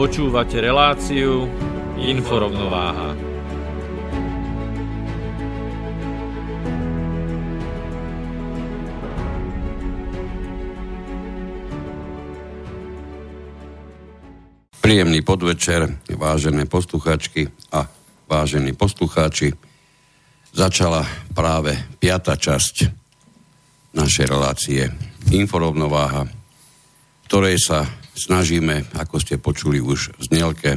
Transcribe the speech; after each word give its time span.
Počúvate 0.00 0.64
reláciu 0.64 1.44
Inforovnováha. 2.00 3.12
Príjemný 14.80 15.20
podvečer, 15.20 15.84
vážené 16.16 16.64
posluchačky 16.64 17.52
a 17.68 17.84
vážení 18.24 18.72
poslucháči. 18.72 19.52
Začala 20.56 21.04
práve 21.36 21.76
piata 22.00 22.40
časť 22.40 22.88
našej 23.92 24.24
relácie 24.32 24.88
Inforovnováha, 25.28 26.24
ktorej 27.28 27.60
sa 27.60 27.99
snažíme, 28.20 28.84
ako 29.00 29.16
ste 29.16 29.40
počuli 29.40 29.80
už 29.80 30.12
v 30.20 30.22
znelke, 30.28 30.70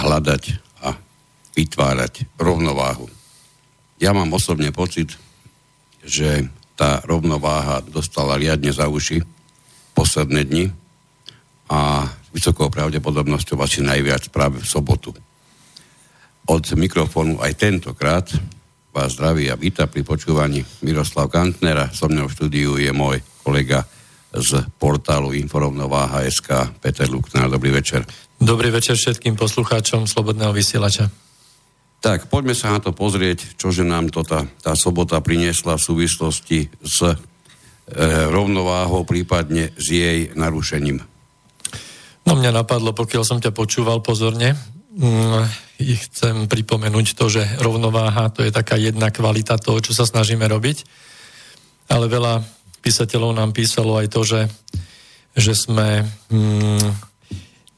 hľadať 0.00 0.42
a 0.80 0.96
vytvárať 1.52 2.40
rovnováhu. 2.40 3.12
Ja 4.00 4.16
mám 4.16 4.32
osobne 4.32 4.72
pocit, 4.72 5.14
že 6.00 6.48
tá 6.74 7.04
rovnováha 7.04 7.84
dostala 7.84 8.40
riadne 8.40 8.72
za 8.72 8.88
uši 8.88 9.20
posledné 9.92 10.48
dni 10.48 10.64
a 11.68 12.08
vysokou 12.32 12.72
pravdepodobnosťou 12.72 13.60
asi 13.60 13.84
najviac 13.84 14.32
práve 14.32 14.64
v 14.64 14.66
sobotu. 14.66 15.12
Od 16.48 16.64
mikrofónu 16.74 17.38
aj 17.38 17.52
tentokrát 17.54 18.26
vás 18.90 19.14
zdraví 19.14 19.46
a 19.52 19.60
víta 19.60 19.86
pri 19.86 20.02
počúvaní 20.02 20.64
Miroslav 20.82 21.30
Kantnera. 21.30 21.92
So 21.94 22.10
mnou 22.10 22.26
v 22.26 22.34
štúdiu 22.34 22.70
je 22.80 22.90
môj 22.90 23.22
kolega 23.44 23.86
z 24.32 24.64
portálu 24.80 25.36
Inforovnováha.sk. 25.36 26.80
Peter 26.80 27.08
Luknár, 27.08 27.52
dobrý 27.52 27.68
večer. 27.70 28.08
Dobrý 28.40 28.72
večer 28.72 28.96
všetkým 28.96 29.36
poslucháčom 29.36 30.08
Slobodného 30.08 30.50
vysielača. 30.50 31.12
Tak, 32.02 32.26
poďme 32.26 32.58
sa 32.58 32.74
na 32.74 32.82
to 32.82 32.90
pozrieť, 32.90 33.54
čože 33.54 33.86
nám 33.86 34.10
to 34.10 34.26
tá, 34.26 34.42
tá 34.58 34.74
sobota 34.74 35.22
priniesla 35.22 35.78
v 35.78 35.86
súvislosti 35.86 36.58
s 36.82 36.98
e, 37.06 37.14
rovnováhou, 38.26 39.06
prípadne 39.06 39.70
s 39.78 39.86
jej 39.86 40.18
narušením. 40.34 40.98
No 42.26 42.32
mňa 42.34 42.50
napadlo, 42.50 42.90
pokiaľ 42.90 43.22
som 43.22 43.38
ťa 43.38 43.54
počúval 43.54 44.02
pozorne, 44.02 44.58
mm, 44.98 45.46
chcem 45.78 46.50
pripomenúť 46.50 47.14
to, 47.14 47.30
že 47.30 47.42
rovnováha 47.62 48.34
to 48.34 48.42
je 48.42 48.50
taká 48.50 48.74
jedna 48.78 49.14
kvalita 49.14 49.58
toho, 49.62 49.78
čo 49.78 49.94
sa 49.94 50.02
snažíme 50.02 50.42
robiť, 50.46 50.82
ale 51.86 52.10
veľa 52.10 52.42
písateľov 52.82 53.38
nám 53.38 53.54
písalo 53.54 53.96
aj 53.96 54.06
to, 54.10 54.20
že, 54.26 54.42
že 55.38 55.54
sme 55.54 56.02
mm, 56.28 56.88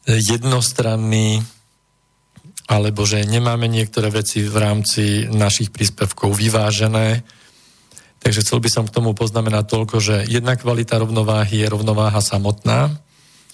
jednostranní, 0.09 1.45
alebo 2.65 3.05
že 3.05 3.29
nemáme 3.29 3.69
niektoré 3.69 4.09
veci 4.09 4.41
v 4.45 4.57
rámci 4.57 5.29
našich 5.29 5.69
príspevkov 5.69 6.33
vyvážené. 6.33 7.21
Takže 8.25 8.41
chcel 8.41 8.65
by 8.65 8.71
som 8.73 8.85
k 8.89 8.95
tomu 8.97 9.13
poznamenať 9.13 9.65
toľko, 9.69 9.97
že 10.01 10.17
jedna 10.25 10.57
kvalita 10.57 10.97
rovnováhy 10.97 11.61
je 11.61 11.69
rovnováha 11.69 12.25
samotná. 12.25 12.97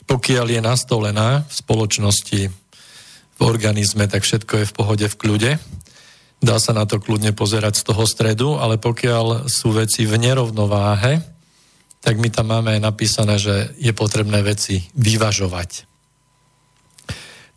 Pokiaľ 0.07 0.47
je 0.47 0.61
nastolená 0.63 1.43
v 1.43 1.53
spoločnosti, 1.53 2.41
v 3.41 3.41
organizme, 3.43 4.07
tak 4.07 4.23
všetko 4.23 4.63
je 4.63 4.69
v 4.69 4.77
pohode, 4.77 5.07
v 5.11 5.19
kľude. 5.19 5.53
Dá 6.41 6.57
sa 6.57 6.73
na 6.73 6.85
to 6.87 7.03
kľudne 7.03 7.35
pozerať 7.35 7.83
z 7.83 7.87
toho 7.89 8.05
stredu, 8.07 8.49
ale 8.61 8.77
pokiaľ 8.81 9.51
sú 9.51 9.75
veci 9.75 10.07
v 10.07 10.17
nerovnováhe, 10.17 11.40
tak 12.01 12.17
my 12.17 12.29
tam 12.33 12.49
máme 12.49 12.81
napísané, 12.81 13.37
že 13.37 13.77
je 13.77 13.93
potrebné 13.93 14.41
veci 14.41 14.89
vyvažovať. 14.97 15.85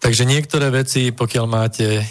Takže 0.03 0.27
niektoré 0.27 0.67
veci, 0.67 1.15
pokiaľ 1.15 1.45
máte 1.47 1.87
e, 1.95 2.05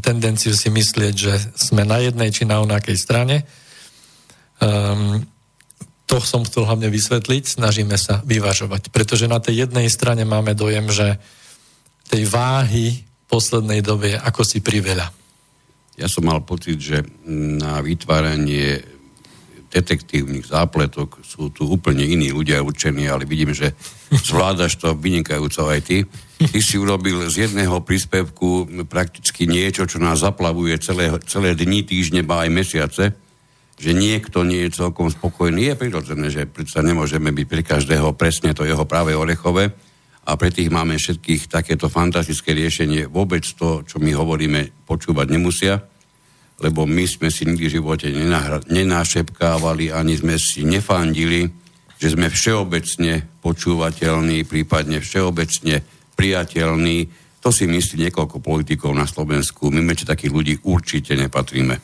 tendenciu 0.00 0.56
si 0.56 0.72
myslieť, 0.72 1.14
že 1.14 1.34
sme 1.52 1.84
na 1.84 2.00
jednej 2.00 2.32
či 2.32 2.48
na 2.48 2.64
onakej 2.64 2.96
strane, 2.96 3.44
um, 4.64 5.20
to 6.08 6.22
som 6.24 6.46
chcel 6.48 6.64
hlavne 6.64 6.88
vysvetliť, 6.88 7.60
snažíme 7.60 8.00
sa 8.00 8.24
vyvažovať. 8.24 8.88
Pretože 8.88 9.28
na 9.28 9.42
tej 9.42 9.68
jednej 9.68 9.92
strane 9.92 10.24
máme 10.24 10.56
dojem, 10.56 10.88
že 10.88 11.20
tej 12.08 12.24
váhy 12.30 13.04
poslednej 13.28 13.82
dobe 13.82 14.14
je 14.14 14.18
ako 14.22 14.42
si 14.46 14.64
priveľa. 14.64 15.10
Ja 15.98 16.08
som 16.08 16.24
mal 16.24 16.40
pocit, 16.46 16.78
že 16.78 17.02
na 17.28 17.82
vytváranie 17.82 18.95
detektívnych 19.76 20.48
zápletok 20.48 21.20
sú 21.20 21.52
tu 21.52 21.68
úplne 21.68 22.00
iní 22.00 22.32
ľudia 22.32 22.64
určení, 22.64 23.04
ale 23.04 23.28
vidím, 23.28 23.52
že 23.52 23.76
zvládaš 24.08 24.80
to 24.80 24.96
vynikajúco 24.96 25.68
aj 25.68 25.80
ty. 25.84 26.08
Ty 26.40 26.60
si 26.64 26.80
urobil 26.80 27.28
z 27.28 27.48
jedného 27.48 27.84
príspevku 27.84 28.68
prakticky 28.88 29.44
niečo, 29.44 29.84
čo 29.84 30.00
nás 30.00 30.24
zaplavuje 30.24 30.80
celé, 30.80 31.12
celé 31.28 31.52
dni, 31.52 31.84
týždne, 31.84 32.24
ba 32.24 32.48
aj 32.48 32.50
mesiace, 32.52 33.04
že 33.76 33.92
niekto 33.92 34.40
nie 34.44 34.64
je 34.68 34.80
celkom 34.80 35.12
spokojný. 35.12 35.72
Je 35.72 35.80
prirodzené, 35.80 36.32
že 36.32 36.48
predsa 36.48 36.80
nemôžeme 36.80 37.28
byť 37.32 37.46
pri 37.48 37.62
každého 37.64 38.16
presne 38.16 38.56
to 38.56 38.64
jeho 38.64 38.88
práve 38.88 39.12
orechové 39.12 39.76
a 40.26 40.32
pre 40.34 40.48
tých 40.50 40.72
máme 40.72 40.96
všetkých 40.96 41.52
takéto 41.52 41.92
fantastické 41.92 42.56
riešenie. 42.56 43.06
Vôbec 43.06 43.44
to, 43.44 43.84
čo 43.84 44.00
my 44.00 44.16
hovoríme, 44.16 44.88
počúvať 44.88 45.26
nemusia 45.28 45.95
lebo 46.56 46.88
my 46.88 47.04
sme 47.04 47.28
si 47.28 47.44
nikdy 47.44 47.68
v 47.68 47.76
živote 47.80 48.08
nenášepkávali, 48.68 49.92
ani 49.92 50.16
sme 50.16 50.40
si 50.40 50.64
nefandili, 50.64 51.52
že 51.96 52.16
sme 52.16 52.32
všeobecne 52.32 53.24
počúvateľní, 53.44 54.44
prípadne 54.48 55.00
všeobecne 55.00 55.84
priateľní. 56.16 56.98
To 57.44 57.52
si 57.52 57.68
myslí 57.68 58.08
niekoľko 58.08 58.40
politikov 58.40 58.96
na 58.96 59.04
Slovensku. 59.04 59.68
My 59.68 59.84
medzi 59.84 60.08
takých 60.08 60.32
ľudí 60.32 60.54
určite 60.64 61.12
nepatríme. 61.16 61.76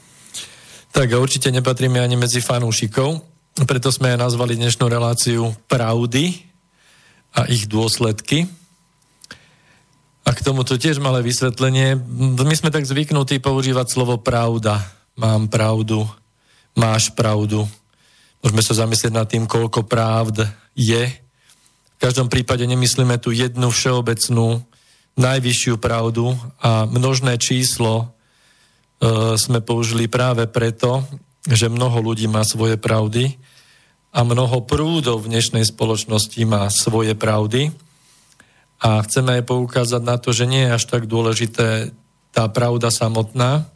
Tak 0.92 1.08
a 1.08 1.20
určite 1.20 1.48
nepatríme 1.48 2.00
ani 2.00 2.20
medzi 2.20 2.44
fanúšikov. 2.44 3.24
Preto 3.64 3.88
sme 3.92 4.16
aj 4.16 4.18
nazvali 4.20 4.56
dnešnú 4.56 4.88
reláciu 4.88 5.52
Pravdy 5.68 6.44
a 7.36 7.48
ich 7.48 7.68
dôsledky. 7.68 8.48
A 10.22 10.30
k 10.30 10.44
tomuto 10.44 10.78
tiež 10.78 11.02
malé 11.02 11.18
vysvetlenie. 11.26 11.98
My 12.38 12.54
sme 12.54 12.70
tak 12.70 12.86
zvyknutí 12.86 13.42
používať 13.42 13.86
slovo 13.90 14.22
pravda. 14.22 14.78
Mám 15.18 15.50
pravdu, 15.50 16.06
máš 16.78 17.10
pravdu. 17.10 17.66
Môžeme 18.42 18.62
sa 18.62 18.86
zamyslieť 18.86 19.12
nad 19.12 19.26
tým, 19.26 19.50
koľko 19.50 19.82
pravd 19.82 20.46
je. 20.78 21.10
V 21.10 21.98
každom 21.98 22.30
prípade 22.30 22.62
nemyslíme 22.66 23.18
tu 23.18 23.34
jednu 23.34 23.70
všeobecnú, 23.70 24.62
najvyššiu 25.18 25.76
pravdu 25.76 26.32
a 26.62 26.88
množné 26.88 27.36
číslo 27.36 27.92
e, 28.00 28.06
sme 29.36 29.60
použili 29.60 30.08
práve 30.08 30.48
preto, 30.48 31.04
že 31.44 31.68
mnoho 31.68 32.00
ľudí 32.00 32.24
má 32.30 32.40
svoje 32.48 32.80
pravdy 32.80 33.36
a 34.12 34.24
mnoho 34.24 34.64
prúdov 34.64 35.24
v 35.24 35.36
dnešnej 35.36 35.68
spoločnosti 35.68 36.40
má 36.48 36.68
svoje 36.72 37.12
pravdy 37.12 37.72
a 38.82 38.98
chceme 39.06 39.38
aj 39.38 39.46
poukázať 39.46 40.02
na 40.02 40.18
to, 40.18 40.34
že 40.34 40.50
nie 40.50 40.66
je 40.66 40.74
až 40.74 40.84
tak 40.90 41.06
dôležité 41.06 41.94
tá 42.34 42.50
pravda 42.50 42.90
samotná, 42.90 43.70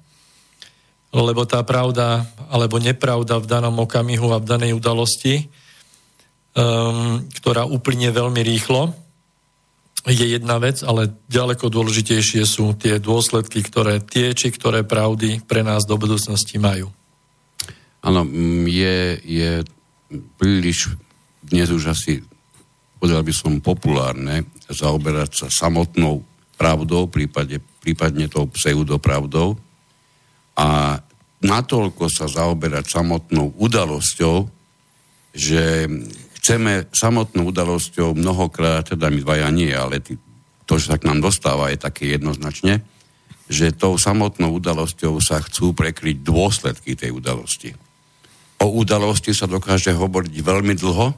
lebo 1.14 1.46
tá 1.46 1.62
pravda 1.62 2.26
alebo 2.50 2.82
nepravda 2.82 3.38
v 3.38 3.46
danom 3.46 3.78
okamihu 3.78 4.34
a 4.34 4.42
v 4.42 4.48
danej 4.50 4.72
udalosti, 4.74 5.46
um, 6.58 7.22
ktorá 7.38 7.70
uplynie 7.70 8.10
veľmi 8.10 8.42
rýchlo, 8.42 8.90
je 10.06 10.26
jedna 10.38 10.62
vec, 10.62 10.86
ale 10.86 11.18
ďaleko 11.26 11.66
dôležitejšie 11.66 12.46
sú 12.46 12.78
tie 12.78 13.02
dôsledky, 13.02 13.58
ktoré 13.62 13.98
tie 13.98 14.30
či 14.38 14.54
ktoré 14.54 14.86
pravdy 14.86 15.42
pre 15.42 15.66
nás 15.66 15.82
do 15.82 15.98
budúcnosti 15.98 16.62
majú. 16.62 16.94
Áno, 18.06 18.22
je, 18.70 19.18
je 19.18 19.50
príliš 20.38 20.94
dnes 21.42 21.66
už 21.74 21.90
asi, 21.90 22.22
povedal 23.02 23.26
by 23.26 23.34
som, 23.34 23.58
populárne 23.58 24.46
zaoberať 24.70 25.46
sa 25.46 25.48
samotnou 25.48 26.26
pravdou, 26.56 27.06
prípade, 27.06 27.60
prípadne 27.84 28.26
tou 28.26 28.48
pseudopravdou 28.50 29.60
a 30.56 30.98
natoľko 31.44 32.08
sa 32.08 32.26
zaoberať 32.26 32.88
samotnou 32.88 33.52
udalosťou, 33.60 34.48
že 35.36 35.84
chceme 36.40 36.88
samotnou 36.90 37.52
udalosťou 37.52 38.16
mnohokrát, 38.16 38.88
teda 38.88 39.12
my 39.12 39.20
dvaja 39.20 39.48
nie, 39.52 39.70
ale 39.70 40.00
ty, 40.00 40.16
to, 40.64 40.80
čo 40.80 40.94
sa 40.94 40.98
k 40.98 41.06
nám 41.06 41.20
dostáva, 41.20 41.70
je 41.70 41.78
také 41.78 42.10
jednoznačne, 42.16 42.80
že 43.46 43.76
tou 43.76 43.94
samotnou 43.94 44.58
udalosťou 44.58 45.22
sa 45.22 45.38
chcú 45.44 45.76
prekryť 45.76 46.24
dôsledky 46.24 46.98
tej 46.98 47.14
udalosti. 47.14 47.70
O 48.58 48.80
udalosti 48.80 49.36
sa 49.36 49.46
dokáže 49.46 49.92
hovoriť 49.92 50.34
veľmi 50.40 50.74
dlho 50.74 51.12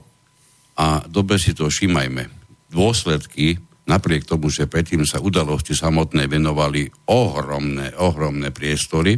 a 0.77 0.87
dobre 1.07 1.39
si 1.39 1.55
to 1.55 1.71
všímajme. 1.71 2.38
Dôsledky, 2.69 3.57
napriek 3.89 4.29
tomu, 4.29 4.53
že 4.53 4.69
predtým 4.69 5.09
sa 5.09 5.21
udalosti 5.25 5.73
samotné 5.73 6.29
venovali 6.29 6.89
ohromné, 7.09 7.97
ohromné 7.97 8.53
priestory, 8.53 9.17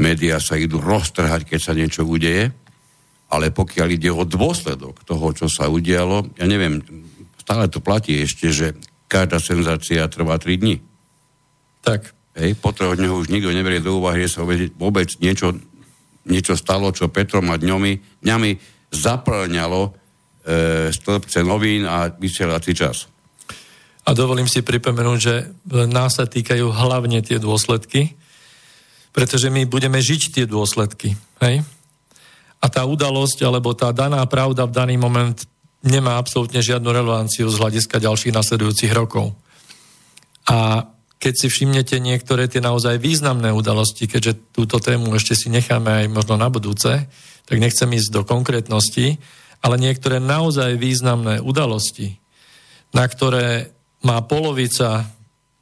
médiá 0.00 0.40
sa 0.40 0.56
idú 0.56 0.80
roztrhať, 0.80 1.44
keď 1.44 1.60
sa 1.60 1.76
niečo 1.76 2.02
udeje, 2.08 2.48
ale 3.32 3.52
pokiaľ 3.52 3.88
ide 3.92 4.08
o 4.12 4.24
dôsledok 4.24 5.04
toho, 5.04 5.32
čo 5.36 5.48
sa 5.48 5.68
udialo, 5.68 6.36
ja 6.36 6.44
neviem, 6.48 6.80
stále 7.40 7.68
to 7.68 7.84
platí 7.84 8.20
ešte, 8.20 8.48
že 8.52 8.76
každá 9.08 9.36
senzácia 9.40 10.08
trvá 10.08 10.40
3 10.40 10.60
dní. 10.60 10.76
Tak. 11.84 12.12
Hej, 12.32 12.56
po 12.56 12.72
troch 12.72 12.96
dňoch 12.96 13.28
už 13.28 13.28
nikto 13.28 13.52
neberie 13.52 13.84
do 13.84 14.00
úvahy, 14.00 14.24
že 14.24 14.40
sa 14.40 14.48
vôbec 14.80 15.08
niečo, 15.20 15.52
niečo 16.24 16.56
stalo, 16.56 16.88
čo 16.88 17.12
Petrom 17.12 17.52
a 17.52 17.60
dňomi, 17.60 18.24
dňami 18.24 18.50
zaplňalo 18.88 20.01
stĺpce 20.90 21.46
novín 21.46 21.86
a 21.86 22.10
vysielací 22.10 22.74
čas. 22.74 23.06
A 24.02 24.18
dovolím 24.18 24.50
si 24.50 24.66
pripomenúť, 24.66 25.18
že 25.18 25.34
nás 25.86 26.18
sa 26.18 26.26
týkajú 26.26 26.74
hlavne 26.74 27.22
tie 27.22 27.38
dôsledky, 27.38 28.18
pretože 29.14 29.46
my 29.46 29.62
budeme 29.70 30.02
žiť 30.02 30.22
tie 30.34 30.44
dôsledky. 30.50 31.14
Hej? 31.38 31.62
a 32.62 32.66
tá 32.70 32.86
udalosť 32.86 33.42
alebo 33.42 33.74
tá 33.74 33.90
daná 33.90 34.22
pravda 34.30 34.70
v 34.70 34.72
daný 34.72 34.94
moment 34.94 35.34
nemá 35.82 36.14
absolútne 36.14 36.62
žiadnu 36.62 36.86
relevanciu 36.94 37.50
z 37.50 37.58
hľadiska 37.58 37.98
ďalších 37.98 38.30
nasledujúcich 38.30 38.94
rokov. 38.94 39.34
A 40.46 40.86
keď 41.18 41.34
si 41.34 41.46
všimnete 41.50 41.98
niektoré 41.98 42.46
tie 42.46 42.62
naozaj 42.62 43.02
významné 43.02 43.50
udalosti, 43.50 44.06
keďže 44.06 44.54
túto 44.54 44.78
tému 44.78 45.10
ešte 45.18 45.34
si 45.34 45.50
necháme 45.50 45.90
aj 45.90 46.14
možno 46.14 46.38
na 46.38 46.46
budúce, 46.46 47.10
tak 47.42 47.58
nechcem 47.58 47.90
ísť 47.90 48.14
do 48.14 48.22
konkrétnosti, 48.22 49.18
ale 49.62 49.78
niektoré 49.78 50.18
naozaj 50.18 50.74
významné 50.74 51.38
udalosti, 51.38 52.18
na 52.90 53.06
ktoré 53.06 53.70
má 54.02 54.18
polovica 54.26 55.06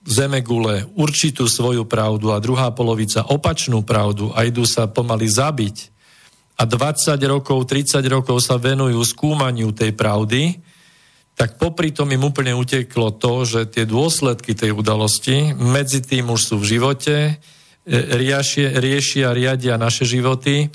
Zemegule 0.00 0.88
určitú 0.96 1.44
svoju 1.44 1.84
pravdu 1.84 2.32
a 2.32 2.40
druhá 2.40 2.72
polovica 2.72 3.28
opačnú 3.28 3.84
pravdu 3.84 4.32
a 4.32 4.48
idú 4.48 4.64
sa 4.64 4.88
pomaly 4.88 5.28
zabiť. 5.28 5.76
A 6.56 6.64
20 6.64 7.20
rokov, 7.28 7.68
30 7.68 8.00
rokov 8.08 8.40
sa 8.40 8.56
venujú 8.56 8.96
skúmaniu 9.04 9.76
tej 9.76 9.92
pravdy, 9.92 10.56
tak 11.36 11.60
popri 11.60 11.92
tom 11.92 12.08
im 12.12 12.20
úplne 12.24 12.52
uteklo 12.56 13.16
to, 13.16 13.44
že 13.44 13.72
tie 13.72 13.84
dôsledky 13.84 14.56
tej 14.56 14.76
udalosti 14.76 15.56
medzi 15.56 16.00
tým 16.04 16.32
už 16.32 16.40
sú 16.52 16.56
v 16.60 16.68
živote, 16.76 17.16
e, 17.16 17.32
riešia, 17.92 18.76
riešia 18.76 19.32
riadia 19.32 19.80
naše 19.80 20.04
životy, 20.04 20.68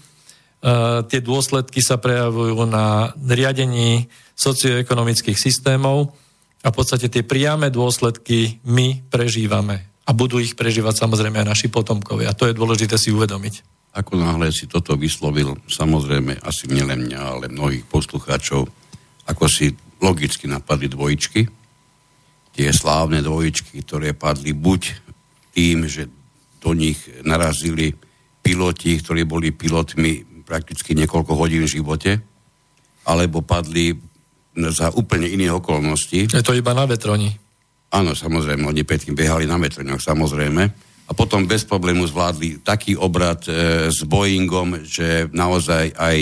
tie 1.06 1.20
dôsledky 1.22 1.78
sa 1.86 2.02
prejavujú 2.02 2.58
na 2.66 3.14
riadení 3.14 4.10
socioekonomických 4.34 5.38
systémov 5.38 6.10
a 6.66 6.74
v 6.74 6.76
podstate 6.76 7.06
tie 7.08 7.22
priame 7.22 7.70
dôsledky 7.70 8.66
my 8.66 9.06
prežívame. 9.06 9.94
A 10.06 10.14
budú 10.14 10.42
ich 10.42 10.58
prežívať 10.58 11.02
samozrejme 11.02 11.42
aj 11.42 11.48
naši 11.50 11.68
potomkovia. 11.70 12.34
A 12.34 12.38
to 12.38 12.50
je 12.50 12.58
dôležité 12.58 12.98
si 12.98 13.14
uvedomiť. 13.14 13.62
Ako 13.96 14.18
náhle 14.18 14.52
si 14.52 14.68
toto 14.68 14.98
vyslovil, 14.98 15.56
samozrejme 15.70 16.42
asi 16.44 16.68
nielen 16.68 17.08
mňa, 17.08 17.22
ale 17.22 17.46
mnohých 17.48 17.88
poslucháčov, 17.88 18.68
ako 19.30 19.46
si 19.48 19.72
logicky 20.04 20.52
napadli 20.52 20.92
dvojičky, 20.92 21.42
tie 22.54 22.70
slávne 22.76 23.24
dvojičky, 23.24 23.86
ktoré 23.88 24.12
padli 24.12 24.52
buď 24.52 24.82
tým, 25.56 25.88
že 25.88 26.12
do 26.60 26.76
nich 26.76 27.00
narazili 27.24 27.96
piloti, 28.44 29.00
ktorí 29.00 29.24
boli 29.24 29.56
pilotmi 29.56 30.35
prakticky 30.46 30.94
niekoľko 30.94 31.34
hodín 31.34 31.66
v 31.66 31.74
živote, 31.82 32.22
alebo 33.06 33.42
padli 33.42 33.98
za 34.56 34.94
úplne 34.96 35.28
iných 35.28 35.60
okolností. 35.60 36.32
Je 36.32 36.46
to 36.46 36.56
iba 36.56 36.72
na 36.72 36.88
vetroni. 36.88 37.34
Áno, 37.92 38.16
samozrejme, 38.16 38.64
oni 38.64 38.88
predtým 38.88 39.18
behali 39.18 39.44
na 39.50 39.60
vetroňoch, 39.60 40.00
samozrejme 40.00 40.86
a 41.06 41.12
potom 41.14 41.46
bez 41.46 41.62
problému 41.70 42.10
zvládli 42.10 42.66
taký 42.66 42.98
obrad 42.98 43.46
e, 43.46 43.90
s 43.94 44.02
Boeingom, 44.10 44.82
že 44.82 45.30
naozaj 45.30 45.94
aj 45.94 46.18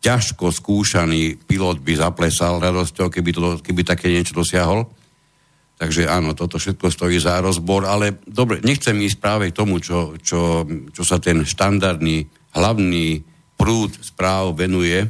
ťažko 0.00 0.54
skúšaný 0.54 1.42
pilot 1.44 1.82
by 1.82 1.98
zaplesal 1.98 2.62
radosťou, 2.62 3.10
keby, 3.10 3.30
to, 3.34 3.58
keby 3.58 3.82
také 3.82 4.06
niečo 4.08 4.38
dosiahol. 4.38 4.86
Takže 5.76 6.06
áno, 6.06 6.36
toto 6.36 6.60
všetko 6.60 6.92
stojí 6.92 7.18
za 7.18 7.40
rozbor, 7.42 7.88
ale 7.88 8.22
dobre, 8.22 8.62
nechcem 8.62 8.94
ísť 9.00 9.18
práve 9.18 9.44
k 9.50 9.56
tomu, 9.56 9.82
čo, 9.82 10.14
čo, 10.20 10.64
čo 10.94 11.02
sa 11.02 11.18
ten 11.18 11.42
štandardný 11.42 12.28
hlavný 12.54 13.24
prúd 13.60 13.92
správ 14.00 14.56
venuje 14.56 15.04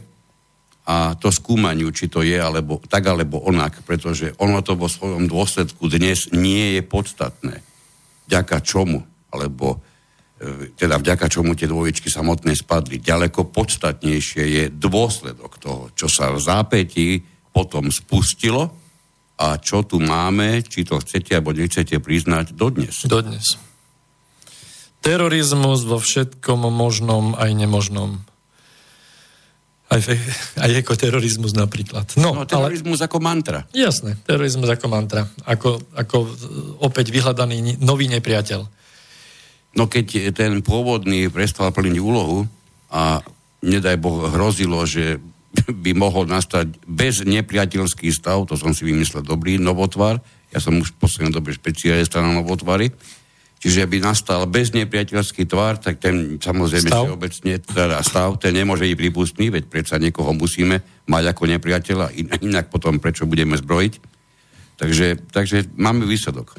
a 0.90 1.14
to 1.14 1.30
skúmaniu, 1.30 1.94
či 1.94 2.10
to 2.10 2.26
je 2.26 2.34
alebo, 2.34 2.82
tak 2.90 3.06
alebo 3.06 3.38
onak, 3.46 3.86
pretože 3.86 4.34
ono 4.42 4.58
to 4.66 4.74
vo 4.74 4.90
svojom 4.90 5.30
dôsledku 5.30 5.86
dnes 5.86 6.34
nie 6.34 6.74
je 6.74 6.82
podstatné. 6.82 7.62
Ďaka 8.26 8.58
čomu? 8.66 9.06
alebo 9.30 9.78
e, 10.36 10.74
teda 10.74 10.98
vďaka 10.98 11.30
čomu 11.30 11.54
tie 11.54 11.70
dvojičky 11.70 12.10
samotné 12.10 12.58
spadli. 12.58 12.98
Ďaleko 12.98 13.48
podstatnejšie 13.54 14.42
je 14.42 14.64
dôsledok 14.74 15.56
toho, 15.62 15.82
čo 15.94 16.10
sa 16.10 16.34
v 16.34 16.42
zápätí 16.42 17.22
potom 17.50 17.90
spustilo 17.90 18.74
a 19.40 19.56
čo 19.56 19.86
tu 19.86 20.02
máme, 20.02 20.60
či 20.66 20.84
to 20.84 21.00
chcete 21.00 21.32
alebo 21.32 21.54
nechcete 21.54 21.96
priznať, 22.02 22.52
dodnes. 22.52 23.06
Dodnes. 23.08 23.56
Terorizmus 25.00 25.88
vo 25.88 25.96
všetkom 25.96 26.68
možnom 26.68 27.32
aj 27.32 27.50
nemožnom. 27.56 28.20
Aj, 29.90 29.98
aj 30.62 30.70
ekoterorizmus 30.78 31.50
napríklad. 31.50 32.14
No, 32.14 32.30
no 32.30 32.46
terorizmus 32.46 33.02
ale, 33.02 33.10
ako 33.10 33.18
mantra. 33.18 33.66
Jasné, 33.74 34.22
terorizmus 34.22 34.70
ako 34.70 34.86
mantra. 34.86 35.26
Ako, 35.42 35.82
ako 35.98 36.16
opäť 36.86 37.10
vyhľadaný 37.10 37.82
nový 37.82 38.06
nepriateľ. 38.06 38.60
No 39.74 39.90
keď 39.90 40.30
ten 40.30 40.62
pôvodný 40.62 41.26
prestal 41.26 41.74
plniť 41.74 41.98
úlohu 41.98 42.46
a 42.90 43.18
nedaj 43.66 43.98
Boh 43.98 44.30
hrozilo, 44.30 44.82
že 44.86 45.18
by 45.84 45.90
mohol 45.98 46.30
nastať 46.30 46.86
bez 46.86 47.26
nepriateľský 47.26 48.14
stav, 48.14 48.46
to 48.46 48.54
som 48.54 48.70
si 48.70 48.86
vymyslel 48.86 49.26
dobrý 49.26 49.58
novotvar, 49.58 50.22
ja 50.50 50.58
som 50.58 50.78
už 50.78 50.94
v 50.94 50.98
poslednej 51.02 51.34
dobe 51.34 51.54
špecialista 51.54 52.22
na 52.22 52.42
novotvary, 52.42 52.90
čiže 53.60 53.84
by 53.84 54.00
nastal 54.00 54.48
bez 54.48 54.72
nepriateľský 54.72 55.44
tvar, 55.44 55.76
tak 55.76 56.00
ten 56.00 56.40
samozrejme 56.40 56.88
stav? 56.88 57.04
obecne 57.12 57.60
teda 57.60 58.00
stav, 58.00 58.40
ten 58.40 58.56
nemôže 58.56 58.88
byť 58.88 58.96
prípustný, 58.96 59.52
veď 59.52 59.68
predsa 59.68 60.00
niekoho 60.00 60.32
musíme 60.32 60.80
mať 61.04 61.24
ako 61.36 61.42
nepriateľa, 61.44 62.16
inak 62.40 62.72
potom 62.72 62.96
prečo 62.96 63.28
budeme 63.28 63.60
zbrojiť. 63.60 63.94
Takže, 64.80 65.28
takže 65.28 65.76
máme 65.76 66.08
výsledok. 66.08 66.56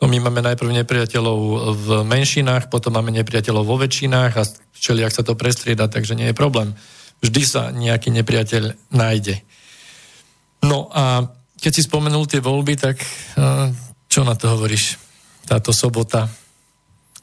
No 0.00 0.08
my 0.08 0.24
máme 0.24 0.40
najprv 0.40 0.72
nepriateľov 0.84 1.38
v 1.76 1.88
menšinách, 2.08 2.72
potom 2.72 2.96
máme 2.96 3.12
nepriateľov 3.12 3.64
vo 3.64 3.76
väčšinách 3.76 4.32
a 4.40 4.42
ak 4.44 5.12
sa 5.12 5.24
to 5.24 5.36
prestrieda, 5.36 5.88
takže 5.88 6.16
nie 6.16 6.32
je 6.32 6.36
problém. 6.36 6.72
Vždy 7.20 7.42
sa 7.44 7.72
nejaký 7.72 8.12
nepriateľ 8.12 8.92
nájde. 8.92 9.40
No 10.64 10.88
a 10.92 11.28
keď 11.60 11.72
si 11.72 11.82
spomenul 11.84 12.28
tie 12.28 12.44
voľby, 12.44 12.76
tak 12.76 13.00
čo 14.08 14.20
na 14.24 14.36
to 14.36 14.52
hovoríš? 14.52 15.05
Táto 15.46 15.70
sobota. 15.70 16.26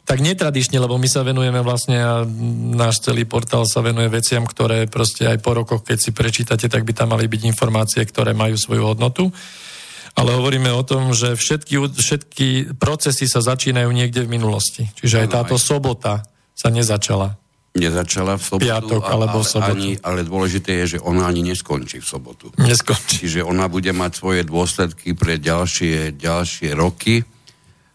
Tak 0.03 0.19
netradične, 0.19 0.79
lebo 0.83 0.99
my 0.99 1.07
sa 1.07 1.23
venujeme 1.23 1.63
vlastne 1.63 1.95
a 1.99 2.27
náš 2.75 3.03
celý 3.03 3.23
portál 3.23 3.63
sa 3.63 3.79
venuje 3.79 4.11
veciam, 4.11 4.43
ktoré 4.43 4.87
proste 4.91 5.27
aj 5.27 5.39
po 5.39 5.55
rokoch, 5.55 5.83
keď 5.83 5.97
si 5.99 6.11
prečítate, 6.11 6.67
tak 6.67 6.83
by 6.83 6.91
tam 6.91 7.15
mali 7.15 7.27
byť 7.27 7.41
informácie, 7.47 8.03
ktoré 8.03 8.35
majú 8.35 8.59
svoju 8.59 8.83
hodnotu 8.83 9.31
ale 10.13 10.29
hovoríme 10.37 10.69
o 10.69 10.85
tom, 10.85 11.09
že 11.11 11.33
všetky, 11.33 11.89
všetky 11.89 12.47
procesy 12.77 13.25
sa 13.25 13.41
začínajú 13.41 13.89
niekde 13.89 14.25
v 14.25 14.37
minulosti. 14.37 14.85
Čiže 15.01 15.25
aj 15.25 15.27
táto 15.33 15.55
sobota 15.57 16.21
sa 16.53 16.69
nezačala. 16.69 17.33
nezačala 17.73 18.37
v 18.37 18.43
sobotu. 18.45 18.69
Piatok 18.69 19.01
alebo 19.09 19.41
v 19.41 19.47
sobotu. 19.49 19.73
Ani, 19.73 19.91
ale 20.05 20.21
dôležité 20.21 20.85
je, 20.85 20.97
že 20.97 20.99
ona 21.01 21.25
ani 21.25 21.41
neskončí 21.41 21.97
v 21.97 22.05
sobotu. 22.05 22.53
Neskončí. 22.61 23.25
Čiže 23.25 23.41
ona 23.41 23.65
bude 23.65 23.89
mať 23.89 24.21
svoje 24.21 24.45
dôsledky 24.45 25.17
pre 25.17 25.41
ďalšie, 25.41 26.13
ďalšie 26.13 26.77
roky. 26.77 27.25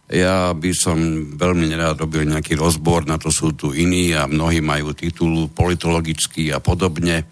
Ja 0.08 0.56
by 0.56 0.72
som 0.72 0.96
veľmi 1.36 1.68
nerád 1.68 2.00
robil 2.00 2.24
nejaký 2.24 2.56
rozbor, 2.56 3.04
na 3.04 3.20
to 3.20 3.28
sú 3.28 3.52
tu 3.52 3.76
iní 3.76 4.16
a 4.16 4.24
mnohí 4.24 4.64
majú 4.64 4.96
titul 4.96 5.52
politologický 5.52 6.48
a 6.48 6.64
podobne. 6.64 7.28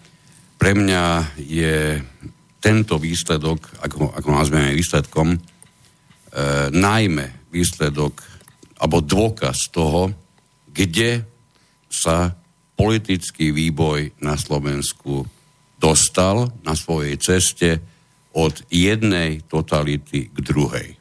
Pre 0.61 0.71
mňa 0.77 1.33
je 1.41 1.97
tento 2.61 3.01
výsledok, 3.01 3.81
ako, 3.81 4.13
ako 4.13 4.29
nazveme 4.29 4.77
výsledkom, 4.77 5.33
e, 5.33 5.39
najmä 6.69 7.49
výsledok 7.49 8.21
alebo 8.77 9.01
dôkaz 9.01 9.73
toho, 9.73 10.13
kde 10.69 11.25
sa 11.89 12.29
politický 12.77 13.49
výboj 13.49 14.21
na 14.21 14.37
Slovensku 14.37 15.25
dostal 15.81 16.53
na 16.61 16.77
svojej 16.77 17.17
ceste 17.17 17.81
od 18.37 18.53
jednej 18.69 19.41
totality 19.49 20.29
k 20.29 20.37
druhej. 20.45 20.96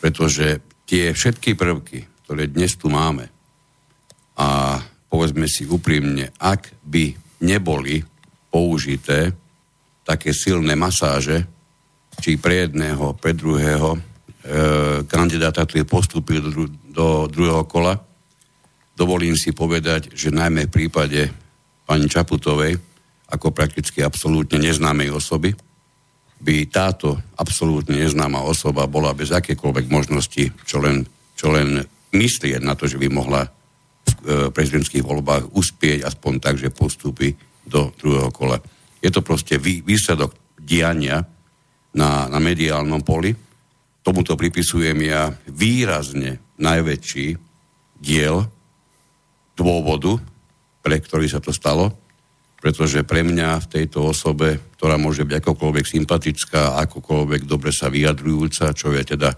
Pretože 0.00 0.64
tie 0.88 1.12
všetky 1.12 1.54
prvky, 1.54 2.24
ktoré 2.24 2.48
dnes 2.48 2.74
tu 2.74 2.88
máme, 2.88 3.28
a 4.40 4.80
povedzme 5.12 5.44
si 5.44 5.68
úprimne, 5.68 6.32
ak 6.40 6.72
by 6.80 7.12
neboli 7.44 8.00
použité 8.48 9.36
také 10.02 10.32
silné 10.32 10.72
masáže, 10.74 11.44
či 12.18 12.40
pre 12.40 12.66
jedného, 12.66 13.14
pre 13.16 13.36
druhého 13.36 13.96
e, 13.96 13.98
kandidáta, 15.04 15.64
ktorý 15.64 15.84
postúpil 15.84 16.40
do, 16.40 16.66
do 16.88 17.06
druhého 17.28 17.64
kola, 17.68 17.96
dovolím 18.96 19.36
si 19.36 19.52
povedať, 19.52 20.12
že 20.16 20.34
najmä 20.34 20.68
v 20.68 20.74
prípade 20.74 21.30
pani 21.84 22.10
Čaputovej, 22.10 22.76
ako 23.30 23.54
prakticky 23.54 24.02
absolútne 24.02 24.58
neznámej 24.58 25.14
osoby, 25.14 25.54
by 26.40 26.66
táto 26.72 27.20
absolútne 27.36 28.00
neznáma 28.00 28.40
osoba 28.40 28.88
bola 28.88 29.12
bez 29.12 29.28
akékoľvek 29.28 29.86
možnosti, 29.92 30.44
čo 30.64 30.80
len, 30.80 31.04
čo 31.36 31.52
len 31.52 31.84
myslieť 32.16 32.64
na 32.64 32.72
to, 32.72 32.88
že 32.88 32.96
by 32.96 33.08
mohla 33.12 33.44
v 33.44 34.12
e, 34.24 34.28
prezidentských 34.48 35.04
voľbách 35.04 35.52
uspieť 35.52 36.08
aspoň 36.08 36.32
tak, 36.40 36.56
že 36.56 36.72
postúpi 36.72 37.36
do 37.62 37.92
druhého 37.94 38.32
kola. 38.32 38.56
Je 38.98 39.12
to 39.12 39.20
proste 39.20 39.60
vý, 39.60 39.84
výsledok 39.84 40.32
diania 40.56 41.20
na, 41.94 42.26
na 42.26 42.38
mediálnom 42.40 43.04
poli. 43.04 43.36
Tomuto 44.00 44.32
pripisujem 44.34 44.96
ja 45.04 45.28
výrazne 45.52 46.40
najväčší 46.56 47.36
diel 48.00 48.48
dôvodu, 49.52 50.16
pre 50.80 50.96
ktorý 50.96 51.28
sa 51.28 51.40
to 51.44 51.52
stalo, 51.52 51.92
pretože 52.60 53.08
pre 53.08 53.24
mňa 53.24 53.64
v 53.64 53.70
tejto 53.72 54.12
osobe, 54.12 54.60
ktorá 54.76 55.00
môže 55.00 55.24
byť 55.24 55.40
akokoľvek 55.40 55.86
sympatická, 55.88 56.76
akokoľvek 56.84 57.48
dobre 57.48 57.72
sa 57.72 57.88
vyjadrujúca, 57.88 58.76
čo 58.76 58.92
je 58.92 59.16
teda, 59.16 59.32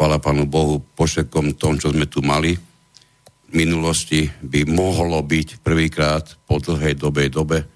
chvala 0.00 0.16
Pánu 0.16 0.48
Bohu, 0.48 0.80
pošekom 0.80 1.54
tom, 1.60 1.76
čo 1.76 1.92
sme 1.92 2.08
tu 2.08 2.24
mali 2.24 2.56
v 2.56 3.52
minulosti, 3.52 4.24
by 4.40 4.64
mohlo 4.64 5.20
byť 5.20 5.60
prvýkrát 5.60 6.24
po 6.48 6.56
dlhej 6.64 6.96
dobej 6.96 7.28
dobe, 7.28 7.58
e, 7.60 7.66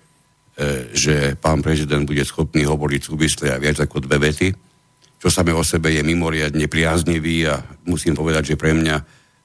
že 0.96 1.36
pán 1.36 1.60
prezident 1.60 2.08
bude 2.08 2.24
schopný 2.24 2.64
hovoriť 2.64 3.00
súvisle 3.04 3.52
a 3.52 3.60
viac 3.60 3.76
ako 3.84 4.00
dve 4.00 4.16
vety, 4.16 4.48
čo 5.20 5.28
same 5.28 5.52
o 5.52 5.60
sebe 5.60 5.92
je 5.92 6.00
mimoriadne 6.00 6.64
priaznivý 6.72 7.52
a 7.52 7.60
musím 7.84 8.16
povedať, 8.16 8.56
že 8.56 8.60
pre 8.60 8.72
mňa 8.72 8.96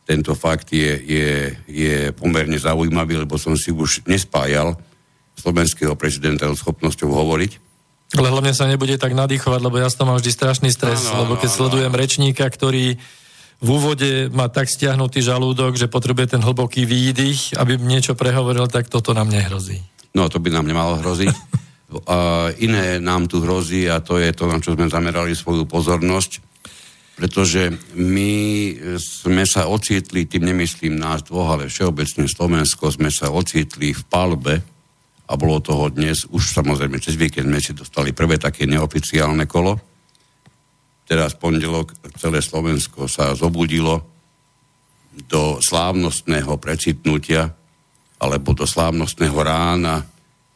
tento 0.07 0.31
fakt 0.31 0.71
je, 0.71 0.95
je, 0.95 1.29
je 1.67 1.95
pomerne 2.15 2.55
zaujímavý, 2.55 3.27
lebo 3.27 3.35
som 3.35 3.59
si 3.59 3.75
už 3.75 4.07
nespájal 4.07 4.79
slovenského 5.41 5.97
prezidenta 5.97 6.45
so 6.45 6.55
schopnosťou 6.55 7.09
hovoriť. 7.09 7.51
Ale 8.21 8.27
hlavne 8.29 8.53
sa 8.53 8.67
nebude 8.69 8.99
tak 9.01 9.15
nadýchovať, 9.17 9.59
lebo 9.63 9.79
ja 9.79 9.87
som 9.89 10.05
mám 10.05 10.19
vždy 10.19 10.31
strašný 10.35 10.69
stres, 10.69 11.09
ano, 11.09 11.25
lebo 11.25 11.33
keď 11.39 11.49
ano, 11.49 11.57
sledujem 11.57 11.91
ano. 11.91 11.99
rečníka, 11.99 12.45
ktorý 12.45 12.99
v 13.61 13.67
úvode 13.69 14.29
má 14.33 14.49
tak 14.51 14.67
stiahnutý 14.69 15.21
žalúdok, 15.21 15.77
že 15.77 15.89
potrebuje 15.89 16.37
ten 16.37 16.41
hlboký 16.41 16.85
výdych, 16.85 17.55
aby 17.57 17.77
niečo 17.79 18.13
prehovoril, 18.13 18.67
tak 18.69 18.89
toto 18.91 19.15
nám 19.17 19.29
nehrozí. 19.29 19.81
No, 20.13 20.27
to 20.27 20.37
by 20.43 20.51
nám 20.53 20.67
nemalo 20.67 20.99
hroziť. 20.99 21.31
a 22.11 22.47
iné 22.59 22.99
nám 22.99 23.27
tu 23.27 23.43
hrozí 23.43 23.87
a 23.87 23.99
to 24.03 24.19
je 24.19 24.31
to, 24.31 24.47
na 24.47 24.59
čo 24.59 24.75
sme 24.75 24.91
zamerali 24.91 25.35
svoju 25.35 25.67
pozornosť 25.67 26.51
pretože 27.21 27.69
my 27.93 28.33
sme 28.97 29.45
sa 29.45 29.69
ocitli, 29.69 30.25
tým 30.25 30.49
nemyslím 30.49 30.97
nás 30.97 31.21
dvoch, 31.21 31.53
ale 31.53 31.69
všeobecne 31.69 32.25
Slovensko, 32.25 32.89
sme 32.89 33.13
sa 33.13 33.29
ocitli 33.29 33.93
v 33.93 34.03
palbe 34.09 34.65
a 35.31 35.39
bolo 35.39 35.63
toho 35.63 35.87
dnes, 35.87 36.27
už 36.27 36.51
samozrejme 36.51 36.99
cez 36.99 37.15
víkend 37.15 37.47
sme 37.47 37.63
si 37.63 37.71
dostali 37.71 38.11
prvé 38.11 38.35
také 38.35 38.67
neoficiálne 38.67 39.47
kolo. 39.47 39.79
Teraz 41.07 41.39
pondelok 41.39 41.95
celé 42.19 42.43
Slovensko 42.43 43.07
sa 43.07 43.31
zobudilo 43.31 44.03
do 45.31 45.63
slávnostného 45.63 46.59
precitnutia 46.59 47.47
alebo 48.19 48.51
do 48.51 48.67
slávnostného 48.67 49.39
rána, 49.39 50.03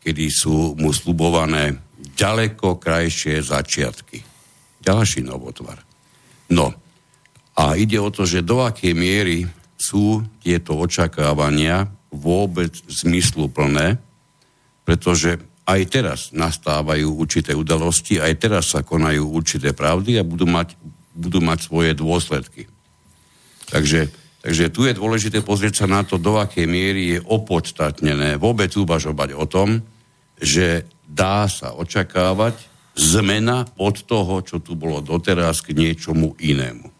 kedy 0.03 0.27
sú 0.27 0.75
mu 0.75 0.91
slubované 0.91 1.79
ďaleko 2.20 2.75
krajšie 2.75 3.39
začiatky. 3.39 4.22
Ďalší 4.84 5.24
novotvar. 5.24 5.82
No 6.51 6.75
a 7.55 7.79
ide 7.79 7.98
o 7.98 8.12
to, 8.12 8.27
že 8.27 8.44
do 8.44 8.60
akej 8.60 8.91
miery 8.91 9.48
sú 9.79 10.24
tieto 10.44 10.75
očakávania 10.75 11.88
vôbec 12.12 12.72
zmysluplné, 12.88 14.00
pretože 14.86 15.42
aj 15.65 15.82
teraz 15.89 16.20
nastávajú 16.30 17.18
určité 17.18 17.58
udalosti, 17.58 18.22
aj 18.22 18.34
teraz 18.38 18.72
sa 18.72 18.86
konajú 18.86 19.34
určité 19.34 19.74
pravdy 19.74 20.22
a 20.22 20.24
budú 20.24 20.46
mať, 20.46 20.77
budú 21.18 21.42
mať 21.42 21.60
svoje 21.65 21.92
dôsledky. 21.98 22.70
Takže, 23.74 24.13
takže 24.46 24.70
tu 24.70 24.86
je 24.86 24.94
dôležité 24.94 25.42
pozrieť 25.42 25.84
sa 25.84 25.88
na 25.89 26.06
to, 26.06 26.22
do 26.22 26.38
akej 26.38 26.70
miery 26.70 27.18
je 27.18 27.20
opodstatnené 27.25 28.38
vôbec 28.38 28.70
uvažovať 28.77 29.34
o 29.34 29.46
tom, 29.50 29.82
že 30.38 30.86
dá 31.10 31.50
sa 31.50 31.74
očakávať 31.74 32.62
zmena 32.94 33.65
od 33.82 34.06
toho, 34.06 34.46
čo 34.46 34.62
tu 34.62 34.77
bolo 34.77 35.01
doteraz, 35.01 35.65
k 35.65 35.74
niečomu 35.74 36.38
inému. 36.38 36.95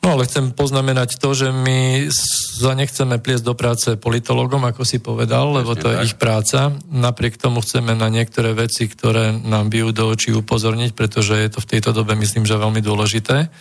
No 0.00 0.16
ale 0.16 0.24
chcem 0.24 0.56
poznamenať 0.56 1.20
to, 1.20 1.36
že 1.36 1.52
my 1.52 2.08
sa 2.08 2.72
nechceme 2.72 3.20
pliesť 3.20 3.44
do 3.44 3.52
práce 3.52 3.88
politologom, 4.00 4.64
ako 4.64 4.80
si 4.80 4.96
povedal, 4.96 5.52
lebo 5.60 5.76
to 5.76 5.92
je 5.92 6.08
ich 6.08 6.16
práca. 6.16 6.72
Napriek 6.88 7.36
tomu 7.36 7.60
chceme 7.60 7.92
na 7.92 8.08
niektoré 8.08 8.56
veci, 8.56 8.88
ktoré 8.88 9.36
nám 9.36 9.68
bijú 9.68 9.92
do 9.92 10.08
očí 10.08 10.32
upozorniť, 10.32 10.96
pretože 10.96 11.36
je 11.36 11.50
to 11.52 11.60
v 11.60 11.70
tejto 11.76 11.92
dobe, 11.92 12.16
myslím, 12.16 12.48
že 12.48 12.56
veľmi 12.56 12.80
dôležité. 12.80 13.52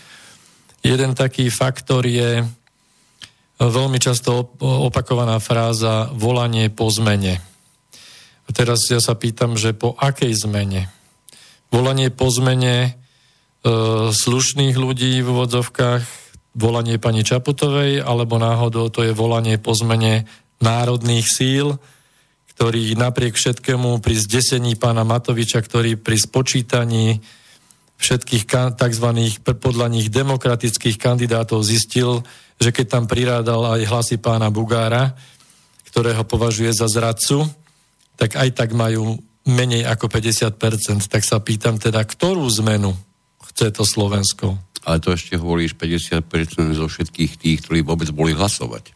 Jeden 0.79 1.12
taký 1.12 1.51
faktor 1.51 2.08
je 2.08 2.48
veľmi 3.60 4.00
často 4.00 4.55
opakovaná 4.63 5.43
fráza 5.43 6.08
volanie 6.15 6.72
po 6.72 6.88
zmene. 6.88 7.43
A 8.48 8.50
teraz 8.55 8.88
ja 8.88 9.03
sa 9.03 9.13
pýtam, 9.19 9.60
že 9.60 9.75
po 9.75 9.91
akej 10.00 10.31
zmene? 10.39 10.88
Volanie 11.69 12.10
po 12.10 12.31
zmene 12.31 12.75
e, 12.81 12.91
slušných 14.10 14.74
ľudí 14.79 15.19
v 15.19 15.27
úvodzovkách, 15.27 16.28
volanie 16.56 16.98
pani 16.98 17.22
Čaputovej, 17.22 18.01
alebo 18.01 18.41
náhodou 18.41 18.89
to 18.89 19.06
je 19.06 19.13
volanie 19.13 19.62
po 19.62 19.75
zmene 19.77 20.25
národných 20.60 21.27
síl, 21.27 21.77
ktorý 22.56 23.00
napriek 23.00 23.39
všetkému 23.39 24.03
pri 24.03 24.15
zdesení 24.20 24.75
pána 24.75 25.08
Matoviča, 25.08 25.63
ktorý 25.63 25.96
pri 25.96 26.20
spočítaní 26.20 27.24
všetkých 28.00 28.44
tzv. 28.75 29.08
podľa 29.60 29.88
nich 29.91 30.08
demokratických 30.12 31.00
kandidátov 31.00 31.63
zistil, 31.63 32.24
že 32.60 32.75
keď 32.75 32.86
tam 32.88 33.03
prirádal 33.08 33.79
aj 33.79 33.82
hlasy 33.88 34.18
pána 34.20 34.51
Bugára, 34.51 35.15
ktorého 35.88 36.24
považuje 36.27 36.72
za 36.72 36.88
zradcu, 36.88 37.48
tak 38.20 38.36
aj 38.36 38.50
tak 38.56 38.75
majú 38.75 39.15
menej 39.48 39.88
ako 39.88 40.12
50%. 40.12 41.08
Tak 41.08 41.24
sa 41.24 41.39
pýtam 41.39 41.79
teda, 41.79 42.03
ktorú 42.03 42.44
zmenu 42.60 42.91
chce 43.50 43.74
to 43.74 43.84
Slovensko? 43.84 44.58
Ale 44.88 45.03
to 45.03 45.12
ešte 45.12 45.36
hovoríš 45.36 45.75
50% 45.75 46.79
zo 46.79 46.88
všetkých 46.88 47.32
tých, 47.36 47.58
ktorí 47.65 47.84
vôbec 47.84 48.10
boli 48.15 48.32
hlasovať. 48.32 48.96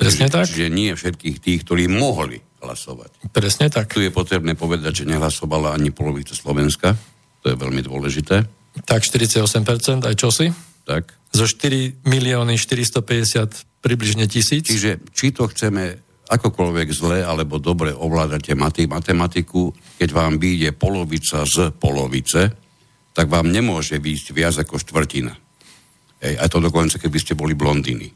Presne 0.00 0.26
Čiže, 0.26 0.34
tak? 0.34 0.44
Čiže 0.48 0.68
nie 0.72 0.90
všetkých 0.96 1.36
tých, 1.44 1.60
ktorí 1.68 1.84
mohli 1.92 2.40
hlasovať. 2.64 3.28
Presne 3.28 3.68
tak. 3.68 3.92
Tu 3.92 4.08
je 4.08 4.12
potrebné 4.12 4.56
povedať, 4.56 5.04
že 5.04 5.10
nehlasovala 5.10 5.76
ani 5.76 5.92
polovica 5.92 6.32
Slovenska. 6.32 6.96
To 7.44 7.46
je 7.52 7.56
veľmi 7.56 7.84
dôležité. 7.84 8.48
Tak 8.88 9.04
48%, 9.04 10.08
aj 10.08 10.14
čo 10.16 10.32
si? 10.32 10.48
Tak. 10.88 11.12
Zo 11.36 11.44
4 11.44 12.04
milióny 12.08 12.56
450 12.56 13.84
približne 13.84 14.24
tisíc. 14.28 14.68
Čiže 14.68 15.04
či 15.12 15.36
to 15.36 15.48
chceme 15.52 16.00
akokoľvek 16.30 16.88
zle 16.94 17.18
alebo 17.26 17.58
dobre 17.58 17.90
ovládate 17.90 18.54
matematiku, 18.54 19.74
keď 19.98 20.08
vám 20.14 20.38
vyjde 20.38 20.70
polovica 20.78 21.42
z 21.42 21.74
polovice, 21.74 22.54
tak 23.12 23.26
vám 23.26 23.50
nemôže 23.50 23.98
výjsť 23.98 24.26
viac 24.30 24.54
ako 24.62 24.78
štvrtina. 24.78 25.34
Ej, 26.20 26.34
a 26.36 26.44
to 26.46 26.60
dokonca, 26.60 27.00
keby 27.00 27.18
ste 27.18 27.38
boli 27.38 27.56
blondiny. 27.56 28.12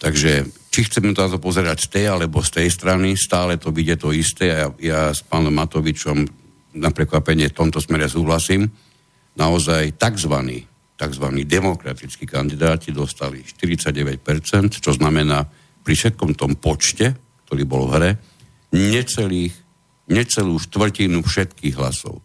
Takže 0.00 0.44
či 0.68 0.80
chceme 0.84 1.14
na 1.14 1.30
to 1.30 1.38
pozerať 1.38 1.86
z 1.86 1.88
tej 1.88 2.06
alebo 2.10 2.42
z 2.42 2.60
tej 2.60 2.68
strany, 2.68 3.14
stále 3.14 3.56
to 3.56 3.70
vidie 3.70 3.94
to 3.94 4.10
isté 4.10 4.50
ja, 4.50 4.68
ja 4.82 5.00
s 5.14 5.22
pánom 5.22 5.54
Matovičom 5.54 6.26
na 6.74 6.90
prekvapenie 6.90 7.48
v 7.48 7.56
tomto 7.56 7.78
smere 7.78 8.10
súhlasím. 8.10 8.66
Naozaj 9.38 9.94
tzv. 9.94 10.34
tzv. 10.98 11.26
demokratickí 11.46 12.26
kandidáti 12.26 12.90
dostali 12.90 13.46
49%, 13.46 14.82
čo 14.82 14.90
znamená 14.90 15.46
pri 15.84 15.94
všetkom 15.94 16.34
tom 16.34 16.58
počte, 16.58 17.14
ktorý 17.46 17.62
bol 17.62 17.86
v 17.86 17.92
hre, 17.94 18.10
necelých, 18.74 19.54
necelú 20.10 20.58
štvrtinu 20.58 21.22
všetkých 21.22 21.74
hlasov. 21.78 22.18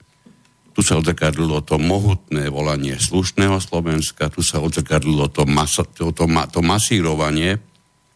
Tu 0.74 0.86
sa 0.86 0.96
odzrkadlilo 1.02 1.66
to 1.66 1.82
mohutné 1.82 2.48
volanie 2.48 2.96
slušného 2.96 3.58
Slovenska, 3.60 4.32
tu 4.32 4.46
sa 4.46 4.64
odzrkadlilo 4.64 5.28
to, 5.34 5.44
masa, 5.50 5.84
to, 5.84 6.14
to, 6.16 6.26
to 6.28 6.60
masírovanie 6.62 7.60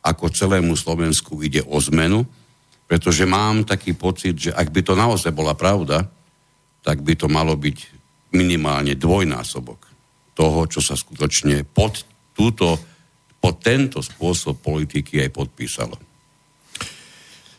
ako 0.03 0.27
celému 0.29 0.75
Slovensku 0.75 1.39
ide 1.41 1.63
o 1.63 1.79
zmenu, 1.79 2.27
pretože 2.85 3.23
mám 3.23 3.63
taký 3.63 3.95
pocit, 3.95 4.35
že 4.35 4.51
ak 4.51 4.69
by 4.69 4.81
to 4.83 4.93
naozaj 4.93 5.31
bola 5.31 5.55
pravda, 5.55 6.03
tak 6.83 6.99
by 6.99 7.15
to 7.15 7.31
malo 7.31 7.55
byť 7.55 7.77
minimálne 8.35 8.93
dvojnásobok 8.99 9.79
toho, 10.35 10.67
čo 10.67 10.83
sa 10.83 10.99
skutočne 10.99 11.63
pod, 11.63 12.03
túto, 12.35 12.75
pod 13.39 13.63
tento 13.63 14.03
spôsob 14.03 14.59
politiky 14.59 15.23
aj 15.23 15.29
podpísalo. 15.31 15.95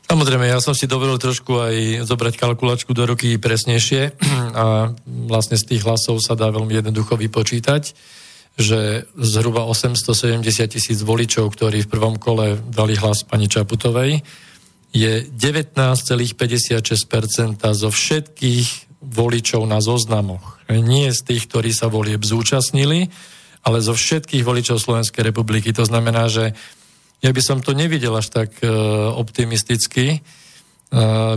Samozrejme, 0.04 0.44
ja 0.46 0.60
som 0.60 0.76
si 0.76 0.84
dovolil 0.84 1.16
trošku 1.16 1.64
aj 1.64 1.76
zobrať 2.04 2.36
kalkulačku 2.36 2.92
do 2.92 3.08
ruky 3.08 3.40
presnejšie 3.40 4.14
a 4.60 4.92
vlastne 5.06 5.56
z 5.56 5.64
tých 5.74 5.82
hlasov 5.82 6.20
sa 6.20 6.36
dá 6.36 6.52
veľmi 6.52 6.80
jednoducho 6.80 7.16
vypočítať 7.16 7.94
že 8.54 9.10
zhruba 9.18 9.66
870 9.66 10.46
tisíc 10.70 11.02
voličov, 11.02 11.50
ktorí 11.50 11.82
v 11.84 11.90
prvom 11.90 12.14
kole 12.22 12.54
dali 12.70 12.94
hlas 12.94 13.26
pani 13.26 13.50
Čaputovej, 13.50 14.22
je 14.94 15.26
19,56% 15.26 16.38
zo 17.58 17.90
všetkých 17.90 18.68
voličov 19.02 19.66
na 19.66 19.82
zoznamoch. 19.82 20.62
Nie 20.70 21.10
z 21.10 21.20
tých, 21.26 21.50
ktorí 21.50 21.74
sa 21.74 21.90
volieb 21.90 22.22
zúčastnili, 22.22 23.10
ale 23.66 23.82
zo 23.82 23.98
všetkých 23.98 24.46
voličov 24.46 24.78
Slovenskej 24.78 25.34
republiky. 25.34 25.74
To 25.74 25.82
znamená, 25.82 26.30
že 26.30 26.54
ja 27.24 27.32
by 27.32 27.40
som 27.40 27.64
to 27.64 27.72
nevidel 27.72 28.12
až 28.12 28.28
tak 28.28 28.60
e, 28.60 28.68
optimisticky, 29.16 30.06
e, 30.12 30.18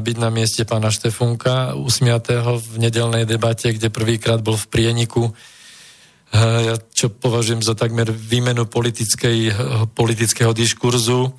byť 0.04 0.16
na 0.20 0.28
mieste 0.28 0.68
pána 0.68 0.92
Štefunka, 0.92 1.80
usmiatého 1.80 2.60
v 2.60 2.84
nedelnej 2.84 3.24
debate, 3.24 3.72
kde 3.72 3.88
prvýkrát 3.88 4.44
bol 4.44 4.60
v 4.60 4.68
prieniku 4.68 5.32
ja 6.36 6.76
čo 6.92 7.08
považujem 7.08 7.64
za 7.64 7.72
takmer 7.72 8.12
výmenu 8.12 8.68
politickej, 8.68 9.56
politického 9.96 10.52
diskurzu 10.52 11.32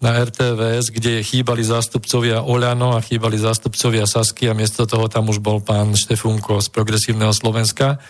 na 0.00 0.16
RTVS, 0.16 0.94
kde 0.94 1.20
chýbali 1.20 1.60
zástupcovia 1.60 2.46
Oľano 2.46 2.96
a 2.96 3.04
chýbali 3.04 3.36
zástupcovia 3.36 4.06
Sasky 4.08 4.48
a 4.48 4.56
miesto 4.56 4.86
toho 4.86 5.10
tam 5.10 5.28
už 5.28 5.42
bol 5.42 5.60
pán 5.60 5.92
Štefunko 5.92 6.62
z 6.62 6.72
Progresívneho 6.72 7.34
Slovenska. 7.34 8.00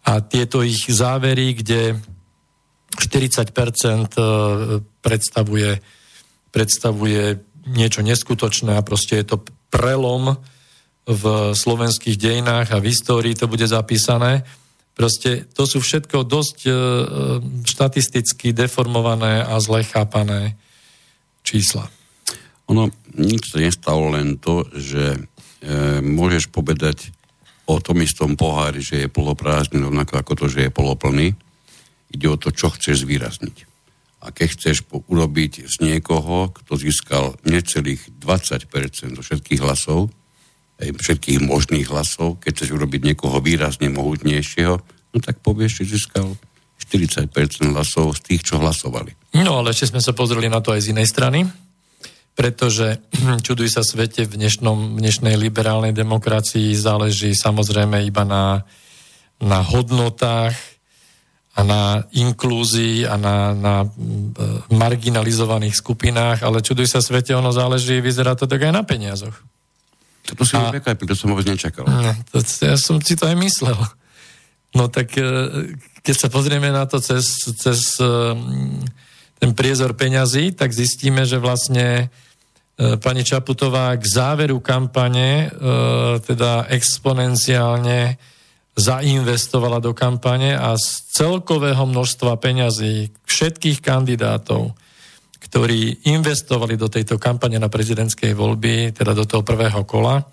A 0.00 0.24
tieto 0.24 0.64
ich 0.64 0.88
závery, 0.88 1.60
kde 1.60 2.00
40% 2.94 4.18
e, 4.18 4.22
predstavuje, 5.02 5.70
predstavuje 6.50 7.38
niečo 7.70 8.02
neskutočné 8.02 8.74
a 8.74 8.86
proste 8.86 9.22
je 9.22 9.26
to 9.34 9.36
prelom 9.70 10.38
v 11.06 11.24
slovenských 11.54 12.18
dejinách 12.18 12.74
a 12.74 12.82
v 12.82 12.90
histórii 12.90 13.34
to 13.38 13.46
bude 13.46 13.64
zapísané 13.66 14.42
Proste 15.00 15.48
to 15.56 15.64
sú 15.64 15.80
všetko 15.80 16.28
dosť 16.28 16.58
e, 16.66 16.68
e, 16.68 16.76
štatisticky 17.64 18.52
deformované 18.52 19.40
a 19.40 19.56
zle 19.56 19.80
chápané 19.80 20.60
čísla. 21.40 21.88
Ono, 22.68 22.92
nič 23.16 23.48
sa 23.48 23.64
nestalo 23.64 24.12
len 24.12 24.36
to, 24.36 24.68
že 24.76 25.16
e, 25.16 25.18
môžeš 26.04 26.52
povedať 26.52 27.16
o 27.64 27.80
tom 27.80 28.04
istom 28.04 28.36
pohári, 28.36 28.84
že 28.84 29.06
je 29.06 29.08
poloprázdny, 29.08 29.80
rovnako 29.80 30.20
ako 30.20 30.32
to, 30.36 30.46
že 30.52 30.68
je 30.68 30.70
poloplný. 30.74 31.32
Ide 32.10 32.26
o 32.26 32.36
to, 32.36 32.50
čo 32.50 32.70
chceš 32.74 33.06
zvýrazniť. 33.06 33.56
A 34.20 34.34
keď 34.34 34.48
chceš 34.52 34.84
po- 34.84 35.00
urobiť 35.08 35.64
z 35.64 35.74
niekoho, 35.80 36.52
kto 36.52 36.72
získal 36.76 37.40
necelých 37.46 38.04
20% 38.20 39.16
do 39.16 39.22
všetkých 39.24 39.60
hlasov, 39.64 40.12
všetkých 40.80 41.44
možných 41.44 41.88
hlasov, 41.88 42.40
keď 42.40 42.50
chceš 42.56 42.70
urobiť 42.76 43.00
niekoho 43.12 43.40
výrazne 43.40 43.92
mohutnejšieho, 43.92 44.74
no 45.12 45.18
tak 45.20 45.40
povieš, 45.44 45.84
že 45.84 45.96
získal 45.96 46.36
40% 46.80 47.30
hlasov 47.70 48.16
z 48.16 48.20
tých, 48.24 48.42
čo 48.44 48.58
hlasovali. 48.58 49.12
No 49.36 49.60
ale 49.60 49.70
ešte 49.76 49.92
sme 49.92 50.00
sa 50.00 50.16
pozreli 50.16 50.48
na 50.48 50.64
to 50.64 50.72
aj 50.72 50.80
z 50.88 50.90
inej 50.96 51.06
strany, 51.06 51.44
pretože 52.32 53.04
čuduj 53.46 53.68
sa 53.68 53.84
svete 53.84 54.24
v, 54.24 54.40
dnešnom, 54.40 54.96
v 54.96 55.00
dnešnej 55.04 55.36
liberálnej 55.36 55.92
demokracii 55.92 56.72
záleží 56.72 57.36
samozrejme 57.36 58.00
iba 58.04 58.24
na, 58.24 58.64
na 59.38 59.60
hodnotách 59.60 60.56
a 61.60 61.62
na 61.62 61.82
inklúzii 62.16 63.04
a 63.04 63.20
na, 63.20 63.52
na 63.52 63.74
e, 63.84 63.88
marginalizovaných 64.72 65.76
skupinách, 65.76 66.40
ale 66.40 66.64
čuduj 66.64 66.88
sa 66.88 67.04
svete, 67.04 67.36
ono 67.36 67.52
záleží, 67.52 68.00
vyzerá 68.00 68.32
to 68.32 68.48
tak 68.48 68.64
aj 68.64 68.72
na 68.72 68.80
peniazoch. 68.80 69.36
To 70.24 70.40
si 70.40 70.56
a... 70.56 70.72
prekvapil, 70.72 71.04
to 71.04 71.12
som 71.12 71.28
vôbec 71.28 71.44
nečakal. 71.44 71.84
No, 71.84 72.00
to, 72.32 72.40
ja 72.64 72.80
som 72.80 72.96
si 73.04 73.12
to 73.12 73.28
aj 73.28 73.36
myslel. 73.36 73.76
No 74.72 74.88
tak 74.88 75.12
e, 75.20 75.76
keď 76.00 76.16
sa 76.16 76.28
pozrieme 76.32 76.72
na 76.72 76.88
to 76.88 76.96
cez, 76.96 77.44
cez 77.60 78.00
e, 78.00 78.08
ten 79.36 79.50
priezor 79.52 79.92
peňazí, 79.92 80.56
tak 80.56 80.72
zistíme, 80.72 81.28
že 81.28 81.36
vlastne 81.36 82.08
pani 82.80 83.20
Čaputová 83.20 83.92
k 84.00 84.04
záveru 84.08 84.56
kampane 84.64 85.52
teda 86.24 86.64
exponenciálne 86.72 88.16
zainvestovala 88.80 89.78
do 89.84 89.92
kampane 89.92 90.56
a 90.56 90.72
z 90.80 91.04
celkového 91.12 91.84
množstva 91.84 92.40
peňazí 92.40 93.12
všetkých 93.28 93.84
kandidátov, 93.84 94.72
ktorí 95.44 96.08
investovali 96.08 96.80
do 96.80 96.88
tejto 96.88 97.20
kampane 97.20 97.60
na 97.60 97.68
prezidentskej 97.68 98.32
voľby, 98.32 98.96
teda 98.96 99.12
do 99.12 99.28
toho 99.28 99.44
prvého 99.44 99.84
kola, 99.84 100.24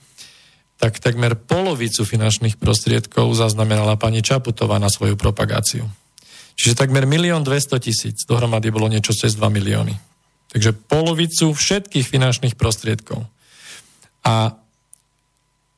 tak 0.78 1.02
takmer 1.02 1.34
polovicu 1.34 2.06
finančných 2.06 2.62
prostriedkov 2.62 3.34
zaznamenala 3.34 3.98
pani 3.98 4.22
Čaputová 4.22 4.78
na 4.78 4.88
svoju 4.88 5.18
propagáciu. 5.18 5.90
Čiže 6.58 6.78
takmer 6.78 7.06
1 7.06 7.46
200 7.46 7.82
tisíc, 7.82 8.26
dohromady 8.26 8.70
bolo 8.74 8.90
niečo 8.90 9.14
cez 9.14 9.38
2 9.38 9.46
milióny. 9.50 9.94
Takže 10.54 10.74
polovicu 10.74 11.54
všetkých 11.54 12.06
finančných 12.08 12.56
prostriedkov. 12.58 13.26
A 14.26 14.58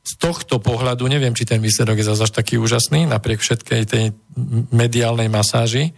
z 0.09 0.17
tohto 0.17 0.57
pohľadu, 0.57 1.05
neviem, 1.05 1.37
či 1.37 1.45
ten 1.45 1.61
výsledok 1.61 2.01
je 2.01 2.09
zase 2.09 2.33
taký 2.33 2.57
úžasný, 2.57 3.05
napriek 3.05 3.45
všetkej 3.45 3.81
tej 3.85 4.05
mediálnej 4.73 5.29
masáži, 5.29 5.93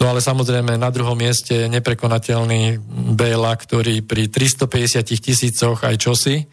No 0.00 0.08
ale 0.08 0.24
samozrejme 0.24 0.80
na 0.80 0.88
druhom 0.88 1.12
mieste 1.12 1.68
neprekonateľný 1.68 2.80
Béla, 3.12 3.52
ktorý 3.52 4.00
pri 4.00 4.32
350 4.32 5.04
tisícoch 5.04 5.84
aj 5.84 5.94
čosi, 6.00 6.48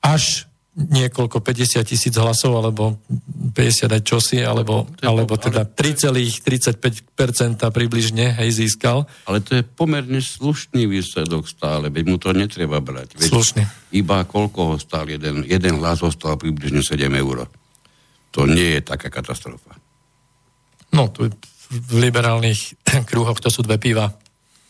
až 0.00 0.47
niekoľko 0.78 1.42
50 1.42 1.82
tisíc 1.82 2.14
hlasov, 2.14 2.54
alebo 2.54 3.02
50 3.52 3.98
aj 3.98 4.02
čosi, 4.06 4.38
alebo, 4.46 4.86
alebo 5.02 5.34
teda 5.34 5.66
3,35% 5.66 7.02
približne 7.66 8.38
hej, 8.38 8.50
získal. 8.54 9.10
Ale 9.26 9.42
to 9.42 9.58
je 9.58 9.66
pomerne 9.66 10.22
slušný 10.22 10.86
výsledok 10.86 11.50
stále, 11.50 11.90
veď 11.90 12.04
mu 12.06 12.16
to 12.22 12.30
netreba 12.30 12.78
brať. 12.78 13.18
Veď 13.18 13.30
slušný. 13.34 13.62
Iba 13.98 14.22
koľko 14.22 14.74
ho 14.74 14.76
stál 14.78 15.10
jeden, 15.10 15.42
jeden 15.42 15.82
hlas 15.82 15.98
ho 16.06 16.14
stál 16.14 16.38
približne 16.38 16.86
7 16.86 17.10
eur. 17.10 17.50
To 18.38 18.46
nie 18.46 18.78
je 18.78 18.80
taká 18.86 19.10
katastrofa. 19.10 19.74
No, 20.94 21.10
je 21.10 21.34
v 21.68 21.92
liberálnych 22.00 22.78
krúhoch 23.10 23.42
to 23.42 23.50
sú 23.50 23.66
dve 23.66 23.76
piva. 23.76 24.14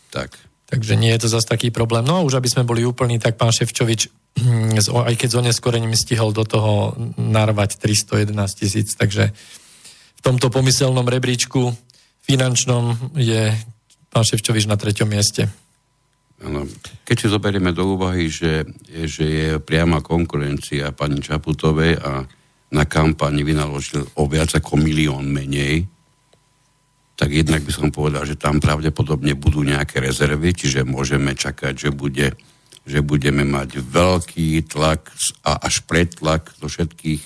Tak. 0.09 0.48
Takže 0.69 0.93
nie 0.93 1.09
je 1.17 1.25
to 1.25 1.33
zase 1.33 1.49
taký 1.49 1.73
problém. 1.73 2.05
No 2.05 2.21
a 2.21 2.25
už 2.25 2.37
aby 2.37 2.45
sme 2.45 2.61
boli 2.61 2.85
úplní, 2.85 3.17
tak 3.17 3.41
pán 3.41 3.49
Ševčovič, 3.49 4.13
aj 4.85 5.15
keď 5.17 5.29
s 5.33 5.39
oneskorením 5.41 5.97
stihol 5.97 6.29
do 6.29 6.45
toho 6.45 6.93
narvať 7.17 7.81
311 7.81 8.29
tisíc, 8.53 8.93
takže 8.93 9.33
v 10.19 10.21
tomto 10.21 10.53
pomyselnom 10.53 11.09
rebríčku 11.09 11.73
finančnom 12.21 13.17
je 13.17 13.49
pán 14.13 14.21
Ševčovič 14.21 14.69
na 14.69 14.77
treťom 14.77 15.09
mieste. 15.09 15.49
Ano. 16.45 16.69
Keď 17.03 17.15
si 17.17 17.27
zoberieme 17.27 17.73
do 17.73 17.97
úvahy, 17.97 18.29
že, 18.29 18.63
že 18.87 19.25
je 19.25 19.47
priama 19.59 19.99
konkurencia 19.99 20.93
pani 20.95 21.19
Čaputovej 21.19 21.99
a 21.99 22.23
na 22.69 22.83
kampani 22.85 23.41
vynaložil 23.41 24.05
o 24.15 24.23
viac 24.29 24.53
ako 24.53 24.77
milión 24.77 25.25
menej, 25.27 25.83
tak 27.19 27.35
jednak 27.35 27.67
by 27.67 27.71
som 27.75 27.91
povedal, 27.91 28.23
že 28.23 28.39
tam 28.39 28.63
pravdepodobne 28.63 29.35
budú 29.35 29.59
nejaké 29.59 29.99
rezervy, 29.99 30.55
čiže 30.55 30.87
môžeme 30.87 31.35
čakať, 31.35 31.75
že, 31.75 31.89
bude, 31.91 32.31
že 32.87 33.03
budeme 33.03 33.43
mať 33.43 33.83
veľký 33.83 34.63
tlak 34.71 35.11
a 35.43 35.59
až 35.59 35.83
pretlak 35.83 36.55
zo 36.55 36.71
všetkých 36.71 37.19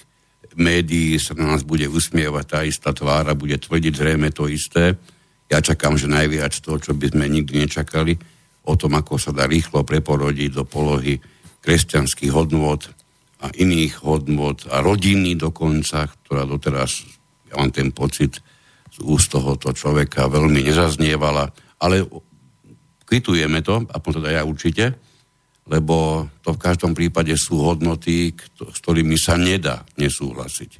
médií 0.57 1.21
sa 1.21 1.37
na 1.37 1.53
nás 1.53 1.61
bude 1.61 1.85
usmievať 1.85 2.45
tá 2.49 2.59
istá 2.65 2.89
tvára, 2.89 3.37
bude 3.37 3.53
tvrdiť 3.61 3.93
zrejme 3.93 4.33
to 4.33 4.49
isté. 4.49 4.97
Ja 5.45 5.61
čakám, 5.61 5.93
že 5.93 6.09
najviac 6.09 6.57
to, 6.57 6.81
čo 6.81 6.97
by 6.97 7.13
sme 7.13 7.29
nikdy 7.29 7.69
nečakali, 7.69 8.17
o 8.65 8.73
tom, 8.73 8.97
ako 8.97 9.21
sa 9.21 9.29
dá 9.29 9.45
rýchlo 9.45 9.85
preporodiť 9.85 10.49
do 10.57 10.65
polohy 10.65 11.21
kresťanských 11.61 12.33
hodnôt 12.33 12.81
a 13.45 13.53
iných 13.53 14.01
hodnôt 14.01 14.57
a 14.73 14.81
rodiny 14.81 15.37
dokonca, 15.37 16.09
ktorá 16.25 16.49
doteraz, 16.49 17.05
ja 17.51 17.61
mám 17.61 17.69
ten 17.69 17.93
pocit, 17.93 18.41
z 18.93 18.97
úst 19.01 19.33
tohoto 19.33 19.73
človeka 19.73 20.29
veľmi 20.29 20.69
nezaznievala, 20.69 21.49
ale 21.81 22.05
kvitujeme 23.09 23.65
to, 23.65 23.89
a 23.89 23.97
potom 23.97 24.21
teda 24.21 24.37
ja 24.37 24.43
určite, 24.45 24.93
lebo 25.65 26.27
to 26.43 26.53
v 26.53 26.61
každom 26.61 26.93
prípade 26.93 27.33
sú 27.39 27.57
hodnoty, 27.57 28.35
s 28.37 28.77
ktorými 28.83 29.17
sa 29.17 29.39
nedá 29.39 29.81
nesúhlasiť. 29.97 30.71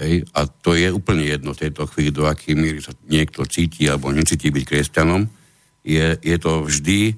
Hej? 0.00 0.24
A 0.32 0.48
to 0.48 0.72
je 0.72 0.88
úplne 0.88 1.28
jedno 1.28 1.52
v 1.52 1.68
tejto 1.68 1.84
chvíli, 1.86 2.10
do 2.10 2.24
aký 2.24 2.56
míry 2.56 2.80
sa 2.80 2.96
niekto 3.06 3.44
cíti 3.44 3.86
alebo 3.86 4.08
necíti 4.10 4.48
byť 4.48 4.64
kresťanom. 4.64 5.28
Je, 5.84 6.16
je 6.18 6.36
to 6.40 6.64
vždy 6.64 7.14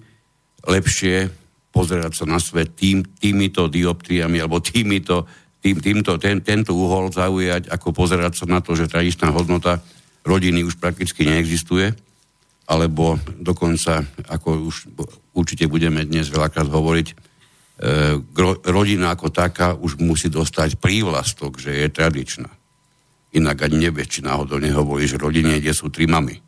lepšie 0.67 1.31
pozerať 1.73 2.13
sa 2.13 2.25
na 2.29 2.37
svet 2.43 2.77
tým, 2.77 3.07
týmito 3.17 3.71
dioptriami 3.71 4.43
alebo 4.43 4.61
týmito, 4.61 5.25
tým, 5.63 5.79
týmto, 5.79 6.19
ten, 6.19 6.43
tento 6.43 6.75
uhol 6.75 7.15
zaujať, 7.15 7.71
ako 7.71 7.95
pozerať 7.95 8.43
sa 8.43 8.47
na 8.51 8.59
to, 8.59 8.75
že 8.75 8.91
tradičná 8.91 9.31
hodnota 9.31 9.79
rodiny 10.23 10.63
už 10.63 10.79
prakticky 10.79 11.27
neexistuje, 11.27 11.95
alebo 12.71 13.19
dokonca, 13.37 14.07
ako 14.31 14.71
už 14.71 14.77
určite 15.35 15.67
budeme 15.67 16.07
dnes 16.07 16.31
veľakrát 16.31 16.71
hovoriť, 16.71 17.07
e, 17.11 17.15
rodina 18.71 19.13
ako 19.13 19.29
taká 19.35 19.75
už 19.75 19.99
musí 19.99 20.31
dostať 20.31 20.79
prívlastok, 20.79 21.59
že 21.59 21.75
je 21.75 21.89
tradičná. 21.91 22.51
Inak 23.33 23.67
ani 23.67 23.89
nevieš, 23.89 24.19
či 24.19 24.21
náhodou 24.23 24.61
nehovorí, 24.63 25.09
že 25.09 25.19
rodine, 25.19 25.59
kde 25.59 25.73
sú 25.75 25.89
tri 25.89 26.07
mamy. 26.07 26.39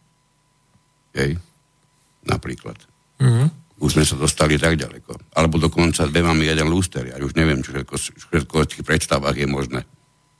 Hej? 1.16 1.40
Napríklad. 2.24 2.76
Mm-hmm. 3.20 3.48
Už 3.82 3.98
sme 3.98 4.04
sa 4.06 4.14
dostali 4.14 4.54
tak 4.56 4.78
ďaleko. 4.78 5.34
Alebo 5.34 5.58
dokonca 5.58 6.06
dve 6.06 6.22
mamy, 6.22 6.46
jeden 6.46 6.70
lúster. 6.70 7.04
Ja 7.08 7.18
už 7.18 7.34
neviem, 7.34 7.60
čo 7.64 7.74
všetko, 7.74 7.94
všetko 8.30 8.54
v 8.54 8.70
tých 8.70 8.84
predstavách 8.86 9.36
je 9.36 9.48
možné. 9.48 9.80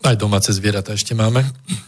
Aj 0.05 0.17
domáce 0.21 0.53
zvieratá 0.53 0.93
ešte 0.93 1.17
máme. 1.17 1.41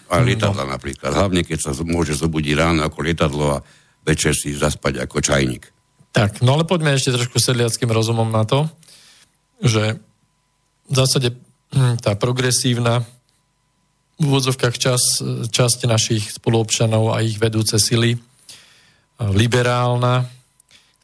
A 0.08 0.24
lietadla 0.24 0.64
no. 0.64 0.72
napríklad. 0.72 1.12
Hlavne, 1.12 1.44
keď 1.44 1.68
sa 1.68 1.72
môže 1.84 2.16
zobudiť 2.16 2.54
ráno 2.56 2.80
ako 2.88 2.98
lietadlo 3.04 3.60
a 3.60 3.62
večer 4.08 4.32
si 4.32 4.56
zaspať 4.56 5.04
ako 5.04 5.20
čajník. 5.20 5.68
Tak, 6.16 6.40
no 6.40 6.56
ale 6.56 6.64
poďme 6.64 6.96
ešte 6.96 7.12
trošku 7.12 7.36
sedliackým 7.36 7.92
rozumom 7.92 8.32
na 8.32 8.48
to, 8.48 8.64
že 9.60 10.00
v 10.88 10.94
zásade 10.96 11.36
hm, 11.76 12.00
tá 12.00 12.16
progresívna 12.16 13.04
v 14.16 14.22
úvodzovkách 14.24 14.76
čas, 14.80 15.20
časť 15.52 15.84
našich 15.84 16.40
spoluobčanov 16.40 17.12
a 17.12 17.20
ich 17.20 17.36
vedúce 17.36 17.76
sily, 17.76 18.16
liberálna, 19.20 20.24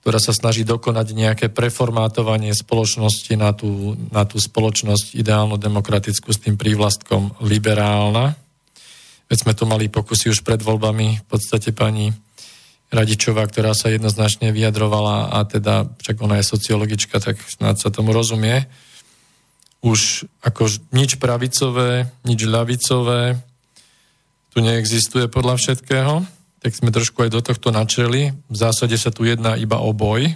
ktorá 0.02 0.18
sa 0.18 0.34
snaží 0.34 0.66
dokonať 0.66 1.14
nejaké 1.14 1.46
preformátovanie 1.46 2.50
spoločnosti 2.58 3.38
na 3.38 3.54
tú, 3.54 3.94
na 4.10 4.26
tú 4.26 4.42
spoločnosť 4.42 5.14
ideálno 5.14 5.54
demokratickú 5.54 6.26
s 6.34 6.42
tým 6.42 6.58
prívlastkom 6.58 7.38
liberálna. 7.38 8.34
Veď 9.30 9.38
sme 9.46 9.54
tu 9.54 9.62
mali 9.62 9.86
pokusy 9.86 10.34
už 10.34 10.42
pred 10.42 10.58
voľbami, 10.58 11.22
v 11.22 11.26
podstate 11.30 11.70
pani 11.70 12.10
Radičová, 12.90 13.46
ktorá 13.46 13.78
sa 13.78 13.94
jednoznačne 13.94 14.50
vyjadrovala 14.50 15.38
a 15.38 15.46
teda, 15.46 15.86
však 16.02 16.18
ona 16.18 16.42
je 16.42 16.50
sociologička, 16.50 17.22
tak 17.22 17.38
snáď 17.38 17.86
sa 17.86 17.88
tomu 17.94 18.10
rozumie, 18.10 18.66
už 19.86 20.26
ako 20.42 20.66
nič 20.90 21.22
pravicové, 21.22 22.10
nič 22.26 22.42
ľavicové 22.42 23.38
tu 24.50 24.58
neexistuje 24.60 25.30
podľa 25.30 25.56
všetkého, 25.62 26.41
tak 26.62 26.72
sme 26.78 26.94
trošku 26.94 27.26
aj 27.26 27.30
do 27.34 27.40
tohto 27.42 27.74
načreli. 27.74 28.30
V 28.46 28.56
zásade 28.56 28.94
sa 28.94 29.10
tu 29.10 29.26
jedná 29.26 29.58
iba 29.58 29.82
o 29.82 29.90
boj. 29.90 30.30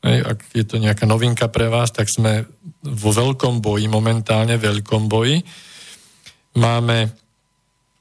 Ak 0.00 0.40
je 0.56 0.64
to 0.64 0.80
nejaká 0.80 1.04
novinka 1.04 1.52
pre 1.52 1.68
vás, 1.68 1.92
tak 1.92 2.08
sme 2.08 2.48
vo 2.80 3.10
veľkom 3.12 3.60
boji, 3.60 3.84
momentálne 3.92 4.56
veľkom 4.56 5.12
boji. 5.12 5.44
Máme 6.56 7.12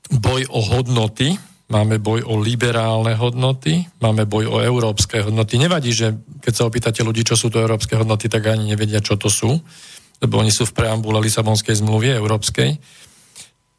boj 0.07 0.47
o 0.47 0.63
hodnoty, 0.63 1.35
máme 1.67 1.99
boj 1.99 2.23
o 2.23 2.39
liberálne 2.39 3.19
hodnoty, 3.19 3.83
máme 3.99 4.23
boj 4.23 4.47
o 4.47 4.57
európske 4.63 5.19
hodnoty. 5.19 5.59
Nevadí, 5.59 5.91
že 5.91 6.15
keď 6.39 6.53
sa 6.55 6.63
opýtate 6.63 7.03
ľudí, 7.03 7.27
čo 7.27 7.35
sú 7.35 7.51
to 7.51 7.59
európske 7.59 7.99
hodnoty, 7.99 8.31
tak 8.31 8.47
ani 8.47 8.71
nevedia, 8.71 9.03
čo 9.03 9.19
to 9.19 9.27
sú 9.27 9.59
lebo 10.19 10.39
oni 10.39 10.51
sú 10.51 10.67
v 10.67 10.75
preambule 10.75 11.19
Lisabonskej 11.23 11.79
zmluvy 11.79 12.11
európskej, 12.11 12.75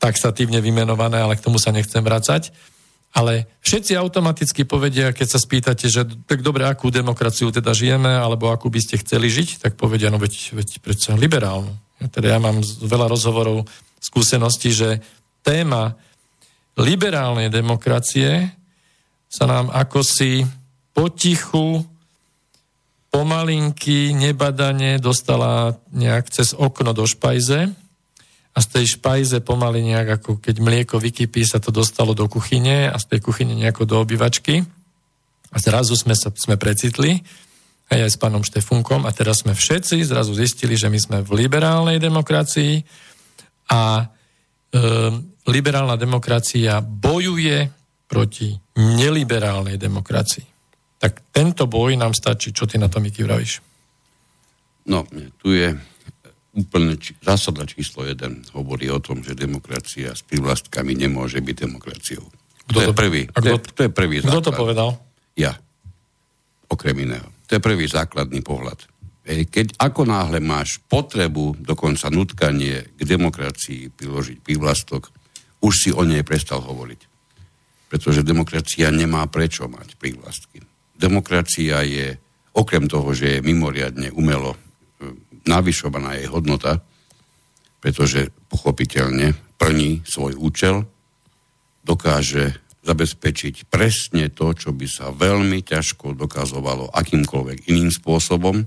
taxatívne 0.01 0.64
vymenované, 0.64 1.21
ale 1.21 1.37
k 1.37 1.45
tomu 1.45 1.61
sa 1.61 1.73
nechcem 1.73 2.01
vrácať. 2.01 2.49
Ale 3.11 3.51
všetci 3.66 3.99
automaticky 3.99 4.62
povedia, 4.62 5.11
keď 5.11 5.29
sa 5.35 5.42
spýtate, 5.42 5.90
že 5.90 6.07
tak 6.31 6.46
dobre, 6.46 6.62
akú 6.62 6.94
demokraciu 6.94 7.51
teda 7.51 7.75
žijeme, 7.75 8.07
alebo 8.07 8.55
akú 8.55 8.70
by 8.70 8.79
ste 8.79 9.03
chceli 9.03 9.27
žiť, 9.27 9.66
tak 9.66 9.75
povedia, 9.75 10.14
no 10.14 10.23
veď, 10.23 10.55
veď 10.55 10.79
predsa 10.79 11.18
liberálnu. 11.18 11.75
Ja, 11.99 12.07
teda 12.07 12.27
ja 12.33 12.38
mám 12.38 12.62
veľa 12.62 13.11
rozhovorov, 13.11 13.66
skúseností, 14.01 14.73
že 14.73 15.03
téma 15.42 15.99
liberálnej 16.79 17.53
demokracie 17.53 18.55
sa 19.29 19.44
nám 19.44 19.68
ako 19.75 20.01
si 20.01 20.46
potichu 20.94 21.85
pomalinky, 23.11 24.14
nebadane 24.14 25.03
dostala 25.03 25.75
nejak 25.90 26.31
cez 26.31 26.55
okno 26.55 26.94
do 26.94 27.05
špajze 27.05 27.75
a 28.51 28.59
z 28.59 28.67
tej 28.67 28.85
špajze 28.99 29.39
pomaly 29.47 29.83
nejak 29.83 30.21
ako 30.21 30.43
keď 30.43 30.57
mlieko 30.59 30.97
vykypí 30.99 31.47
sa 31.47 31.63
to 31.63 31.71
dostalo 31.71 32.13
do 32.13 32.27
kuchyne 32.27 32.91
a 32.91 32.97
z 32.99 33.17
tej 33.17 33.21
kuchyne 33.23 33.55
nejako 33.55 33.87
do 33.87 33.97
obývačky 34.03 34.67
a 35.51 35.57
zrazu 35.59 35.95
sme 35.95 36.19
sa 36.19 36.35
sme 36.35 36.59
precitli 36.59 37.23
aj, 37.91 38.01
aj 38.07 38.11
s 38.11 38.19
pánom 38.19 38.43
Štefunkom 38.43 39.07
a 39.07 39.11
teraz 39.15 39.47
sme 39.47 39.55
všetci 39.55 40.03
zrazu 40.03 40.35
zistili, 40.35 40.75
že 40.75 40.91
my 40.91 40.99
sme 40.99 41.19
v 41.23 41.47
liberálnej 41.47 42.03
demokracii 42.03 42.83
a 43.71 44.03
e, 44.03 44.05
liberálna 45.47 45.95
demokracia 45.95 46.83
bojuje 46.83 47.71
proti 48.11 48.55
neliberálnej 48.79 49.79
demokracii 49.79 50.51
tak 51.01 51.33
tento 51.33 51.65
boj 51.65 51.97
nám 51.97 52.13
stačí. 52.13 52.53
Čo 52.53 52.69
ty 52.69 52.77
na 52.77 52.93
to, 52.93 53.01
Miky, 53.01 53.25
vravíš? 53.25 53.65
No, 54.85 55.09
tu 55.41 55.57
je 55.57 55.73
úplne 56.57 56.99
či, 56.99 57.15
zásada 57.23 57.67
číslo 57.67 58.07
jeden. 58.07 58.43
Hovorí 58.55 58.91
o 58.91 58.99
tom, 58.99 59.23
že 59.23 59.39
demokracia 59.39 60.15
s 60.15 60.23
privlastkami 60.27 60.95
nemôže 60.95 61.39
byť 61.39 61.57
demokraciou. 61.57 62.25
Kto 62.71 62.75
to, 62.75 62.79
to 62.79 62.83
je 62.83 62.97
prvý. 62.97 63.23
A 63.31 63.39
kto, 63.39 63.43
to, 63.43 63.49
je, 63.49 63.59
to 63.75 63.81
je 63.87 63.91
prvý 63.91 64.17
kto 64.23 64.41
to 64.43 64.53
povedal? 64.55 64.89
Ja. 65.39 65.55
Okrem 66.71 66.97
iného. 67.03 67.29
To 67.51 67.59
je 67.59 67.63
prvý 67.63 67.87
základný 67.91 68.43
pohľad. 68.43 68.87
Keď 69.31 69.79
ako 69.79 70.11
náhle 70.11 70.43
máš 70.43 70.83
potrebu, 70.91 71.59
dokonca 71.63 72.11
nutkanie 72.11 72.95
k 72.99 73.01
demokracii 73.03 73.95
priložiť 73.95 74.43
privlastok, 74.43 75.11
už 75.63 75.75
si 75.77 75.91
o 75.95 76.03
nej 76.03 76.27
prestal 76.27 76.63
hovoriť. 76.63 77.01
Pretože 77.91 78.27
demokracia 78.27 78.91
nemá 78.91 79.27
prečo 79.27 79.67
mať 79.67 79.99
prívlastky 79.99 80.63
demokracia 81.01 81.81
je, 81.89 82.21
okrem 82.53 82.85
toho, 82.85 83.17
že 83.17 83.41
je 83.41 83.41
mimoriadne 83.41 84.13
umelo 84.13 84.53
e, 84.53 84.59
navyšovaná 85.46 86.20
jej 86.20 86.29
hodnota, 86.29 86.83
pretože 87.81 88.29
pochopiteľne 88.53 89.33
plní 89.57 90.05
svoj 90.05 90.37
účel, 90.37 90.85
dokáže 91.85 92.61
zabezpečiť 92.81 93.68
presne 93.68 94.33
to, 94.33 94.57
čo 94.57 94.72
by 94.72 94.87
sa 94.88 95.12
veľmi 95.12 95.61
ťažko 95.61 96.16
dokazovalo 96.16 96.88
akýmkoľvek 96.92 97.68
iným 97.68 97.92
spôsobom. 97.92 98.64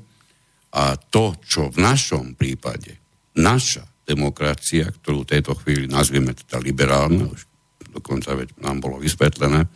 A 0.74 0.98
to, 0.98 1.38
čo 1.46 1.70
v 1.70 1.78
našom 1.82 2.34
prípade, 2.34 2.98
naša 3.38 3.86
demokracia, 4.06 4.90
ktorú 4.90 5.26
v 5.26 5.32
tejto 5.38 5.54
chvíli 5.62 5.86
nazvieme 5.86 6.34
teda 6.34 6.58
liberálna, 6.62 7.30
už 7.30 7.46
dokonca 7.94 8.34
veď 8.34 8.58
nám 8.62 8.82
bolo 8.82 8.98
vysvetlené, 8.98 9.70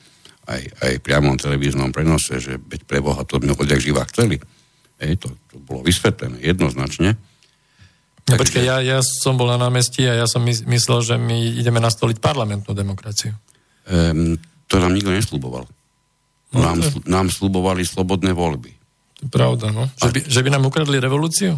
aj, 0.47 0.61
aj 0.81 1.03
priamom 1.03 1.37
televíznom 1.37 1.93
prenose, 1.93 2.41
že 2.41 2.57
veď 2.57 2.81
pre 2.87 2.99
Boha 3.03 3.21
to 3.27 3.37
sme 3.37 3.53
odjak 3.53 3.81
živa 3.83 4.05
chceli. 4.09 4.41
Ej, 4.97 5.21
to, 5.21 5.27
to 5.53 5.61
bolo 5.61 5.85
vysvetlené 5.85 6.41
jednoznačne. 6.41 7.17
No, 8.27 8.35
Takže... 8.35 8.41
Počkej, 8.43 8.63
ja, 8.67 8.83
ja 8.83 8.99
som 8.99 9.39
bol 9.39 9.47
na 9.47 9.55
námestí 9.55 10.03
a 10.03 10.17
ja 10.19 10.27
som 10.27 10.43
myslel, 10.43 10.99
že 10.99 11.15
my 11.15 11.55
ideme 11.55 11.79
nastoliť 11.79 12.19
parlamentnú 12.19 12.75
demokraciu. 12.75 13.31
Um, 13.87 14.35
to 14.67 14.83
nám 14.83 14.91
nikto 14.91 15.15
nesľuboval. 15.15 15.63
No, 16.51 16.59
nám, 16.59 16.83
to... 16.83 16.99
nám 17.07 17.27
slubovali 17.31 17.87
slobodné 17.87 18.35
voľby. 18.35 18.75
To 19.17 19.23
je 19.23 19.29
pravda, 19.31 19.71
no. 19.71 19.87
Že 19.97 20.11
by, 20.11 20.19
že 20.27 20.39
by 20.43 20.49
nám 20.51 20.63
ukradli 20.67 20.99
revolúciu? 20.99 21.55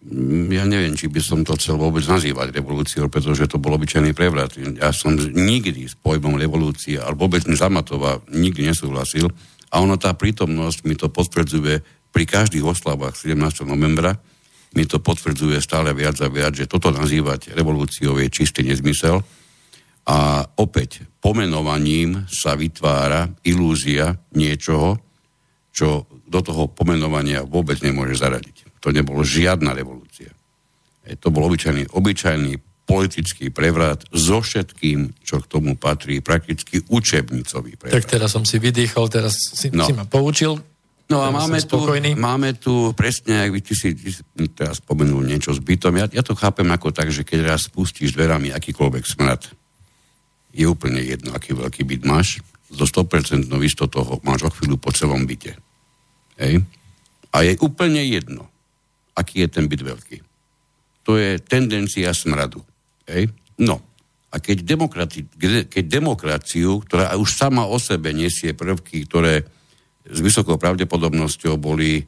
Mm, 0.00 0.48
ja 0.48 0.64
neviem, 0.64 0.94
či 0.96 1.12
by 1.12 1.20
som 1.20 1.44
to 1.44 1.58
chcel 1.60 1.76
vôbec 1.76 2.00
nazývať 2.08 2.56
revolúciou, 2.56 3.12
pretože 3.12 3.50
to 3.50 3.60
bol 3.60 3.76
obyčajný 3.76 4.16
prevrat. 4.16 4.56
Ja 4.56 4.94
som 4.96 5.18
nikdy 5.18 5.90
s 5.90 5.98
pojmom 5.98 6.40
revolúcia, 6.40 7.04
alebo 7.04 7.28
vôbec 7.28 7.44
Zamatová 7.50 8.22
nikdy 8.32 8.70
nesúhlasil. 8.70 9.28
A 9.70 9.82
ono 9.82 10.00
tá 10.00 10.14
prítomnosť 10.16 10.86
mi 10.88 10.96
to 10.96 11.12
potvrdzuje 11.12 11.99
pri 12.10 12.24
každých 12.26 12.66
oslavách 12.66 13.14
17. 13.18 13.66
novembra, 13.66 14.18
mi 14.74 14.86
to 14.86 15.02
potvrdzuje 15.02 15.58
stále 15.58 15.90
viac 15.90 16.18
a 16.22 16.30
viac, 16.30 16.54
že 16.54 16.70
toto 16.70 16.94
nazývať 16.94 17.54
revolúciou 17.54 18.18
je 18.22 18.30
čistý 18.30 18.62
nezmysel. 18.62 19.18
A 20.06 20.46
opäť, 20.58 21.06
pomenovaním 21.18 22.26
sa 22.30 22.54
vytvára 22.54 23.30
ilúzia 23.46 24.14
niečoho, 24.34 24.98
čo 25.70 26.06
do 26.26 26.40
toho 26.42 26.70
pomenovania 26.70 27.42
vôbec 27.42 27.78
nemôže 27.82 28.18
zaradiť. 28.18 28.80
To 28.82 28.94
nebolo 28.94 29.26
žiadna 29.26 29.74
revolúcia. 29.74 30.30
E, 31.02 31.18
to 31.18 31.34
bol 31.34 31.46
obyčajný, 31.50 31.90
obyčajný 31.90 32.58
politický 32.86 33.54
prevrat 33.54 34.02
so 34.10 34.42
všetkým, 34.42 35.22
čo 35.22 35.38
k 35.42 35.46
tomu 35.46 35.78
patrí, 35.78 36.18
prakticky 36.18 36.82
učebnicový 36.90 37.78
prevrat. 37.78 38.02
Tak 38.02 38.06
teraz 38.18 38.34
som 38.34 38.42
si 38.42 38.58
vydýchol, 38.58 39.06
teraz 39.06 39.34
si, 39.54 39.70
no. 39.70 39.86
si 39.86 39.94
ma 39.94 40.06
poučil. 40.10 40.58
No 41.10 41.26
a 41.26 41.34
máme 41.34 41.58
tu, 41.66 41.82
máme 42.14 42.54
tu 42.54 42.94
presne, 42.94 43.42
ak 43.42 43.50
by 43.50 43.60
ty 43.66 43.74
si, 43.74 43.90
ty 43.98 44.14
teraz 44.54 44.78
spomenul 44.78 45.26
niečo 45.26 45.50
s 45.50 45.58
bytom, 45.58 45.98
ja, 45.98 46.06
ja 46.06 46.22
to 46.22 46.38
chápem 46.38 46.70
ako 46.70 46.94
tak, 46.94 47.10
že 47.10 47.26
keď 47.26 47.50
raz 47.50 47.66
spustíš 47.66 48.14
dverami 48.14 48.54
akýkoľvek 48.54 49.04
smrad, 49.04 49.42
je 50.54 50.70
úplne 50.70 51.02
jedno, 51.02 51.34
aký 51.34 51.58
veľký 51.58 51.82
byt 51.82 52.02
máš, 52.06 52.38
zo 52.70 52.86
100% 52.86 53.50
istotou 53.66 54.06
toho 54.06 54.22
máš 54.22 54.46
o 54.46 54.50
chvíľu 54.54 54.78
po 54.78 54.94
celom 54.94 55.26
byte. 55.26 55.58
Hej? 56.38 56.62
A 57.34 57.42
je 57.42 57.58
úplne 57.58 58.06
jedno, 58.06 58.46
aký 59.18 59.42
je 59.42 59.48
ten 59.50 59.66
byt 59.66 59.82
veľký. 59.82 60.16
To 61.10 61.18
je 61.18 61.42
tendencia 61.42 62.14
smradu. 62.14 62.62
Hej? 63.10 63.34
No, 63.58 63.82
a 64.30 64.38
keď, 64.38 64.62
demokrati, 64.62 65.26
keď 65.66 65.84
demokraciu, 65.90 66.78
ktorá 66.86 67.18
už 67.18 67.34
sama 67.34 67.66
o 67.66 67.82
sebe 67.82 68.14
nesie 68.14 68.54
prvky, 68.54 69.10
ktoré 69.10 69.42
s 70.06 70.18
vysokou 70.24 70.56
pravdepodobnosťou 70.56 71.60
boli 71.60 72.00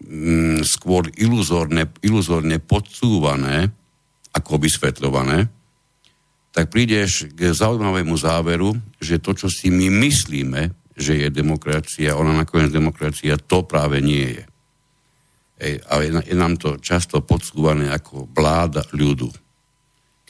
mm, 0.00 0.64
skôr 0.64 1.08
iluzórne, 1.20 1.92
iluzórne 2.00 2.58
podsúvané 2.62 3.68
ako 4.34 4.58
vysvetľované, 4.58 5.46
tak 6.54 6.70
prídeš 6.70 7.30
k 7.34 7.50
zaujímavému 7.50 8.14
záveru, 8.14 8.78
že 9.02 9.18
to, 9.18 9.34
čo 9.34 9.50
si 9.50 9.74
my 9.74 9.90
myslíme, 10.06 10.70
že 10.94 11.18
je 11.18 11.28
demokracia, 11.30 12.14
ona 12.14 12.30
nakoniec 12.30 12.70
demokracia, 12.70 13.34
to 13.34 13.66
práve 13.66 13.98
nie 13.98 14.38
je. 14.38 14.44
Ej, 15.58 15.74
a 15.86 15.92
je, 16.02 16.10
je 16.30 16.36
nám 16.38 16.54
to 16.58 16.78
často 16.78 17.22
podsúvané 17.22 17.90
ako 17.90 18.30
vláda 18.30 18.86
ľudu. 18.94 19.30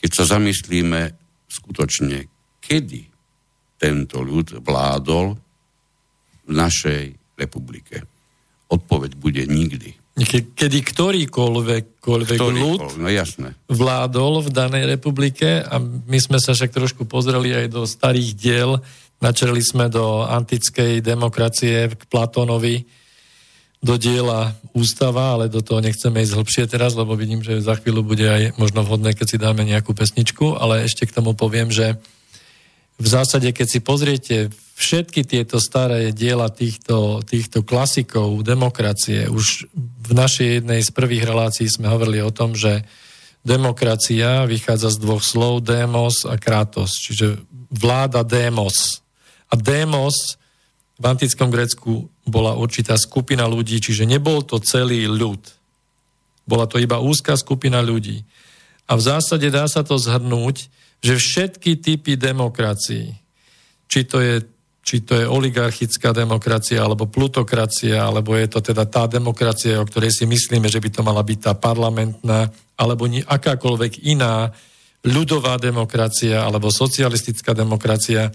Keď 0.01 0.09
sa 0.09 0.37
zamyslíme 0.37 1.13
skutočne, 1.49 2.25
kedy 2.61 3.05
tento 3.77 4.25
ľud 4.25 4.65
vládol 4.65 5.37
v 6.45 6.51
našej 6.53 7.03
republike. 7.35 8.05
Odpoveď 8.71 9.11
bude 9.17 9.43
nikdy. 9.45 9.93
Ke, 10.15 10.47
kedy 10.47 10.79
ktorýkoľvek, 10.79 11.99
koľvek 11.99 12.39
Ktorý, 12.39 12.55
ľud 12.55 12.81
no 13.03 13.11
jasné. 13.11 13.51
vládol 13.67 14.47
v 14.47 14.49
danej 14.55 14.87
republike 14.87 15.59
a 15.59 15.75
my 15.83 16.19
sme 16.23 16.39
sa 16.39 16.55
však 16.55 16.71
trošku 16.71 17.03
pozreli 17.03 17.51
aj 17.51 17.67
do 17.75 17.83
starých 17.83 18.31
diel, 18.31 18.79
načerli 19.19 19.59
sme 19.59 19.91
do 19.91 20.23
antickej 20.23 21.03
demokracie 21.03 21.91
k 21.91 22.03
Platónovi, 22.07 22.87
do 23.83 23.99
diela 23.99 24.55
ústava, 24.71 25.35
ale 25.35 25.51
do 25.51 25.59
toho 25.59 25.83
nechceme 25.83 26.23
ísť 26.23 26.33
hlbšie 26.33 26.63
teraz, 26.71 26.95
lebo 26.95 27.13
vidím, 27.19 27.43
že 27.43 27.59
za 27.59 27.75
chvíľu 27.75 28.01
bude 28.01 28.23
aj 28.25 28.57
možno 28.57 28.87
vhodné, 28.87 29.13
keď 29.13 29.27
si 29.29 29.37
dáme 29.37 29.67
nejakú 29.67 29.91
pesničku, 29.91 30.55
ale 30.55 30.87
ešte 30.87 31.05
k 31.05 31.15
tomu 31.21 31.35
poviem, 31.35 31.69
že 31.69 31.99
v 32.95 33.07
zásade, 33.07 33.51
keď 33.51 33.67
si 33.67 33.79
pozriete 33.83 34.37
všetky 34.75 35.27
tieto 35.27 35.59
staré 35.59 36.11
diela 36.11 36.51
týchto, 36.51 37.23
týchto 37.23 37.63
klasikov 37.63 38.43
demokracie, 38.43 39.27
už 39.27 39.67
v 40.05 40.11
našej 40.11 40.61
jednej 40.61 40.79
z 40.83 40.91
prvých 40.91 41.23
relácií 41.27 41.67
sme 41.67 41.91
hovorili 41.91 42.23
o 42.23 42.31
tom, 42.31 42.55
že 42.55 42.83
demokracia 43.43 44.47
vychádza 44.47 44.95
z 44.95 45.01
dvoch 45.03 45.23
slov 45.23 45.63
demos 45.63 46.23
a 46.27 46.35
kratos, 46.39 46.95
čiže 46.99 47.39
vláda 47.71 48.23
demos. 48.23 49.03
A 49.51 49.59
demos 49.59 50.39
v 50.95 51.03
antickom 51.03 51.51
Grécku 51.51 52.07
bola 52.23 52.55
určitá 52.55 52.95
skupina 52.95 53.45
ľudí, 53.45 53.83
čiže 53.83 54.07
nebol 54.07 54.41
to 54.43 54.59
celý 54.63 55.05
ľud. 55.05 55.39
Bola 56.47 56.65
to 56.65 56.79
iba 56.79 57.03
úzka 57.03 57.35
skupina 57.35 57.83
ľudí. 57.83 58.23
A 58.85 58.95
v 58.95 59.01
zásade 59.01 59.49
dá 59.49 59.65
sa 59.67 59.81
to 59.83 59.97
zhrnúť, 59.97 60.69
že 61.03 61.15
všetky 61.17 61.79
typy 61.79 62.15
demokracií, 62.19 63.15
či 63.87 64.01
to 64.05 64.19
je 64.21 64.35
či 64.85 65.01
to 65.01 65.17
je 65.17 65.25
oligarchická 65.25 66.13
demokracia, 66.13 66.85
alebo 66.85 67.09
plutokracia, 67.09 68.05
alebo 68.05 68.37
je 68.37 68.45
to 68.45 68.61
teda 68.61 68.85
tá 68.85 69.09
demokracia, 69.09 69.81
o 69.81 69.89
ktorej 69.89 70.13
si 70.13 70.29
myslíme, 70.29 70.69
že 70.69 70.77
by 70.77 70.89
to 70.93 71.01
mala 71.01 71.25
byť 71.25 71.39
tá 71.41 71.53
parlamentná, 71.57 72.53
alebo 72.77 73.09
akákoľvek 73.09 74.05
iná 74.05 74.53
ľudová 75.01 75.57
demokracia, 75.57 76.45
alebo 76.45 76.69
socialistická 76.69 77.57
demokracia. 77.57 78.29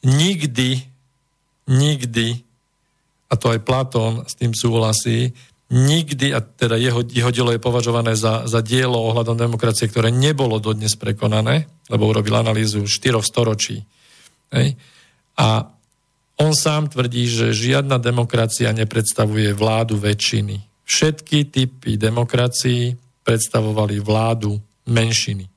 Nikdy, 0.00 0.80
nikdy, 1.68 2.40
a 3.28 3.34
to 3.36 3.52
aj 3.52 3.60
Platón 3.60 4.24
s 4.24 4.32
tým 4.40 4.56
súhlasí, 4.56 5.36
nikdy, 5.70 6.34
a 6.34 6.42
teda 6.42 6.74
jeho, 6.76 7.06
jeho 7.06 7.30
dielo 7.30 7.54
je 7.54 7.62
považované 7.62 8.18
za, 8.18 8.46
za 8.46 8.58
dielo 8.60 8.98
ohľadom 8.98 9.38
demokracie, 9.38 9.86
ktoré 9.86 10.10
nebolo 10.10 10.58
dodnes 10.58 10.98
prekonané, 10.98 11.70
lebo 11.86 12.10
urobil 12.10 12.36
analýzu 12.36 12.90
štyroch 12.90 13.22
storočí. 13.22 13.86
Hej 14.50 14.74
a 15.40 15.64
on 16.40 16.52
sám 16.52 16.92
tvrdí, 16.92 17.24
že 17.28 17.56
žiadna 17.56 17.96
demokracia 17.96 18.68
nepredstavuje 18.76 19.56
vládu 19.56 19.96
väčšiny. 19.96 20.60
Všetky 20.84 21.48
typy 21.48 21.96
demokracií 21.96 22.96
predstavovali 23.24 24.00
vládu 24.04 24.60
menšiny. 24.88 25.48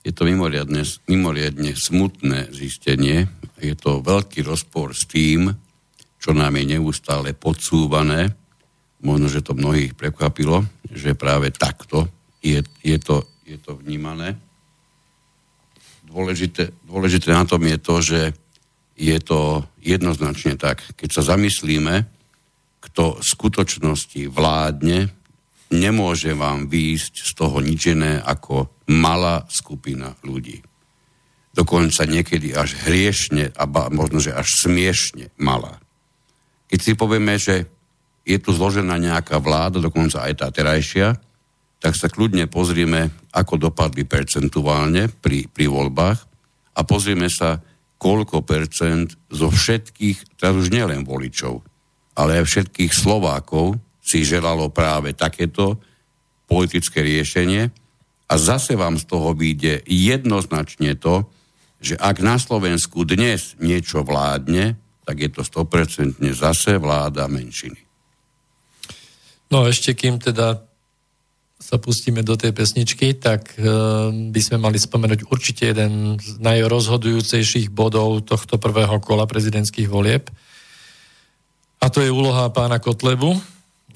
Je 0.00 0.12
to 0.16 0.24
mimoriadne, 0.24 0.80
mimoriadne 1.04 1.76
smutné 1.76 2.48
zistenie. 2.56 3.28
Je 3.60 3.76
to 3.76 4.00
veľký 4.00 4.40
rozpor 4.40 4.96
s 4.96 5.04
tým, 5.04 5.52
čo 6.16 6.32
nám 6.32 6.56
je 6.56 6.80
neustále 6.80 7.36
podsúvané. 7.36 8.32
Možno, 9.00 9.32
že 9.32 9.40
to 9.40 9.56
mnohých 9.56 9.96
prekvapilo, 9.96 10.64
že 10.92 11.16
práve 11.16 11.48
takto 11.52 12.08
je, 12.44 12.60
je, 12.84 12.98
to, 13.00 13.24
je 13.48 13.56
to 13.56 13.76
vnímané 13.80 14.36
dôležité, 16.10 16.74
dôležité 16.84 17.30
na 17.30 17.46
tom 17.46 17.62
je 17.62 17.78
to, 17.78 17.94
že 18.02 18.20
je 18.98 19.18
to 19.22 19.64
jednoznačne 19.80 20.58
tak. 20.58 20.82
Keď 20.98 21.08
sa 21.08 21.22
zamyslíme, 21.34 22.04
kto 22.82 23.16
v 23.16 23.24
skutočnosti 23.24 24.20
vládne, 24.28 25.08
nemôže 25.70 26.34
vám 26.34 26.66
výjsť 26.66 27.14
z 27.14 27.30
toho 27.38 27.62
nič 27.62 27.94
iné 27.94 28.18
ako 28.18 28.82
malá 28.90 29.46
skupina 29.46 30.18
ľudí. 30.26 30.60
Dokonca 31.54 32.06
niekedy 32.06 32.52
až 32.52 32.74
hriešne 32.86 33.54
a 33.54 33.64
možno, 33.90 34.18
že 34.18 34.34
až 34.34 34.50
smiešne 34.66 35.30
malá. 35.38 35.78
Keď 36.70 36.78
si 36.78 36.92
povieme, 36.94 37.38
že 37.38 37.66
je 38.30 38.38
tu 38.38 38.54
zložená 38.54 38.94
nejaká 38.94 39.42
vláda, 39.42 39.82
dokonca 39.82 40.22
aj 40.22 40.34
tá 40.38 40.48
terajšia, 40.54 41.18
tak 41.82 41.98
sa 41.98 42.06
kľudne 42.06 42.46
pozrieme, 42.46 43.10
ako 43.34 43.70
dopadli 43.70 44.06
percentuálne 44.06 45.10
pri, 45.10 45.50
pri 45.50 45.66
voľbách 45.66 46.18
a 46.76 46.80
pozrieme 46.86 47.26
sa, 47.26 47.58
koľko 48.00 48.46
percent 48.46 49.12
zo 49.28 49.52
všetkých, 49.52 50.40
teraz 50.40 50.56
už 50.56 50.72
nielen 50.72 51.04
voličov, 51.04 51.60
ale 52.16 52.40
aj 52.40 52.48
všetkých 52.48 52.92
Slovákov 52.94 53.76
si 54.00 54.24
želalo 54.24 54.72
práve 54.72 55.12
takéto 55.12 55.76
politické 56.48 57.04
riešenie 57.04 57.68
a 58.30 58.34
zase 58.38 58.78
vám 58.78 58.96
z 58.96 59.04
toho 59.04 59.36
vyjde 59.36 59.84
jednoznačne 59.84 60.96
to, 60.96 61.28
že 61.80 61.96
ak 61.96 62.20
na 62.24 62.36
Slovensku 62.36 63.04
dnes 63.08 63.56
niečo 63.60 64.04
vládne, 64.04 64.76
tak 65.04 65.16
je 65.20 65.30
to 65.32 65.42
100% 65.44 66.20
zase 66.36 66.76
vláda 66.76 67.24
menšiny. 67.26 67.89
No 69.50 69.66
ešte 69.66 69.98
kým 69.98 70.22
teda 70.22 70.62
sa 71.60 71.76
pustíme 71.76 72.24
do 72.24 72.40
tej 72.40 72.56
pesničky, 72.56 73.20
tak 73.20 73.52
e, 73.54 73.68
by 74.32 74.40
sme 74.40 74.56
mali 74.64 74.80
spomenúť 74.80 75.28
určite 75.28 75.68
jeden 75.76 76.16
z 76.16 76.40
najrozhodujúcejších 76.40 77.68
bodov 77.68 78.24
tohto 78.24 78.56
prvého 78.56 78.96
kola 79.04 79.28
prezidentských 79.28 79.90
volieb. 79.90 80.32
A 81.84 81.86
to 81.92 82.00
je 82.00 82.08
úloha 82.08 82.48
pána 82.48 82.80
Kotlebu 82.80 83.36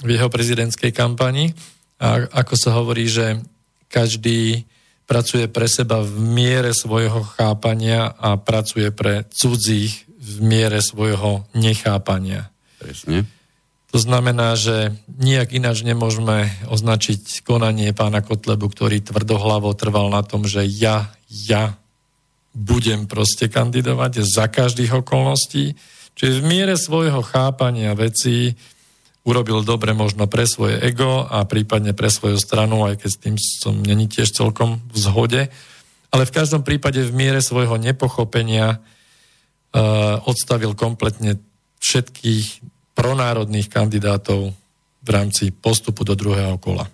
v 0.05 0.09
jeho 0.13 0.29
prezidentskej 0.29 0.93
kampani. 0.93 1.57
A 1.97 2.29
ako 2.45 2.55
sa 2.59 2.77
hovorí, 2.77 3.09
že 3.09 3.41
každý 3.89 4.69
pracuje 5.09 5.49
pre 5.49 5.65
seba 5.65 6.05
v 6.05 6.21
miere 6.21 6.77
svojho 6.77 7.25
chápania 7.37 8.13
a 8.13 8.37
pracuje 8.37 8.93
pre 8.93 9.25
cudzích 9.33 10.05
v 10.21 10.35
miere 10.45 10.81
svojho 10.85 11.49
nechápania. 11.57 12.49
Presne. 12.81 13.25
To 13.95 14.03
znamená, 14.03 14.59
že 14.59 14.91
nijak 15.07 15.55
ináč 15.55 15.87
nemôžeme 15.87 16.51
označiť 16.67 17.47
konanie 17.47 17.95
pána 17.95 18.27
Kotlebu, 18.27 18.67
ktorý 18.67 18.99
tvrdohlavo 18.99 19.71
trval 19.79 20.11
na 20.11 20.27
tom, 20.27 20.51
že 20.51 20.67
ja, 20.67 21.15
ja 21.31 21.79
budem 22.51 23.07
proste 23.07 23.47
kandidovať 23.47 24.27
za 24.27 24.51
každých 24.51 24.99
okolností. 24.99 25.79
Čiže 26.19 26.43
v 26.43 26.43
miere 26.43 26.75
svojho 26.75 27.23
chápania 27.23 27.95
vecí 27.95 28.59
urobil 29.23 29.63
dobre 29.63 29.95
možno 29.95 30.27
pre 30.27 30.43
svoje 30.43 30.83
ego 30.83 31.31
a 31.31 31.47
prípadne 31.47 31.95
pre 31.95 32.11
svoju 32.11 32.35
stranu, 32.35 32.83
aj 32.91 32.99
keď 32.99 33.11
s 33.15 33.23
tým 33.23 33.37
som 33.39 33.79
není 33.79 34.11
tiež 34.11 34.35
celkom 34.35 34.83
v 34.91 34.97
zhode. 34.99 35.43
Ale 36.11 36.27
v 36.27 36.35
každom 36.35 36.67
prípade 36.67 36.99
v 36.99 37.15
miere 37.15 37.39
svojho 37.39 37.79
nepochopenia 37.79 38.75
uh, 38.75 40.19
odstavil 40.27 40.75
kompletne 40.75 41.39
všetkých 41.79 42.74
pronárodných 43.05 43.69
kandidátov 43.69 44.57
v 45.05 45.09
rámci 45.13 45.53
postupu 45.53 46.09
do 46.09 46.17
druhého 46.17 46.57
kola. 46.57 46.89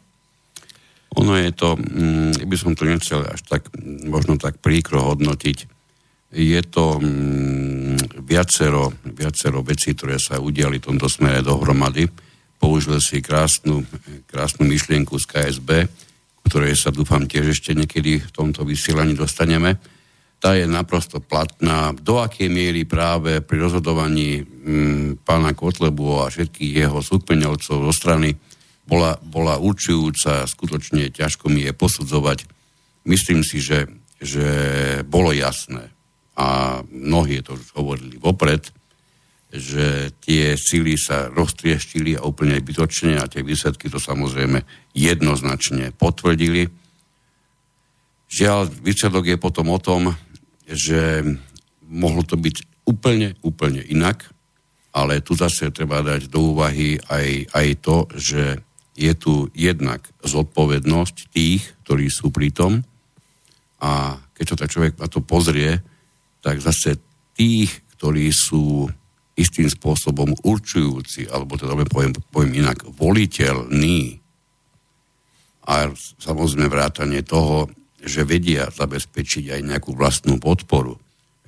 Ono 1.14 1.38
je 1.38 1.50
to, 1.54 1.78
mm, 1.78 2.42
by 2.50 2.56
som 2.58 2.74
to 2.74 2.82
nechcel 2.86 3.22
až 3.22 3.46
tak, 3.46 3.70
možno 4.06 4.34
tak 4.34 4.58
príkro 4.58 5.14
hodnotiť, 5.14 5.58
je 6.30 6.60
to 6.66 6.98
mm, 6.98 8.22
viacero, 8.22 8.94
viacero 9.02 9.62
vecí, 9.66 9.94
ktoré 9.94 10.18
sa 10.18 10.38
udiali 10.38 10.78
v 10.78 10.94
tomto 10.94 11.10
smere 11.10 11.42
dohromady. 11.42 12.06
Použil 12.58 13.02
si 13.02 13.18
krásnu, 13.18 13.82
krásnu 14.30 14.66
myšlienku 14.66 15.18
z 15.18 15.26
KSB, 15.26 15.90
ktorej 16.46 16.78
sa 16.78 16.94
dúfam 16.94 17.26
tiež 17.26 17.58
ešte 17.58 17.74
niekedy 17.74 18.22
v 18.22 18.30
tomto 18.30 18.62
vysielaní 18.62 19.18
dostaneme, 19.18 19.78
tá 20.40 20.56
je 20.56 20.64
naprosto 20.64 21.20
platná. 21.20 21.92
Do 21.92 22.24
akej 22.24 22.48
miery 22.48 22.88
práve 22.88 23.44
pri 23.44 23.68
rozhodovaní 23.68 24.40
m, 24.40 24.44
mm, 24.64 25.08
pána 25.22 25.52
Kotlebu 25.52 26.24
a 26.24 26.32
všetkých 26.32 26.80
jeho 26.88 27.04
súkmeňovcov 27.04 27.76
zo 27.84 27.92
strany 27.92 28.32
bola, 28.88 29.20
bola 29.20 29.60
určujúca, 29.60 30.48
skutočne 30.48 31.12
ťažko 31.12 31.52
mi 31.52 31.68
je 31.68 31.76
posudzovať. 31.76 32.48
Myslím 33.04 33.44
si, 33.44 33.60
že, 33.60 33.86
že 34.16 34.48
bolo 35.04 35.30
jasné 35.36 35.92
a 36.40 36.80
mnohí 36.88 37.44
to 37.44 37.60
už 37.60 37.76
hovorili 37.76 38.16
vopred, 38.16 38.72
že 39.52 40.14
tie 40.24 40.56
síly 40.56 40.96
sa 40.96 41.28
roztrieštili 41.28 42.16
a 42.16 42.24
úplne 42.24 42.56
bytočne 42.64 43.20
a 43.20 43.28
tie 43.28 43.44
výsledky 43.44 43.92
to 43.92 44.00
samozrejme 44.00 44.64
jednoznačne 44.96 45.92
potvrdili. 45.92 46.70
Žiaľ, 48.30 48.70
výsledok 48.80 49.24
je 49.26 49.36
potom 49.42 49.74
o 49.74 49.78
tom, 49.82 50.14
že 50.70 51.22
mohlo 51.90 52.22
to 52.22 52.38
byť 52.38 52.86
úplne, 52.86 53.34
úplne 53.42 53.82
inak, 53.82 54.30
ale 54.90 55.22
tu 55.22 55.38
zase 55.38 55.70
treba 55.70 56.02
dať 56.02 56.26
do 56.30 56.54
úvahy 56.54 56.98
aj, 57.10 57.50
aj 57.54 57.68
to, 57.82 57.96
že 58.18 58.42
je 58.98 59.12
tu 59.14 59.48
jednak 59.54 60.02
zodpovednosť 60.22 61.30
tých, 61.30 61.62
ktorí 61.86 62.10
sú 62.10 62.34
pri 62.34 62.50
tom. 62.50 62.82
A 63.80 64.18
keď 64.34 64.44
sa 64.54 64.56
tak 64.60 64.72
človek 64.74 64.94
na 64.98 65.08
to 65.08 65.22
pozrie, 65.22 65.80
tak 66.42 66.60
zase 66.60 66.98
tých, 67.38 67.70
ktorí 67.96 68.28
sú 68.34 68.90
istým 69.38 69.70
spôsobom 69.72 70.36
určujúci, 70.44 71.30
alebo 71.32 71.56
teda 71.56 71.72
poviem, 71.88 72.12
poviem 72.28 72.60
inak, 72.60 72.84
voliteľný 72.84 74.20
a 75.64 75.88
samozrejme 76.20 76.66
vrátanie 76.68 77.24
toho, 77.24 77.70
že 78.04 78.24
vedia 78.24 78.68
zabezpečiť 78.72 79.56
aj 79.56 79.60
nejakú 79.64 79.92
vlastnú 79.92 80.40
podporu. 80.40 80.96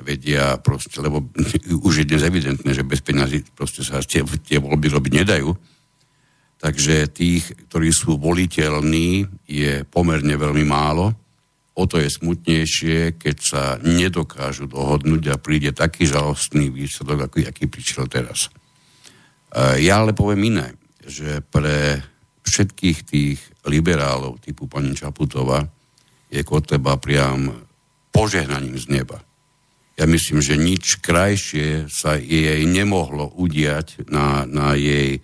Vedia 0.03 0.59
proste, 0.59 0.99
lebo 0.99 1.23
už 1.88 2.03
je 2.03 2.09
dnes 2.09 2.23
evidentné, 2.23 2.71
že 2.75 2.87
bez 2.87 3.01
peňazí 3.01 3.47
proste 3.55 3.87
sa 3.87 4.03
tie, 4.03 4.25
tie 4.25 4.59
voľby 4.59 4.88
robiť 4.93 5.12
nedajú. 5.25 5.51
Takže 6.62 7.11
tých, 7.11 7.51
ktorí 7.69 7.91
sú 7.91 8.23
voliteľní, 8.23 9.27
je 9.51 9.83
pomerne 9.83 10.35
veľmi 10.38 10.62
málo 10.62 11.11
o 11.73 11.85
to 11.88 12.01
je 12.01 12.09
smutnejšie, 12.12 13.17
keď 13.17 13.37
sa 13.41 13.62
nedokážu 13.81 14.69
dohodnúť 14.69 15.33
a 15.33 15.41
príde 15.41 15.73
taký 15.73 16.05
žalostný 16.05 16.69
výsledok, 16.69 17.29
aký, 17.29 17.49
aký 17.49 17.65
prišiel 17.69 18.09
teraz. 18.12 18.53
Ja 19.81 20.05
ale 20.05 20.17
poviem 20.17 20.53
iné, 20.53 20.77
že 21.05 21.41
pre 21.45 22.01
všetkých 22.45 22.99
tých 23.05 23.41
liberálov 23.65 24.41
typu 24.45 24.69
pani 24.69 24.93
Čaputova 24.93 25.65
je 26.33 26.40
Kotleba 26.40 26.97
priam 26.97 27.68
požehnaním 28.09 28.81
z 28.81 28.88
neba. 28.88 29.21
Ja 30.01 30.09
myslím, 30.09 30.40
že 30.40 30.57
nič 30.57 31.05
krajšie 31.05 31.92
sa 31.92 32.16
jej 32.16 32.64
nemohlo 32.64 33.29
udiať 33.37 34.09
na, 34.09 34.49
na 34.49 34.73
jej 34.73 35.21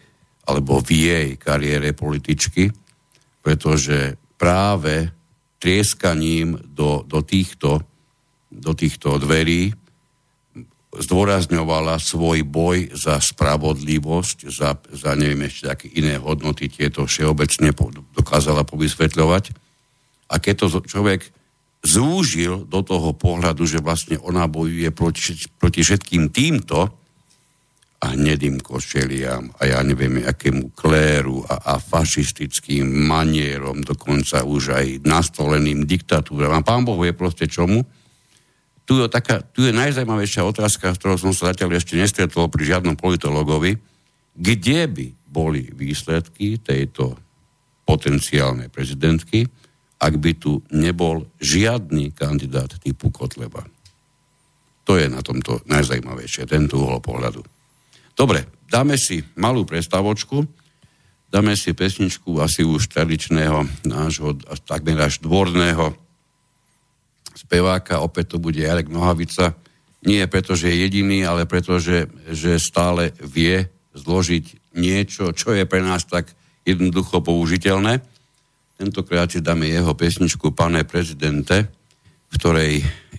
alebo 0.48 0.80
v 0.80 0.88
jej 0.92 1.28
kariére 1.36 1.92
političky, 1.92 2.72
pretože 3.44 4.16
práve 4.40 5.12
trieskaním 5.60 6.56
do, 6.72 7.04
do, 7.04 7.20
týchto, 7.20 7.84
do 8.48 8.72
týchto 8.72 9.20
dverí 9.20 9.76
zdôrazňovala 10.88 12.00
svoj 12.00 12.48
boj 12.48 12.96
za 12.96 13.20
spravodlivosť, 13.20 14.48
za, 14.48 14.72
za 14.88 15.12
neviem 15.20 15.44
ešte 15.44 15.68
také 15.68 15.86
iné 15.92 16.16
hodnoty, 16.16 16.72
tieto 16.72 17.04
všeobecne 17.04 17.76
dokázala 18.16 18.64
povysvetľovať. 18.64 19.67
A 20.28 20.40
keď 20.40 20.54
to 20.64 20.66
človek 20.84 21.24
zúžil 21.80 22.68
do 22.68 22.84
toho 22.84 23.14
pohľadu, 23.16 23.64
že 23.64 23.80
vlastne 23.80 24.20
ona 24.20 24.44
bojuje 24.50 24.90
proti, 24.92 25.34
proti 25.56 25.80
všetkým 25.80 26.28
týmto, 26.28 26.92
a 27.98 28.14
hnedým 28.14 28.62
košeliam 28.62 29.50
a 29.58 29.66
ja 29.66 29.82
neviem, 29.82 30.22
akému 30.22 30.70
kléru 30.70 31.42
a, 31.50 31.74
a 31.74 31.82
fašistickým 31.82 32.86
manierom, 32.86 33.82
dokonca 33.82 34.46
už 34.46 34.62
aj 34.70 34.86
nastoleným 35.02 35.82
diktatúram. 35.82 36.54
A 36.54 36.62
pán 36.62 36.86
Boh 36.86 36.98
je 37.02 37.10
proste 37.10 37.50
čomu. 37.50 37.82
Tu 38.86 39.02
je, 39.02 39.10
taká, 39.10 39.42
tu 39.42 39.66
je 39.66 39.74
najzajímavejšia 39.74 40.46
otázka, 40.46 40.94
s 40.94 40.98
ktorou 41.02 41.18
som 41.18 41.34
sa 41.34 41.50
zatiaľ 41.50 41.74
ešte 41.74 41.98
nestretol 41.98 42.46
pri 42.46 42.70
žiadnom 42.70 42.94
politologovi, 42.94 43.74
kde 44.38 44.80
by 44.86 45.06
boli 45.26 45.66
výsledky 45.74 46.62
tejto 46.62 47.18
potenciálnej 47.82 48.70
prezidentky, 48.70 49.50
ak 49.98 50.14
by 50.18 50.32
tu 50.38 50.62
nebol 50.70 51.26
žiadny 51.42 52.14
kandidát 52.14 52.70
typu 52.78 53.10
Kotleba. 53.10 53.66
To 54.86 54.96
je 54.96 55.10
na 55.10 55.20
tomto 55.20 55.60
najzajímavejšie, 55.68 56.48
tento 56.48 56.80
uhol 56.80 57.02
pohľadu. 57.02 57.42
Dobre, 58.16 58.48
dáme 58.70 58.96
si 58.96 59.20
malú 59.36 59.68
prestavočku, 59.68 60.46
dáme 61.28 61.58
si 61.58 61.76
pesničku 61.76 62.40
asi 62.40 62.64
už 62.64 62.88
tradičného 62.88 63.84
nášho 63.84 64.38
takmer 64.64 64.96
až 65.02 65.20
dvorného 65.20 65.92
speváka, 67.38 68.02
opäť 68.02 68.34
to 68.34 68.36
bude 68.42 68.58
Jarek 68.58 68.90
Nohavica. 68.90 69.54
Nie 70.02 70.26
preto, 70.26 70.58
že 70.58 70.74
je 70.74 70.82
jediný, 70.88 71.22
ale 71.22 71.46
preto, 71.46 71.78
že, 71.78 72.10
že 72.30 72.58
stále 72.58 73.14
vie 73.22 73.70
zložiť 73.94 74.74
niečo, 74.78 75.30
čo 75.34 75.54
je 75.54 75.62
pre 75.66 75.82
nás 75.82 76.06
tak 76.06 76.34
jednoducho 76.66 77.22
použiteľné. 77.22 78.02
Tentokrát 78.78 79.26
si 79.26 79.42
dáme 79.42 79.66
jeho 79.66 79.90
pesničku 79.90 80.54
Pane 80.54 80.86
prezidente, 80.86 81.66
v 82.30 82.34
ktorej 82.38 82.72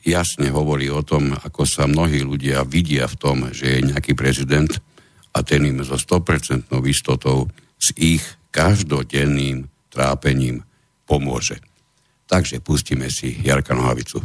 jasne 0.07 0.47
hovorí 0.55 0.87
o 0.87 1.03
tom, 1.03 1.35
ako 1.35 1.67
sa 1.67 1.83
mnohí 1.83 2.23
ľudia 2.23 2.63
vidia 2.63 3.11
v 3.11 3.15
tom, 3.19 3.37
že 3.51 3.75
je 3.75 3.91
nejaký 3.91 4.15
prezident 4.15 4.71
a 5.35 5.43
ten 5.43 5.67
im 5.67 5.83
so 5.83 5.99
100% 5.99 6.71
istotou 6.87 7.51
s 7.75 7.91
ich 7.99 8.23
každodenným 8.55 9.67
trápením 9.91 10.63
pomôže. 11.03 11.59
Takže 12.29 12.63
pustíme 12.63 13.11
si 13.11 13.35
Jarka 13.43 13.75
Nohavicu. 13.75 14.23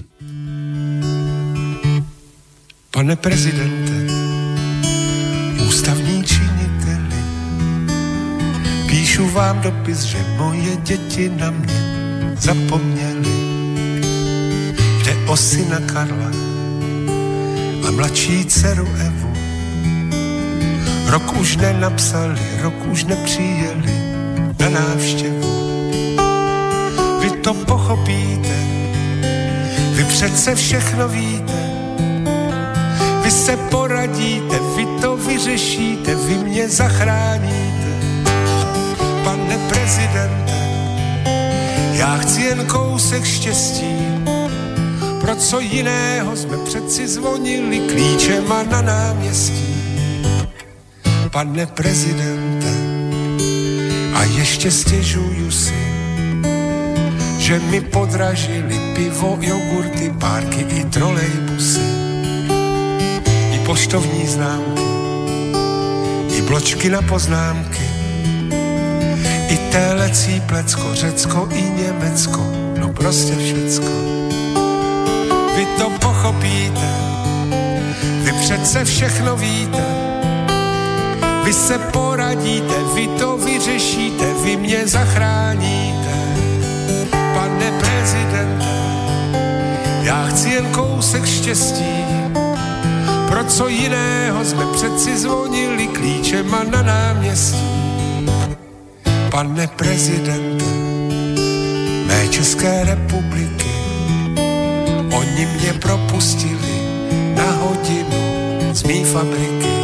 Pane 2.94 3.14
prezidente, 3.18 3.96
píšu 9.14 9.30
vám 9.30 9.60
dopis, 9.60 9.98
že 10.02 10.18
moje 10.36 10.76
děti 10.76 11.30
na 11.38 11.50
mě 11.50 12.34
zapomněli. 12.36 13.34
Jde 15.02 15.14
o 15.26 15.36
syna 15.36 15.78
Karla 15.92 16.30
a 17.88 17.90
mladší 17.90 18.44
dceru 18.44 18.88
Evu 19.06 19.32
Rok 21.06 21.36
už 21.40 21.56
nenapsali, 21.56 22.40
rok 22.60 22.74
už 22.90 23.04
nepřijeli 23.04 23.94
na 24.60 24.68
návštěvu. 24.68 25.54
Vy 27.20 27.30
to 27.30 27.54
pochopíte, 27.54 28.56
vy 29.94 30.04
přece 30.04 30.54
všechno 30.54 31.08
víte. 31.08 31.70
Vy 33.22 33.30
se 33.30 33.56
poradíte, 33.56 34.58
vy 34.76 34.86
to 35.00 35.16
vyřešíte, 35.16 36.14
vy 36.14 36.34
mě 36.34 36.68
zachráníte. 36.68 37.63
Pane 39.84 39.96
prezidente, 39.96 40.52
já 41.92 42.16
chci 42.16 42.40
jen 42.40 42.66
kousek 42.66 43.24
štěstí, 43.24 43.96
pro 45.20 45.36
co 45.36 45.60
jiného 45.60 46.36
jsme 46.36 46.56
přeci 46.56 47.08
zvonili 47.08 47.80
klíčema 47.80 48.62
na 48.62 48.82
náměstí? 48.82 49.76
Pane 51.32 51.66
prezidente, 51.66 52.72
a 54.14 54.22
ještě 54.24 54.70
stěžuju 54.70 55.50
si, 55.50 55.86
že 57.38 57.58
mi 57.58 57.80
podražili 57.80 58.80
pivo, 58.94 59.38
jogurty, 59.40 60.14
párky 60.20 60.60
i 60.60 60.84
trolejbusy, 60.84 61.86
i 63.52 63.58
poštovní 63.66 64.26
známky, 64.26 64.88
i 66.38 66.42
bločky 66.42 66.88
na 66.88 67.02
poznámky, 67.02 67.83
telecí 69.74 70.40
plecko, 70.40 70.94
Řecko 70.94 71.48
i 71.52 71.62
Německo, 71.62 72.46
no 72.78 72.88
prostě 72.88 73.34
všecko. 73.36 73.88
pochopíte, 76.00 76.88
vy 78.22 78.32
přece 78.32 78.84
všechno 78.84 79.36
víte, 79.36 79.84
vy 81.44 81.52
se 81.52 81.78
poradíte, 81.78 82.74
vy 82.94 83.08
to 83.08 83.36
vyřešíte, 83.36 84.24
vy 84.44 84.56
mě 84.56 84.86
zachráníte, 84.86 86.14
pane 87.10 87.72
prezidente. 87.80 88.74
Já 90.02 90.26
chci 90.26 90.48
jen 90.48 90.66
kousek 90.66 91.26
štěstí, 91.26 92.04
pro 93.28 93.44
co 93.44 93.68
jiného 93.68 94.44
jsme 94.44 94.64
přeci 94.72 95.18
zvonili 95.18 95.86
klíčema 95.86 96.64
na 96.64 96.82
náměstí. 96.82 97.73
Pane 99.34 99.66
prezidente, 99.66 100.64
mé 102.06 102.28
České 102.30 102.84
republiky, 102.84 103.74
oni 105.10 105.46
mě 105.46 105.72
propustili 105.72 106.74
na 107.34 107.50
hodinu 107.50 108.22
z 108.72 108.82
mý 108.82 109.04
fabriky. 109.04 109.74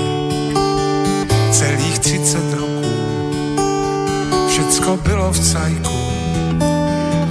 Celých 1.50 1.98
30 1.98 2.54
roků, 2.54 2.94
všecko 4.48 4.96
bylo 4.96 5.32
v 5.32 5.38
cajku, 5.38 5.98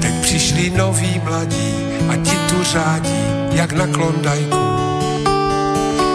teď 0.02 0.14
přišli 0.22 0.70
noví 0.70 1.22
mladí 1.24 1.74
a 2.10 2.16
ti 2.16 2.36
tu 2.50 2.64
řádí, 2.64 3.24
jak 3.52 3.72
na 3.72 3.88
klondajku. 3.88 4.68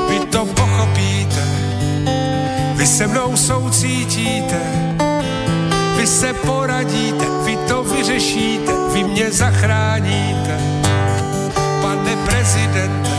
Vy 0.08 0.18
to 0.20 0.44
pochopíte, 0.44 1.46
vy 2.76 2.86
se 2.86 3.06
mnou 3.06 3.36
soucítíte, 3.36 4.83
vy 6.04 6.08
se 6.08 6.32
poradíte, 6.32 7.24
vy 7.44 7.56
to 7.56 7.84
vyřešíte, 7.84 8.72
vy 8.92 9.04
mě 9.04 9.32
zachráníte. 9.32 10.58
Pane 11.82 12.16
prezidente, 12.16 13.10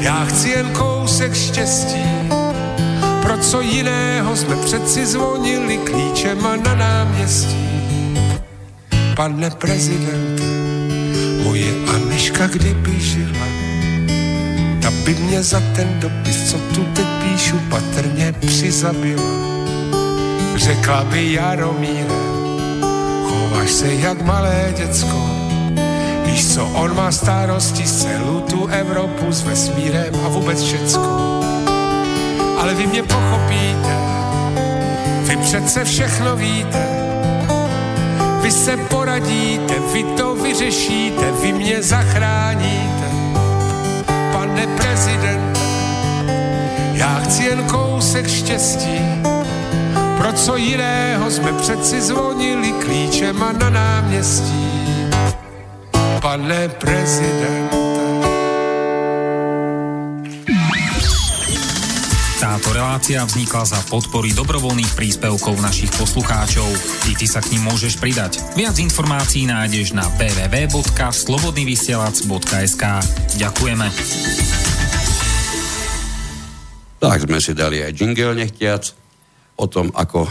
já 0.00 0.24
chci 0.24 0.48
jen 0.48 0.70
kousek 0.72 1.34
štěstí, 1.34 2.04
pro 3.22 3.38
co 3.38 3.60
jiného 3.60 4.36
jsme 4.36 4.56
přeci 4.56 5.06
zvonili 5.06 5.78
klíčema 5.78 6.56
na 6.56 6.74
náměstí. 6.74 7.68
Pane 9.16 9.50
prezidente, 9.50 10.42
moje 11.44 11.72
Aneška 11.94 12.46
kdyby 12.46 13.00
žila, 13.00 13.46
ta 14.82 14.90
by 15.04 15.14
mě 15.14 15.42
za 15.42 15.60
ten 15.76 16.00
dopis, 16.00 16.50
co 16.50 16.58
tu 16.58 16.84
teď 16.84 17.06
píšu, 17.22 17.60
patrně 17.70 18.32
přizabila 18.32 19.59
Řekla 20.60 21.04
by 21.04 21.32
Jaromíre, 21.32 22.14
chováš 23.24 23.70
se 23.70 23.94
jak 23.94 24.22
malé 24.22 24.74
děcko. 24.76 25.30
Víš 26.24 26.54
co, 26.54 26.64
on 26.64 26.96
má 26.96 27.12
starosti 27.12 27.84
celou 27.84 28.40
tu 28.40 28.66
Evropu 28.66 29.32
s 29.32 29.42
vesmírem 29.42 30.14
a 30.24 30.28
vůbec 30.28 30.62
všecko. 30.62 31.40
Ale 32.60 32.74
vy 32.74 32.86
mě 32.86 33.02
pochopíte, 33.02 33.96
vy 35.22 35.36
přece 35.36 35.84
všechno 35.84 36.36
víte. 36.36 36.86
Vy 38.42 38.50
se 38.50 38.76
poradíte, 38.76 39.74
vy 39.92 40.04
to 40.04 40.34
vyřešíte, 40.34 41.32
vy 41.42 41.52
mě 41.52 41.82
zachráníte. 41.82 43.08
Pane 44.32 44.66
prezidente, 44.66 45.60
já 46.92 47.20
chci 47.24 47.44
jen 47.44 47.64
kousek 47.64 48.28
štěstí, 48.28 49.00
pro 50.30 50.38
co 50.38 50.56
jiného 50.56 51.30
jsme 51.30 51.52
přeci 51.52 52.00
zvonili 52.00 52.72
klíčema 52.72 53.52
na 53.52 53.70
náměstí. 53.70 54.70
Pane 56.20 56.68
prezidente. 56.68 57.76
Táto 62.40 62.72
relácia 62.72 63.24
vznikla 63.26 63.64
za 63.64 63.82
podpory 63.90 64.32
dobrovoľných 64.32 64.94
príspevkov 64.94 65.60
našich 65.60 65.90
poslucháčov. 65.98 66.68
I 67.10 67.14
ty 67.18 67.26
sa 67.26 67.42
k 67.42 67.50
ním 67.52 67.62
môžeš 67.66 67.98
pridať. 67.98 68.38
Viac 68.54 68.78
informácií 68.78 69.50
nájdeš 69.50 69.98
na 69.98 70.06
www.slobodnyvysielac.sk 70.14 72.84
Ďakujeme. 73.34 73.86
Tak 77.00 77.24
sme 77.26 77.40
si 77.42 77.56
dali 77.56 77.80
aj 77.82 77.96
jingle 77.98 78.34
nechtiac 78.38 78.99
o 79.60 79.68
tom, 79.68 79.92
ako 79.92 80.24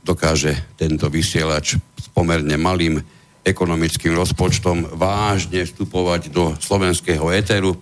dokáže 0.00 0.56
tento 0.80 1.12
vysielač 1.12 1.76
s 1.76 2.06
pomerne 2.16 2.56
malým 2.56 3.04
ekonomickým 3.44 4.16
rozpočtom 4.16 4.96
vážne 4.96 5.68
vstupovať 5.68 6.32
do 6.32 6.56
slovenského 6.56 7.28
éteru. 7.28 7.76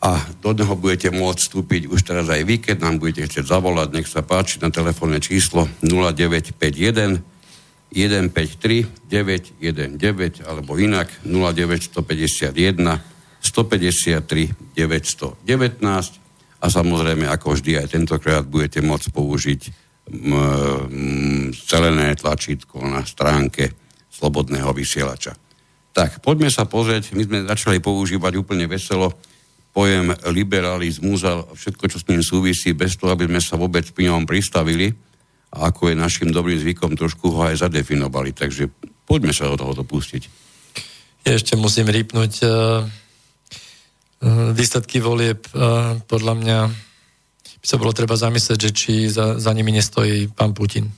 A 0.00 0.16
do 0.40 0.56
neho 0.56 0.78
budete 0.78 1.12
môcť 1.12 1.38
vstúpiť 1.44 1.82
už 1.90 2.00
teraz 2.06 2.30
aj 2.32 2.46
vy, 2.46 2.56
keď 2.62 2.76
nám 2.80 3.02
budete 3.02 3.28
chcieť 3.28 3.44
zavolať, 3.44 3.88
nech 3.92 4.08
sa 4.08 4.24
páči 4.24 4.56
na 4.62 4.72
telefónne 4.72 5.20
číslo 5.20 5.68
0951 5.84 7.20
153 7.90 9.10
919 9.10 10.46
alebo 10.46 10.78
inak 10.78 11.10
0951 11.26 13.02
153 13.42 14.72
919 14.78 16.29
a 16.60 16.66
samozrejme, 16.68 17.24
ako 17.24 17.56
vždy, 17.56 17.80
aj 17.80 17.96
tentokrát 17.96 18.44
budete 18.44 18.84
môcť 18.84 19.08
použiť 19.10 19.60
zelené 21.54 22.08
tlačítko 22.18 22.82
na 22.84 23.06
stránke 23.06 23.72
Slobodného 24.10 24.74
vysielača. 24.74 25.32
Tak, 25.94 26.20
poďme 26.20 26.52
sa 26.52 26.66
pozrieť, 26.66 27.14
my 27.16 27.22
sme 27.24 27.38
začali 27.46 27.78
používať 27.80 28.36
úplne 28.36 28.68
veselo 28.68 29.14
pojem 29.70 30.10
liberalizmus 30.34 31.22
a 31.22 31.46
všetko, 31.46 31.84
čo 31.86 31.98
s 32.02 32.08
ním 32.10 32.22
súvisí, 32.26 32.74
bez 32.74 32.98
toho, 32.98 33.14
aby 33.14 33.30
sme 33.30 33.40
sa 33.40 33.54
vôbec 33.54 33.86
pri 33.94 34.10
ňom 34.10 34.26
pristavili 34.26 34.90
a 35.54 35.70
ako 35.70 35.94
je 35.94 35.96
našim 35.98 36.30
dobrým 36.30 36.58
zvykom, 36.58 36.98
trošku 36.98 37.30
ho 37.30 37.40
aj 37.46 37.62
zadefinovali. 37.66 38.34
Takže 38.34 38.66
poďme 39.06 39.30
sa 39.30 39.50
do 39.50 39.58
toho 39.58 39.72
dopustiť. 39.78 40.22
Ešte 41.22 41.54
musím 41.54 41.86
rýpnuť 41.86 42.32
Eh, 42.42 42.50
výsledky 44.52 45.00
volieb 45.00 45.40
eh, 45.48 45.96
podľa 46.04 46.34
mňa 46.36 46.58
by 47.60 47.66
sa 47.68 47.76
bolo 47.76 47.92
treba 47.92 48.16
zamyslieť, 48.16 48.58
že 48.60 48.70
či 48.72 48.92
za, 49.08 49.36
za 49.36 49.52
nimi 49.52 49.72
nestojí 49.72 50.32
pán 50.32 50.56
Putin. 50.56 50.88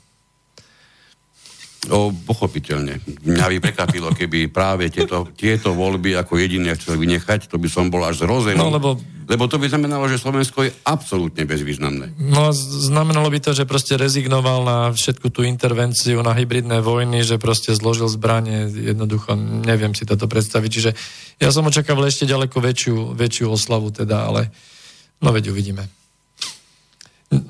O, 1.90 2.14
pochopiteľne. 2.14 3.02
Mňa 3.26 3.46
by 3.50 3.56
prekvapilo, 3.58 4.14
keby 4.14 4.46
práve 4.54 4.86
tieto, 4.86 5.26
tieto 5.34 5.74
voľby 5.74 6.14
ako 6.14 6.38
jediné 6.38 6.78
chcel 6.78 6.94
vynechať, 6.94 7.50
to 7.50 7.58
by 7.58 7.66
som 7.66 7.90
bol 7.90 8.06
až 8.06 8.22
zrozený. 8.22 8.54
No, 8.54 8.70
lebo... 8.70 8.94
lebo 9.26 9.50
to 9.50 9.58
by 9.58 9.66
znamenalo, 9.66 10.06
že 10.06 10.22
Slovensko 10.22 10.62
je 10.62 10.70
absolútne 10.86 11.42
bezvýznamné. 11.42 12.14
No 12.22 12.54
znamenalo 12.54 13.26
by 13.26 13.42
to, 13.42 13.50
že 13.50 13.66
proste 13.66 13.98
rezignoval 13.98 14.62
na 14.62 14.78
všetku 14.94 15.34
tú 15.34 15.42
intervenciu, 15.42 16.22
na 16.22 16.30
hybridné 16.38 16.78
vojny, 16.78 17.26
že 17.26 17.42
proste 17.42 17.74
zložil 17.74 18.06
zbranie, 18.06 18.70
jednoducho 18.70 19.34
neviem 19.66 19.90
si 19.98 20.06
toto 20.06 20.30
predstaviť. 20.30 20.70
Čiže 20.70 20.90
ja 21.42 21.50
som 21.50 21.66
očakával 21.66 22.06
ešte 22.06 22.30
ďaleko 22.30 22.62
väčšiu, 22.62 23.18
väčšiu 23.18 23.50
oslavu 23.50 23.90
teda, 23.90 24.30
ale 24.30 24.54
no 25.18 25.34
veď 25.34 25.50
uvidíme. 25.50 25.82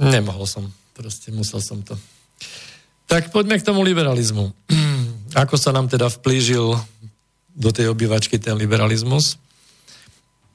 Nemohol 0.00 0.48
som, 0.48 0.72
proste 0.96 1.28
musel 1.36 1.60
som 1.60 1.84
to. 1.84 2.00
Tak 3.12 3.28
poďme 3.28 3.60
k 3.60 3.66
tomu 3.68 3.84
liberalizmu. 3.84 4.56
Ako 5.44 5.60
sa 5.60 5.68
nám 5.68 5.84
teda 5.84 6.08
vplížil 6.08 6.80
do 7.52 7.68
tej 7.68 7.92
obývačky 7.92 8.40
ten 8.40 8.56
liberalizmus? 8.56 9.36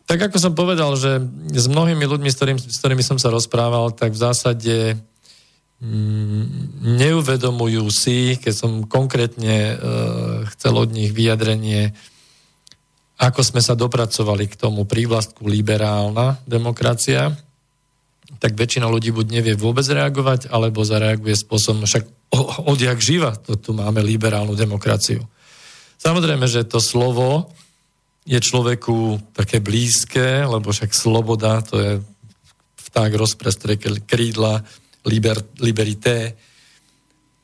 Tak 0.10 0.32
ako 0.32 0.38
som 0.40 0.54
povedal, 0.56 0.96
že 0.96 1.20
s 1.52 1.68
mnohými 1.68 2.08
ľuďmi, 2.08 2.32
s, 2.32 2.36
ktorým, 2.40 2.58
s 2.58 2.80
ktorými 2.80 3.04
som 3.04 3.20
sa 3.20 3.28
rozprával, 3.28 3.92
tak 3.92 4.16
v 4.16 4.24
zásade 4.24 4.76
mm, 5.84 6.46
neuvedomujú 6.98 7.86
si, 7.92 8.40
keď 8.40 8.54
som 8.56 8.72
konkrétne 8.88 9.56
e, 9.58 9.76
chcel 10.56 10.80
od 10.80 10.90
nich 10.96 11.12
vyjadrenie, 11.12 11.92
ako 13.20 13.44
sme 13.44 13.60
sa 13.60 13.76
dopracovali 13.76 14.48
k 14.48 14.56
tomu 14.56 14.88
prívlastku 14.88 15.44
liberálna 15.44 16.40
demokracia, 16.48 17.36
tak 18.38 18.60
väčšina 18.60 18.86
ľudí 18.92 19.16
buď 19.16 19.26
nevie 19.40 19.54
vôbec 19.56 19.88
reagovať, 19.88 20.52
alebo 20.52 20.84
zareaguje 20.84 21.34
spôsobom, 21.34 21.88
však 21.88 22.04
odjak 22.68 23.00
živa, 23.00 23.40
to 23.40 23.56
tu 23.56 23.72
máme 23.72 24.04
liberálnu 24.04 24.54
demokraciu. 24.54 25.24
Samozrejme, 25.98 26.46
že 26.46 26.68
to 26.68 26.78
slovo 26.84 27.50
je 28.28 28.38
človeku 28.38 29.32
také 29.32 29.64
blízke, 29.64 30.44
lebo 30.44 30.70
však 30.70 30.92
sloboda, 30.92 31.64
to 31.64 31.76
je 31.80 31.92
vták 32.92 33.12
rozprestre 33.16 33.80
krídla, 34.04 34.62
liber, 35.08 35.40
liberité, 35.64 36.36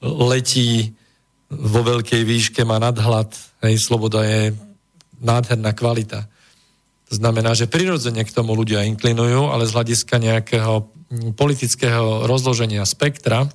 letí 0.04 0.92
vo 1.48 1.82
veľkej 1.88 2.22
výške, 2.28 2.62
má 2.68 2.76
nadhľad, 2.84 3.32
hej, 3.64 3.80
sloboda 3.80 4.28
je 4.28 4.52
nádherná 5.24 5.72
kvalita. 5.72 6.28
Znamená, 7.14 7.53
že 7.53 7.70
prirodzene 7.70 8.26
k 8.26 8.34
tomu 8.34 8.57
ľudia 8.57 8.82
inklinujú, 8.89 9.53
ale 9.53 9.70
z 9.70 9.76
hľadiska 9.78 10.18
nejakého 10.18 10.89
politického 11.38 12.26
rozloženia 12.26 12.82
spektra, 12.89 13.45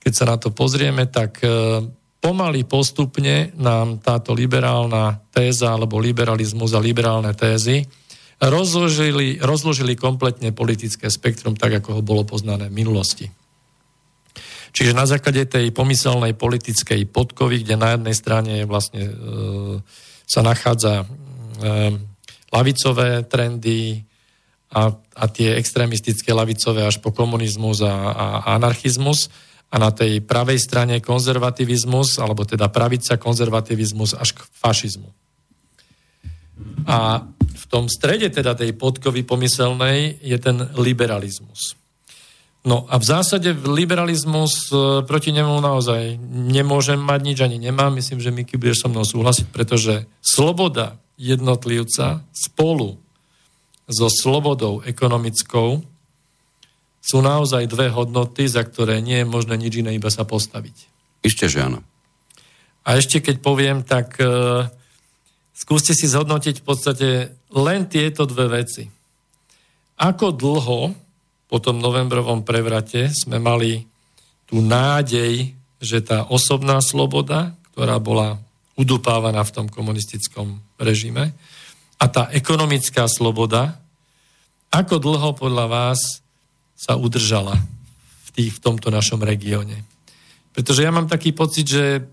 keď 0.00 0.12
sa 0.16 0.24
na 0.24 0.40
to 0.40 0.48
pozrieme, 0.48 1.04
tak 1.04 1.44
e, 1.44 1.84
pomaly 2.24 2.64
postupne 2.64 3.52
nám 3.60 4.00
táto 4.00 4.32
liberálna 4.32 5.20
téza 5.28 5.76
alebo 5.76 6.00
liberalizmus 6.00 6.72
a 6.72 6.80
liberálne 6.80 7.36
tézy 7.36 7.84
rozložili, 8.40 9.36
rozložili 9.44 9.92
kompletne 9.92 10.56
politické 10.56 11.12
spektrum 11.12 11.60
tak, 11.60 11.84
ako 11.84 12.00
ho 12.00 12.02
bolo 12.02 12.24
poznané 12.24 12.72
v 12.72 12.78
minulosti. 12.80 13.28
Čiže 14.72 14.96
na 14.96 15.04
základe 15.04 15.44
tej 15.44 15.68
pomyselnej 15.76 16.32
politickej 16.32 17.12
podkovy, 17.12 17.60
kde 17.60 17.76
na 17.76 17.92
jednej 17.98 18.16
strane 18.16 18.52
je 18.62 18.64
vlastne 18.64 19.02
e, 19.04 19.14
sa 20.24 20.40
nachádza 20.40 21.04
e, 21.04 22.08
lavicové 22.50 23.22
trendy 23.26 24.02
a, 24.70 24.94
a 24.94 25.24
tie 25.26 25.58
extrémistické 25.58 26.30
lavicové 26.30 26.86
až 26.86 27.02
po 27.02 27.10
komunizmus 27.10 27.82
a, 27.82 27.94
a 28.14 28.26
anarchizmus 28.54 29.30
a 29.70 29.78
na 29.78 29.90
tej 29.94 30.22
pravej 30.22 30.58
strane 30.58 30.98
konzervativizmus, 30.98 32.18
alebo 32.18 32.42
teda 32.42 32.70
pravica 32.70 33.14
konzervativizmus 33.18 34.18
až 34.18 34.34
k 34.34 34.40
fašizmu. 34.58 35.10
A 36.90 37.22
v 37.54 37.64
tom 37.70 37.86
strede 37.86 38.30
teda 38.34 38.58
tej 38.58 38.74
podkovy 38.74 39.22
pomyselnej 39.22 40.18
je 40.22 40.36
ten 40.42 40.58
liberalizmus. 40.74 41.78
No 42.60 42.84
a 42.92 43.00
v 43.00 43.04
zásade 43.08 43.56
liberalizmus 43.56 44.68
e, 44.68 45.00
proti 45.08 45.32
nemu 45.32 45.64
naozaj 45.64 46.20
nemôžem 46.28 47.00
mať 47.00 47.20
nič, 47.24 47.38
ani 47.40 47.56
nemám. 47.56 47.96
Myslím, 47.96 48.20
že 48.20 48.28
Miky 48.28 48.60
budeš 48.60 48.84
so 48.84 48.92
mnou 48.92 49.00
súhlasiť, 49.00 49.48
pretože 49.48 50.04
sloboda 50.20 51.00
jednotlivca 51.20 52.24
spolu 52.32 52.96
so 53.84 54.08
slobodou 54.08 54.80
ekonomickou 54.88 55.84
sú 57.04 57.18
naozaj 57.20 57.68
dve 57.68 57.92
hodnoty, 57.92 58.48
za 58.48 58.64
ktoré 58.64 59.04
nie 59.04 59.20
je 59.20 59.28
možné 59.28 59.60
nič 59.60 59.84
iné 59.84 59.92
iba 59.96 60.08
sa 60.08 60.24
postaviť. 60.24 60.76
Ešte, 61.20 61.52
že 61.52 61.60
áno. 61.60 61.84
A 62.84 62.96
ešte 62.96 63.20
keď 63.20 63.44
poviem, 63.44 63.84
tak 63.84 64.16
uh, 64.20 64.64
skúste 65.52 65.92
si 65.92 66.08
zhodnotiť 66.08 66.60
v 66.60 66.64
podstate 66.64 67.08
len 67.52 67.84
tieto 67.88 68.24
dve 68.24 68.64
veci. 68.64 68.88
Ako 70.00 70.32
dlho 70.32 70.96
po 71.50 71.58
tom 71.60 71.82
novembrovom 71.82 72.46
prevrate 72.46 73.12
sme 73.12 73.36
mali 73.36 73.84
tú 74.48 74.64
nádej, 74.64 75.52
že 75.82 75.98
tá 76.00 76.24
osobná 76.28 76.80
sloboda, 76.80 77.52
ktorá 77.72 78.00
bola 78.00 78.40
udupávaná 78.80 79.44
v 79.44 79.54
tom 79.54 79.66
komunistickom 79.68 80.64
režime, 80.80 81.36
a 82.00 82.08
tá 82.08 82.32
ekonomická 82.32 83.04
sloboda, 83.04 83.76
ako 84.72 84.96
dlho 84.96 85.30
podľa 85.36 85.66
vás 85.68 86.24
sa 86.72 86.96
udržala 86.96 87.60
v, 88.24 88.28
tých, 88.32 88.56
v 88.56 88.62
tomto 88.64 88.88
našom 88.88 89.20
regióne. 89.20 89.84
Pretože 90.56 90.80
ja 90.80 90.88
mám 90.88 91.12
taký 91.12 91.36
pocit, 91.36 91.68
že 91.68 92.08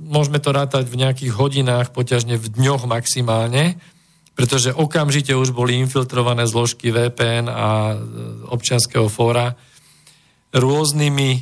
môžeme 0.00 0.40
to 0.40 0.48
rátať 0.48 0.88
v 0.88 1.04
nejakých 1.04 1.32
hodinách, 1.36 1.92
poťažne 1.92 2.40
v 2.40 2.46
dňoch 2.56 2.88
maximálne, 2.88 3.76
pretože 4.32 4.72
okamžite 4.72 5.34
už 5.34 5.52
boli 5.52 5.76
infiltrované 5.76 6.48
zložky 6.48 6.94
VPN 6.94 7.50
a 7.50 7.92
e, 7.92 7.96
občianského 8.48 9.10
fóra 9.10 9.58
rôznymi 10.54 11.30
e, 11.36 11.40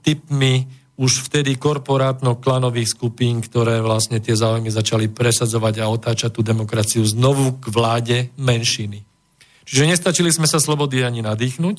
typmi 0.00 0.79
už 1.00 1.32
vtedy 1.32 1.56
korporátno-klanových 1.56 2.92
skupín, 2.92 3.40
ktoré 3.40 3.80
vlastne 3.80 4.20
tie 4.20 4.36
záujmy 4.36 4.68
začali 4.68 5.08
presadzovať 5.08 5.80
a 5.80 5.88
otáčať 5.88 6.28
tú 6.28 6.44
demokraciu 6.44 7.00
znovu 7.08 7.56
k 7.56 7.72
vláde 7.72 8.18
menšiny. 8.36 9.00
Čiže 9.64 9.88
nestačili 9.88 10.28
sme 10.28 10.44
sa 10.44 10.60
slobody 10.60 11.00
ani 11.00 11.24
nadýchnuť 11.24 11.78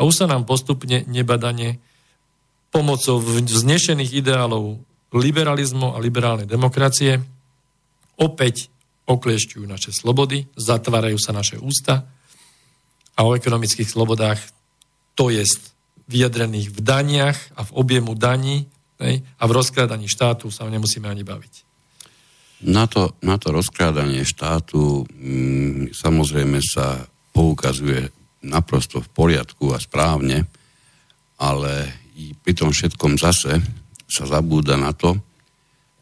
a 0.00 0.08
už 0.08 0.14
sa 0.16 0.26
nám 0.26 0.48
postupne 0.48 1.04
nebadane 1.04 1.76
pomocou 2.72 3.20
vznešených 3.20 4.24
ideálov 4.24 4.80
liberalizmu 5.12 5.92
a 5.92 6.00
liberálnej 6.00 6.48
demokracie 6.48 7.20
opäť 8.16 8.72
okliešťujú 9.04 9.64
naše 9.68 9.92
slobody, 9.92 10.48
zatvárajú 10.56 11.20
sa 11.20 11.36
naše 11.36 11.60
ústa 11.60 12.08
a 13.12 13.20
o 13.28 13.36
ekonomických 13.36 13.92
slobodách, 13.92 14.40
to 15.12 15.28
je 15.28 15.44
vyjadrených 16.10 16.68
v 16.72 16.78
daniach 16.80 17.38
a 17.56 17.64
v 17.64 17.74
objemu 17.74 18.12
daní 18.14 18.68
hej, 19.00 19.24
a 19.24 19.42
v 19.44 19.54
rozkrádaní 19.56 20.08
štátu 20.08 20.52
sa 20.52 20.68
nemusíme 20.68 21.08
ani 21.08 21.24
baviť. 21.24 21.54
Na 22.64 22.88
to, 22.88 23.12
na 23.20 23.36
to 23.36 23.52
rozkrádanie 23.52 24.24
štátu 24.24 25.04
mm, 25.04 25.92
samozrejme 25.92 26.60
sa 26.64 27.04
poukazuje 27.34 28.08
naprosto 28.44 29.00
v 29.00 29.08
poriadku 29.12 29.72
a 29.72 29.80
správne, 29.80 30.48
ale 31.40 31.72
pri 32.40 32.52
tom 32.52 32.70
všetkom 32.70 33.20
zase 33.20 33.60
sa 34.08 34.24
zabúda 34.24 34.76
na 34.76 34.92
to, 34.94 35.18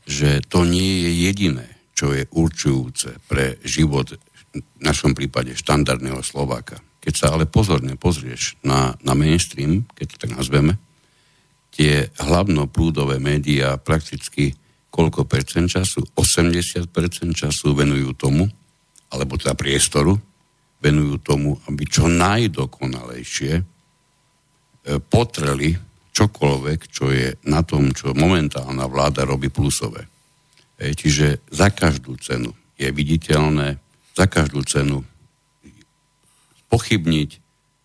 že 0.02 0.42
to 0.50 0.66
nie 0.66 1.06
je 1.06 1.10
jediné 1.30 1.72
čo 2.02 2.10
je 2.10 2.26
určujúce 2.34 3.22
pre 3.30 3.62
život 3.62 4.10
v 4.10 4.58
našom 4.82 5.14
prípade 5.14 5.54
štandardného 5.54 6.18
Slováka. 6.26 6.82
Keď 7.02 7.14
sa 7.18 7.26
ale 7.34 7.50
pozorne 7.50 7.98
pozrieš 7.98 8.54
na, 8.62 8.94
na 9.02 9.18
mainstream, 9.18 9.82
keď 9.98 10.06
to 10.06 10.16
tak 10.22 10.32
nazveme, 10.38 10.78
tie 11.74 12.06
hlavnoprúdové 12.22 13.18
médiá 13.18 13.74
prakticky 13.80 14.54
koľko 14.92 15.24
percent 15.24 15.66
času? 15.66 16.04
80 16.14 16.86
percent 16.92 17.32
času 17.32 17.74
venujú 17.74 18.12
tomu, 18.14 18.44
alebo 19.10 19.34
teda 19.40 19.58
priestoru, 19.58 20.14
venujú 20.78 21.16
tomu, 21.24 21.56
aby 21.66 21.82
čo 21.88 22.06
najdokonalejšie 22.06 23.52
e, 23.56 23.62
potreli 25.00 25.74
čokoľvek, 26.12 26.78
čo 26.92 27.08
je 27.08 27.34
na 27.48 27.64
tom, 27.64 27.96
čo 27.96 28.12
momentálna 28.12 28.84
vláda 28.84 29.24
robí 29.24 29.48
plusové. 29.48 30.04
Čiže 30.76 31.46
za 31.48 31.70
každú 31.70 32.18
cenu 32.18 32.50
je 32.74 32.90
viditeľné, 32.90 33.78
za 34.12 34.26
každú 34.26 34.66
cenu 34.66 35.06
pochybniť 36.72 37.30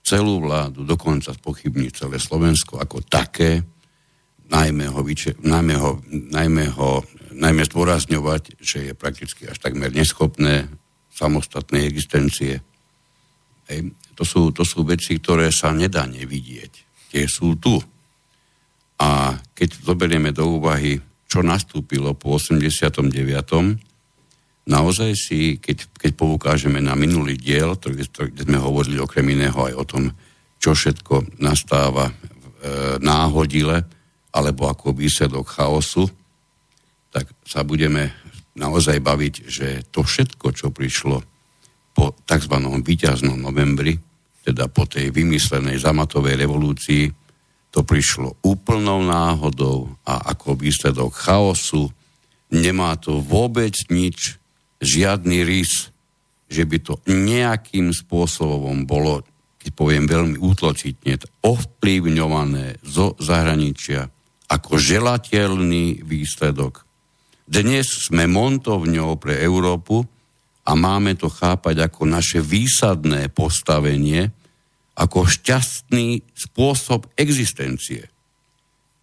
celú 0.08 0.40
vládu, 0.40 0.88
dokonca 0.88 1.36
pochybniť 1.36 2.08
celé 2.08 2.18
Slovensko 2.24 2.80
ako 2.80 3.04
také, 3.04 3.68
najmä 4.48 4.88
ho, 4.88 5.04
najmä 5.44 5.76
ho, 5.76 6.00
najmä 6.08 6.66
ho 6.72 7.04
najmä 7.38 7.64
zdôrazňovať, 7.70 8.58
že 8.58 8.90
je 8.90 8.94
prakticky 8.98 9.46
až 9.46 9.62
takmer 9.62 9.94
neschopné 9.94 10.66
samostatnej 11.14 11.86
existencie. 11.86 12.66
Ej, 13.70 13.94
to, 14.18 14.24
sú, 14.26 14.50
to 14.50 14.66
sú 14.66 14.82
veci, 14.88 15.22
ktoré 15.22 15.54
sa 15.54 15.70
nedá 15.70 16.10
nevidieť. 16.10 16.74
Tie 17.14 17.30
sú 17.30 17.60
tu. 17.62 17.78
A 18.98 19.38
keď 19.54 19.70
zoberieme 19.86 20.34
do 20.34 20.58
úvahy 20.58 20.98
čo 21.28 21.44
nastúpilo 21.44 22.16
po 22.16 22.40
89. 22.40 23.12
Naozaj 24.68 25.11
si, 25.15 25.39
keď, 25.63 25.95
keď 25.95 26.11
poukážeme 26.20 26.84
na 26.84 26.91
minulý 26.99 27.39
diel, 27.39 27.80
kde 27.80 28.43
sme 28.43 28.59
hovorili 28.59 28.99
okrem 28.99 29.24
iného 29.32 29.55
aj 29.55 29.74
o 29.80 29.84
tom, 29.88 30.03
čo 30.59 30.76
všetko 30.76 31.39
nastáva 31.39 32.11
e, 32.11 32.13
náhodile, 32.99 33.88
alebo 34.36 34.68
ako 34.68 34.91
výsledok 34.91 35.47
chaosu, 35.55 36.03
tak 37.15 37.32
sa 37.47 37.63
budeme 37.63 38.11
naozaj 38.59 38.99
baviť, 38.99 39.34
že 39.47 39.68
to 39.88 40.03
všetko, 40.03 40.51
čo 40.51 40.68
prišlo 40.76 41.24
po 41.95 42.13
tzv. 42.28 42.55
výťaznom 42.84 43.39
novembri, 43.39 43.95
teda 44.43 44.68
po 44.68 44.84
tej 44.84 45.15
vymyslenej 45.15 45.80
zamatovej 45.80 46.36
revolúcii, 46.36 47.07
to 47.72 47.84
prišlo 47.88 48.41
úplnou 48.43 48.99
náhodou 49.05 49.95
a 50.03 50.34
ako 50.34 50.59
výsledok 50.59 51.13
chaosu. 51.13 51.88
Nemá 52.51 52.95
to 52.99 53.20
vôbec 53.20 53.76
nič, 53.91 54.39
žiadny 54.82 55.44
rys, 55.44 55.90
že 56.48 56.64
by 56.64 56.78
to 56.80 56.94
nejakým 57.10 57.92
spôsobom 57.92 58.88
bolo, 58.88 59.26
keď 59.60 59.72
poviem 59.76 60.06
veľmi 60.08 60.38
útločitne, 60.40 61.20
ovplyvňované 61.44 62.80
zo 62.86 63.18
zahraničia 63.20 64.08
ako 64.48 64.80
želateľný 64.80 66.08
výsledok. 66.08 66.88
Dnes 67.48 67.88
sme 68.08 68.28
montovňou 68.28 69.20
pre 69.20 69.40
Európu 69.44 70.08
a 70.68 70.72
máme 70.76 71.16
to 71.16 71.32
chápať 71.32 71.88
ako 71.92 72.08
naše 72.08 72.40
výsadné 72.44 73.32
postavenie, 73.32 74.32
ako 75.00 75.28
šťastný 75.28 76.24
spôsob 76.36 77.08
existencie. 77.16 78.08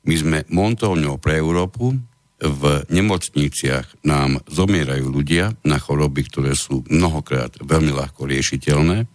My 0.05 0.15
sme 0.17 0.39
montovňou 0.53 1.17
pre 1.17 1.41
Európu, 1.41 1.97
v 2.45 2.85
nemocniciach 2.93 4.05
nám 4.05 4.45
zomierajú 4.45 5.09
ľudia 5.09 5.57
na 5.65 5.81
choroby, 5.81 6.29
ktoré 6.29 6.53
sú 6.53 6.85
mnohokrát 6.93 7.57
veľmi 7.65 7.97
ľahko 7.97 8.29
riešiteľné. 8.29 9.09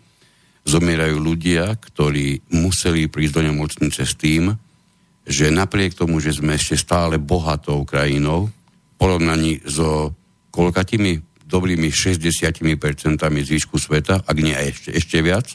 Zomierajú 0.65 1.17
ľudia, 1.21 1.77
ktorí 1.77 2.41
museli 2.49 3.05
prísť 3.05 3.33
do 3.37 3.41
nemocnice 3.45 4.01
s 4.01 4.13
tým, 4.17 4.57
že 5.29 5.53
napriek 5.53 5.93
tomu, 5.93 6.17
že 6.17 6.33
sme 6.33 6.57
ešte 6.57 6.73
stále 6.73 7.21
bohatou 7.21 7.85
krajinou, 7.85 8.49
v 8.49 8.93
porovnaní 8.97 9.61
so 9.63 10.11
koľkatými 10.49 11.45
dobrými 11.45 11.93
60% 11.93 12.65
zvyšku 13.21 13.77
sveta, 13.77 14.25
ak 14.25 14.37
nie 14.41 14.57
ešte, 14.57 14.89
ešte 14.91 15.17
viac, 15.21 15.53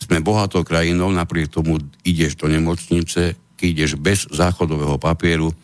sme 0.00 0.24
bohatou 0.24 0.64
krajinou, 0.66 1.12
napriek 1.12 1.52
tomu 1.52 1.78
ideš 2.02 2.36
do 2.40 2.50
nemocnice 2.50 3.38
keď 3.64 3.66
ideš 3.72 3.92
bez 3.96 4.28
záchodového 4.28 5.00
papieru, 5.00 5.54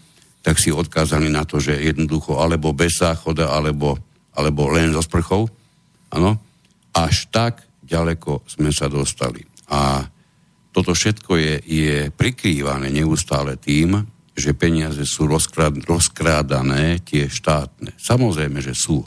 tak 0.40 0.56
si 0.56 0.72
odkázaný 0.72 1.28
na 1.28 1.44
to, 1.44 1.60
že 1.60 1.76
jednoducho 1.76 2.40
alebo 2.40 2.72
bez 2.72 2.96
záchoda, 3.00 3.52
alebo, 3.52 4.00
alebo 4.32 4.72
len 4.72 4.92
so 4.92 5.04
sprchou. 5.04 5.48
Áno. 6.12 6.40
Až 6.90 7.30
tak 7.30 7.62
ďaleko 7.84 8.42
sme 8.48 8.72
sa 8.72 8.90
dostali. 8.90 9.44
A 9.70 10.02
toto 10.70 10.96
všetko 10.96 11.32
je, 11.36 11.54
je 11.62 11.96
prikrývané 12.10 12.90
neustále 12.90 13.60
tým, 13.60 14.00
že 14.34 14.56
peniaze 14.56 15.02
sú 15.04 15.28
rozkrád, 15.28 15.84
rozkrádané 15.84 17.04
tie 17.04 17.28
štátne. 17.28 17.94
Samozrejme, 18.00 18.64
že 18.64 18.72
sú. 18.72 19.04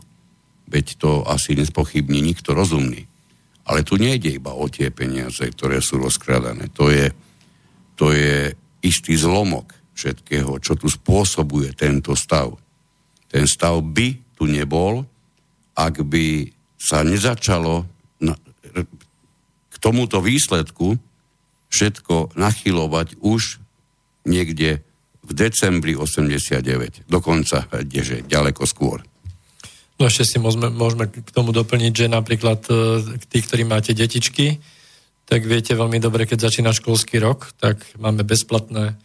Veď 0.70 1.00
to 1.02 1.12
asi 1.26 1.58
nespochybní 1.58 2.22
nikto 2.22 2.54
rozumný. 2.54 3.10
Ale 3.64 3.88
tu 3.88 3.96
nejde 3.96 4.30
iba 4.30 4.52
o 4.54 4.68
tie 4.68 4.92
peniaze, 4.92 5.44
ktoré 5.44 5.80
sú 5.80 5.98
rozkrádané. 5.98 6.70
To 6.76 6.92
je, 6.92 7.10
to 7.96 8.12
je 8.12 8.52
istý 8.84 9.16
zlomok 9.16 9.83
všetkého, 9.94 10.58
čo 10.60 10.74
tu 10.74 10.89
spôsobuje 10.89 11.74
tento 11.78 12.18
stav. 12.18 12.54
Ten 13.30 13.46
stav 13.50 13.82
by 13.82 14.38
tu 14.38 14.46
nebol, 14.50 15.06
ak 15.74 16.06
by 16.06 16.50
sa 16.78 17.02
nezačalo 17.02 17.86
na, 18.22 18.34
k 19.70 19.76
tomuto 19.80 20.20
výsledku 20.22 20.98
všetko 21.74 22.38
nachylovať 22.38 23.18
už 23.24 23.58
niekde 24.30 24.86
v 25.24 25.32
decembri 25.32 25.96
89. 25.96 27.08
Dokonca, 27.08 27.66
kdeže, 27.72 28.28
ďaleko 28.28 28.68
skôr. 28.68 29.02
No 29.98 30.12
ešte 30.12 30.28
si 30.28 30.38
môžeme, 30.41 30.68
môžeme 30.68 31.08
k 31.08 31.32
tomu 31.32 31.56
doplniť, 31.56 31.94
že 31.96 32.08
napríklad 32.12 32.60
e, 32.68 32.74
tí, 33.30 33.39
ktorí 33.39 33.64
máte 33.64 33.96
detičky, 33.96 34.60
tak 35.24 35.48
viete 35.48 35.72
veľmi 35.78 36.04
dobre, 36.04 36.28
keď 36.28 36.52
začína 36.52 36.76
školský 36.76 37.24
rok, 37.24 37.56
tak 37.56 37.80
máme 37.96 38.28
bezplatné 38.28 39.00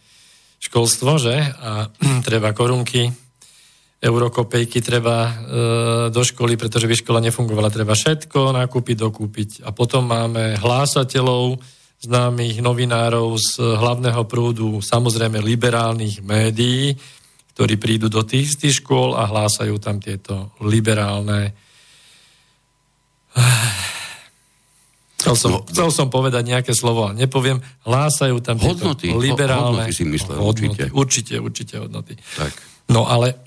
školstvo, 0.59 1.17
že? 1.17 1.35
A 1.59 1.87
treba 2.27 2.51
korunky, 2.51 3.09
eurokopejky 3.99 4.79
treba 4.79 5.17
e, 5.27 5.31
do 6.11 6.21
školy, 6.23 6.55
pretože 6.55 6.87
by 6.87 6.95
škola 6.95 7.19
nefungovala. 7.19 7.73
Treba 7.73 7.95
všetko 7.95 8.55
nakúpiť, 8.55 8.97
dokúpiť. 8.99 9.49
A 9.67 9.75
potom 9.75 10.07
máme 10.07 10.55
hlásateľov, 10.59 11.59
známych 11.99 12.63
novinárov 12.63 13.35
z 13.35 13.59
hlavného 13.59 14.23
prúdu, 14.23 14.79
samozrejme 14.79 15.43
liberálnych 15.43 16.23
médií, 16.23 16.95
ktorí 17.51 17.75
prídu 17.75 18.07
do 18.07 18.23
tých 18.23 18.55
istých 18.55 18.79
škôl 18.79 19.19
a 19.19 19.27
hlásajú 19.27 19.75
tam 19.83 19.99
tieto 19.99 20.55
liberálne... 20.63 21.51
Chcel 25.29 25.37
som, 25.37 25.51
no, 25.53 25.59
chcel 25.69 25.89
som 25.93 26.07
povedať 26.09 26.41
nejaké 26.49 26.73
slovo, 26.73 27.05
ale 27.05 27.21
nepoviem. 27.21 27.61
Hlásajú 27.85 28.41
tam 28.41 28.57
hodnoty, 28.57 29.13
liberálne... 29.13 29.85
Hodnoty 29.85 29.93
si 29.93 30.03
myslel, 30.09 30.41
hodnoty, 30.41 30.89
určite. 30.89 30.89
Určite, 30.89 31.33
určite 31.37 31.75
hodnoty. 31.77 32.13
Tak. 32.33 32.53
No 32.89 33.05
ale... 33.05 33.37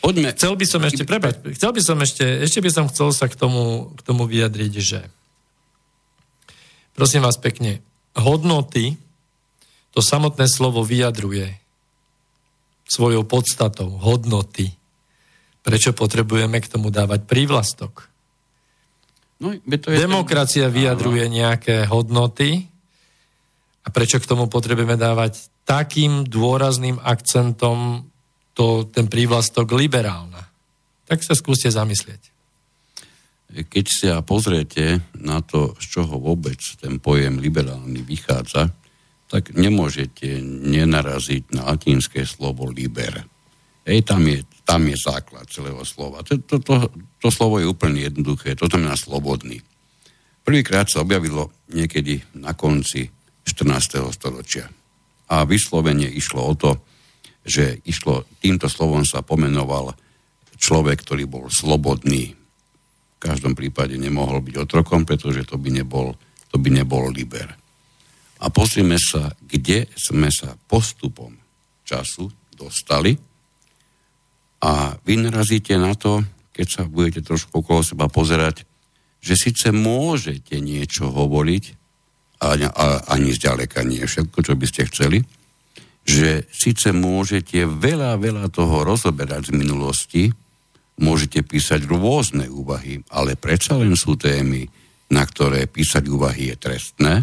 Poďme. 0.00 0.32
Chcel 0.32 0.56
by 0.56 0.64
som 0.64 0.80
ešte, 0.86 1.04
prepať, 1.04 1.52
chcel 1.58 1.76
by 1.76 1.82
som 1.84 1.98
ešte, 2.00 2.24
ešte 2.24 2.64
by 2.64 2.70
som 2.72 2.84
chcel 2.88 3.12
sa 3.12 3.28
k 3.28 3.36
tomu, 3.36 3.92
k 3.98 4.00
tomu 4.00 4.24
vyjadriť, 4.24 4.72
že 4.80 5.00
prosím 6.96 7.20
vás 7.20 7.36
pekne, 7.36 7.84
hodnoty, 8.16 8.96
to 9.92 10.00
samotné 10.00 10.48
slovo 10.48 10.86
vyjadruje 10.86 11.52
svojou 12.90 13.22
podstatou, 13.22 13.90
hodnoty. 14.02 14.72
Prečo 15.60 15.94
potrebujeme 15.94 16.58
k 16.58 16.70
tomu 16.70 16.90
dávať 16.90 17.28
prívlastok? 17.28 18.09
No, 19.40 19.56
to 19.56 19.88
je 19.88 20.04
Demokracia 20.04 20.68
ten... 20.68 20.76
vyjadruje 20.76 21.24
Áno. 21.26 21.34
nejaké 21.40 21.88
hodnoty 21.88 22.68
a 23.84 23.88
prečo 23.88 24.20
k 24.20 24.28
tomu 24.28 24.46
potrebujeme 24.52 25.00
dávať 25.00 25.48
takým 25.64 26.28
dôrazným 26.28 27.00
akcentom 27.00 28.04
to, 28.52 28.84
ten 28.92 29.08
prívlastok 29.08 29.72
liberálna? 29.72 30.44
Tak 31.08 31.24
sa 31.24 31.32
skúste 31.32 31.72
zamyslieť. 31.72 32.30
Keď 33.50 33.86
sa 33.90 34.12
pozriete 34.22 35.02
na 35.18 35.42
to, 35.42 35.74
z 35.82 35.98
čoho 35.98 36.22
vôbec 36.22 36.60
ten 36.78 37.02
pojem 37.02 37.42
liberálny 37.42 37.98
vychádza, 38.06 38.70
tak 39.26 39.54
nemôžete 39.54 40.42
nenaraziť 40.42 41.54
na 41.54 41.74
latinské 41.74 42.22
slovo 42.26 42.70
liber. 42.70 43.26
Ej, 43.90 44.06
tam 44.06 44.22
je, 44.22 44.46
tam 44.62 44.86
je 44.86 44.94
základ 44.94 45.50
celého 45.50 45.82
slova. 45.82 46.22
To, 46.22 46.38
to, 46.38 46.62
to, 46.62 46.74
to 47.18 47.28
slovo 47.34 47.58
je 47.58 47.66
úplne 47.66 47.98
jednoduché, 47.98 48.54
to 48.54 48.70
znamená 48.70 48.94
slobodný. 48.94 49.58
Prvýkrát 50.46 50.86
sa 50.86 51.02
objavilo 51.02 51.50
niekedy 51.74 52.22
na 52.38 52.54
konci 52.54 53.10
14. 53.42 54.14
storočia. 54.14 54.70
A 55.30 55.42
vyslovene 55.42 56.06
išlo 56.06 56.46
o 56.46 56.54
to, 56.54 56.78
že 57.42 57.82
išlo, 57.82 58.30
týmto 58.38 58.70
slovom 58.70 59.02
sa 59.02 59.26
pomenoval 59.26 59.98
človek, 60.54 61.02
ktorý 61.02 61.26
bol 61.26 61.50
slobodný. 61.50 62.30
V 62.30 63.18
každom 63.18 63.58
prípade 63.58 63.98
nemohol 63.98 64.38
byť 64.38 64.54
otrokom, 64.54 65.02
pretože 65.02 65.42
to 65.50 65.58
by 65.58 65.74
nebol, 65.74 66.14
to 66.54 66.56
by 66.62 66.70
nebol 66.70 67.10
liber 67.10 67.60
a 68.40 68.46
pozrieme 68.48 68.96
sa, 68.96 69.28
kde 69.36 69.88
sme 69.92 70.32
sa 70.32 70.56
postupom 70.56 71.36
času 71.84 72.32
dostali 72.56 73.12
a 74.60 74.96
vy 75.08 75.16
narazíte 75.16 75.76
na 75.80 75.96
to, 75.96 76.20
keď 76.52 76.66
sa 76.68 76.82
budete 76.84 77.24
trošku 77.24 77.64
okolo 77.64 77.80
seba 77.80 78.12
pozerať, 78.12 78.68
že 79.20 79.36
síce 79.36 79.72
môžete 79.72 80.60
niečo 80.60 81.08
hovoriť, 81.08 81.64
a, 82.40 82.56
a 82.56 82.84
ani 83.12 83.36
zďaleka 83.36 83.84
nie 83.84 84.00
všetko, 84.00 84.38
čo 84.40 84.56
by 84.56 84.66
ste 84.68 84.88
chceli, 84.88 85.18
že 86.08 86.48
síce 86.48 86.88
môžete 86.96 87.68
veľa, 87.68 88.16
veľa 88.16 88.48
toho 88.48 88.80
rozoberať 88.84 89.52
z 89.52 89.56
minulosti, 89.56 90.22
môžete 91.00 91.44
písať 91.44 91.84
rôzne 91.84 92.48
úvahy, 92.48 93.04
ale 93.12 93.36
predsa 93.36 93.76
len 93.76 93.92
sú 93.92 94.16
témy, 94.16 94.64
na 95.12 95.24
ktoré 95.24 95.68
písať 95.68 96.08
úvahy 96.08 96.52
je 96.52 96.56
trestné, 96.56 97.14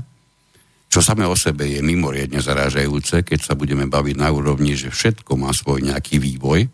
čo 0.87 1.03
samé 1.03 1.27
o 1.27 1.35
sebe 1.35 1.67
je 1.67 1.81
mimoriadne 1.83 2.39
zarážajúce, 2.39 3.25
keď 3.25 3.39
sa 3.43 3.53
budeme 3.59 3.89
baviť 3.89 4.15
na 4.17 4.29
úrovni, 4.31 4.77
že 4.77 4.93
všetko 4.93 5.35
má 5.35 5.51
svoj 5.51 5.83
nejaký 5.83 6.21
vývoj 6.21 6.69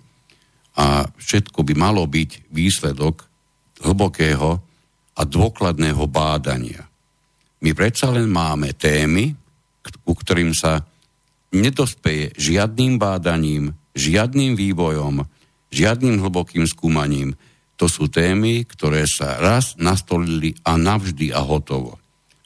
a 0.74 1.06
všetko 1.06 1.62
by 1.62 1.74
malo 1.78 2.04
byť 2.10 2.50
výsledok 2.50 3.26
hlbokého 3.86 4.62
a 5.14 5.22
dôkladného 5.22 6.04
bádania. 6.10 6.90
My 7.62 7.72
predsa 7.78 8.10
len 8.10 8.28
máme 8.28 8.74
témy, 8.74 9.38
ku 10.04 10.14
ktorým 10.18 10.52
sa 10.52 10.84
nedospeje 11.54 12.34
žiadnym 12.36 12.98
bádaním, 12.98 13.78
žiadnym 13.94 14.58
vývojom, 14.58 15.24
žiadnym 15.70 16.18
hlbokým 16.20 16.66
skúmaním. 16.66 17.38
To 17.78 17.86
sú 17.86 18.10
témy, 18.10 18.66
ktoré 18.66 19.06
sa 19.06 19.38
raz 19.38 19.78
nastolili 19.78 20.58
a 20.66 20.78
navždy 20.78 21.30
a 21.30 21.42
hotovo 21.46 22.04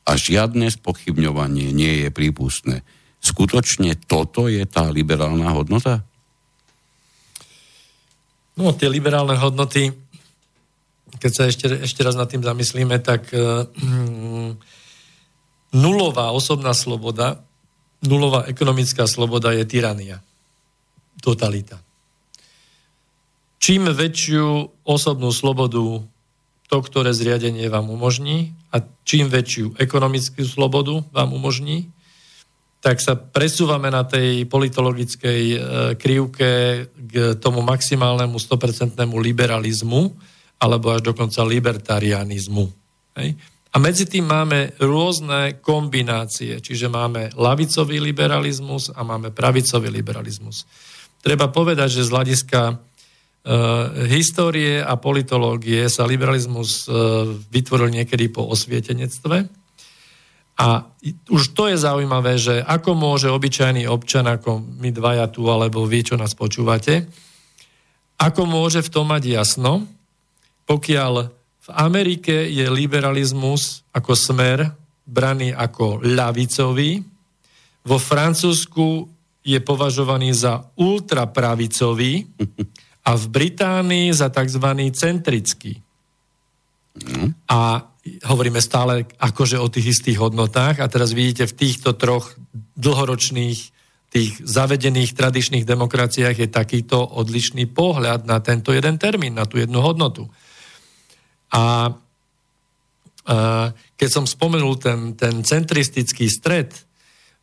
a 0.07 0.15
žiadne 0.15 0.71
spochybňovanie 0.71 1.75
nie 1.75 2.07
je 2.07 2.09
prípustné. 2.09 2.88
Skutočne 3.19 3.99
toto 4.07 4.47
je 4.47 4.63
tá 4.63 4.88
liberálna 4.88 5.51
hodnota? 5.51 6.07
No, 8.58 8.74
tie 8.74 8.89
liberálne 8.89 9.38
hodnoty, 9.38 9.93
keď 11.22 11.32
sa 11.32 11.43
ešte, 11.45 11.86
ešte 11.86 12.01
raz 12.01 12.18
nad 12.18 12.26
tým 12.26 12.41
zamyslíme, 12.41 12.97
tak 13.05 13.30
uh, 13.32 13.70
nulová 15.72 16.34
osobná 16.34 16.74
sloboda, 16.74 17.41
nulová 18.01 18.49
ekonomická 18.49 19.05
sloboda 19.05 19.53
je 19.53 19.64
tyrania. 19.66 20.26
Totalita. 21.22 21.78
Čím 23.58 23.89
väčšiu 23.93 24.70
osobnú 24.86 25.34
slobodu 25.34 26.01
to, 26.68 26.78
ktoré 26.82 27.14
zriadenie 27.14 27.70
vám 27.70 27.89
umožní 27.89 28.53
a 28.74 28.84
čím 29.08 29.30
väčšiu 29.32 29.80
ekonomickú 29.80 30.43
slobodu 30.45 31.05
vám 31.16 31.34
umožní, 31.34 31.89
tak 32.78 33.01
sa 33.01 33.17
presúvame 33.17 33.89
na 33.89 34.05
tej 34.05 34.45
politologickej 34.45 35.43
e, 35.53 35.57
krivke 35.97 36.51
k 36.93 37.36
tomu 37.41 37.65
maximálnemu 37.65 38.38
100% 38.38 38.95
liberalizmu 39.01 40.01
alebo 40.61 40.93
až 40.93 41.01
dokonca 41.05 41.41
libertarianizmu. 41.41 42.65
Hej? 43.17 43.34
A 43.73 43.75
medzi 43.78 44.09
tým 44.09 44.25
máme 44.25 44.73
rôzne 44.82 45.61
kombinácie, 45.61 46.57
čiže 46.63 46.89
máme 46.89 47.34
lavicový 47.38 48.01
liberalizmus 48.01 48.89
a 48.93 49.05
máme 49.05 49.30
pravicový 49.34 49.93
liberalizmus. 49.93 50.65
Treba 51.21 51.49
povedať, 51.49 52.01
že 52.01 52.07
z 52.07 52.13
hľadiska 52.13 52.61
Uh, 53.47 54.03
histórie 54.11 54.84
a 54.84 54.99
politológie 54.99 55.88
sa 55.88 56.03
liberalizmus 56.03 56.84
uh, 56.84 57.32
vytvoril 57.47 57.95
niekedy 57.95 58.28
po 58.28 58.43
osvietenectve. 58.43 59.47
A 60.58 60.89
už 61.30 61.53
to 61.53 61.70
je 61.70 61.78
zaujímavé, 61.78 62.41
že 62.41 62.66
ako 62.66 62.97
môže 62.97 63.30
obyčajný 63.30 63.86
občan, 63.86 64.26
ako 64.26 64.58
my 64.58 64.89
dvaja 64.89 65.30
tu, 65.30 65.45
alebo 65.45 65.86
vy, 65.86 66.01
čo 66.01 66.16
nás 66.18 66.34
počúvate, 66.34 67.05
ako 68.18 68.49
môže 68.49 68.82
v 68.82 68.89
tom 68.89 69.14
mať 69.14 69.24
jasno, 69.30 69.86
pokiaľ 70.66 71.14
v 71.68 71.70
Amerike 71.78 72.49
je 72.49 72.66
liberalizmus 72.74 73.86
ako 73.93 74.18
smer 74.18 74.74
braný 75.05 75.53
ako 75.53 76.01
ľavicový, 76.01 77.05
vo 77.88 77.97
Francúzsku 78.01 79.08
je 79.47 79.60
považovaný 79.64 80.36
za 80.36 80.60
ultrapravicový 80.76 82.28
a 83.08 83.16
v 83.16 83.26
Británii 83.32 84.12
za 84.12 84.28
tzv. 84.28 84.68
centrický. 84.91 85.80
A 87.47 87.88
hovoríme 88.24 88.62
stále 88.64 89.08
akože 89.18 89.58
o 89.60 89.68
tých 89.68 89.97
istých 89.97 90.18
hodnotách 90.22 90.80
a 90.80 90.91
teraz 90.91 91.12
vidíte 91.12 91.49
v 91.49 91.58
týchto 91.58 91.95
troch 91.95 92.36
dlhoročných 92.78 93.78
tých 94.08 94.39
zavedených 94.39 95.12
tradičných 95.14 95.68
demokraciách 95.68 96.36
je 96.39 96.47
takýto 96.47 96.95
odlišný 96.95 97.68
pohľad 97.68 98.24
na 98.24 98.39
tento 98.39 98.72
jeden 98.72 98.95
termín, 98.95 99.36
na 99.36 99.43
tú 99.43 99.60
jednu 99.60 99.84
hodnotu. 99.84 100.32
A 101.51 101.91
keď 103.99 104.10
som 104.10 104.24
spomenul 104.24 104.80
ten, 104.80 105.12
ten 105.20 105.43
centristický 105.43 106.32
stred, 106.32 106.72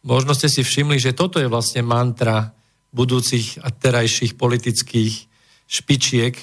možno 0.01 0.33
ste 0.33 0.49
si 0.49 0.65
všimli, 0.65 0.97
že 0.97 1.13
toto 1.13 1.37
je 1.37 1.53
vlastne 1.53 1.85
mantra 1.85 2.57
budúcich 2.97 3.61
a 3.61 3.69
terajších 3.69 4.33
politických 4.41 5.29
špičiek, 5.69 6.35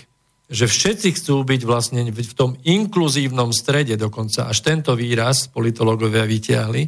že 0.51 0.67
všetci 0.67 1.15
chcú 1.15 1.47
byť 1.47 1.61
vlastne 1.63 2.03
v 2.11 2.33
tom 2.35 2.59
inkluzívnom 2.67 3.55
strede, 3.55 3.95
dokonca 3.95 4.51
až 4.51 4.59
tento 4.61 4.91
výraz 4.99 5.47
politológovia 5.47 6.27
vyťahli, 6.27 6.83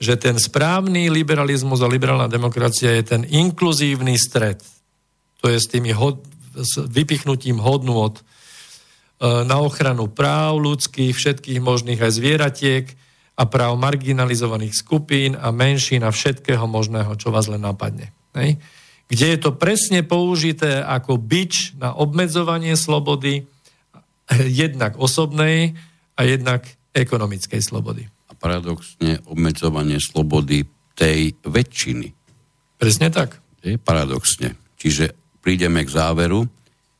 že 0.00 0.20
ten 0.20 0.36
správny 0.36 1.08
liberalizmus 1.08 1.80
a 1.80 1.88
liberálna 1.88 2.28
demokracia 2.28 2.92
je 3.00 3.04
ten 3.16 3.22
inkluzívny 3.24 4.20
stred. 4.20 4.60
To 5.40 5.48
je 5.48 5.56
s, 5.56 5.66
tými 5.68 5.96
hod, 5.96 6.20
s 6.52 6.76
vypichnutím 6.92 7.56
hodnôt 7.60 8.20
e, 8.20 8.22
na 9.48 9.56
ochranu 9.64 10.12
práv 10.12 10.60
ľudských, 10.60 11.16
všetkých 11.16 11.60
možných 11.60 12.00
aj 12.00 12.12
zvieratiek, 12.12 12.84
a 13.40 13.48
práv 13.48 13.80
marginalizovaných 13.80 14.76
skupín 14.76 15.32
a 15.32 15.48
menšín 15.48 16.04
a 16.04 16.12
všetkého 16.12 16.68
možného, 16.68 17.16
čo 17.16 17.32
vás 17.32 17.48
len 17.48 17.64
napadne. 17.64 18.12
Hej? 18.36 18.60
Kde 19.10 19.26
je 19.34 19.38
to 19.42 19.50
presne 19.58 20.06
použité 20.06 20.78
ako 20.80 21.18
bič 21.18 21.74
na 21.76 21.92
obmedzovanie 21.92 22.78
slobody, 22.78 23.42
jednak 24.62 24.94
osobnej 24.96 25.74
a 26.14 26.20
jednak 26.22 26.62
ekonomickej 26.94 27.58
slobody. 27.58 28.06
A 28.30 28.38
paradoxne 28.38 29.18
obmedzovanie 29.26 29.98
slobody 29.98 30.62
tej 30.94 31.34
väčšiny. 31.42 32.14
Presne 32.78 33.10
tak. 33.10 33.42
Je 33.66 33.76
paradoxne. 33.76 34.54
Čiže 34.78 35.12
prídeme 35.42 35.82
k 35.82 35.90
záveru, 35.90 36.46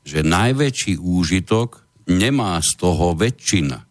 že 0.02 0.26
najväčší 0.26 0.98
úžitok 0.98 1.80
nemá 2.10 2.58
z 2.58 2.70
toho 2.74 3.14
väčšina 3.14 3.86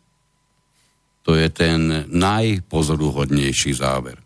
to 1.29 1.37
je 1.37 1.45
ten 1.53 2.09
najpozoruhodnejší 2.09 3.77
záver. 3.77 4.17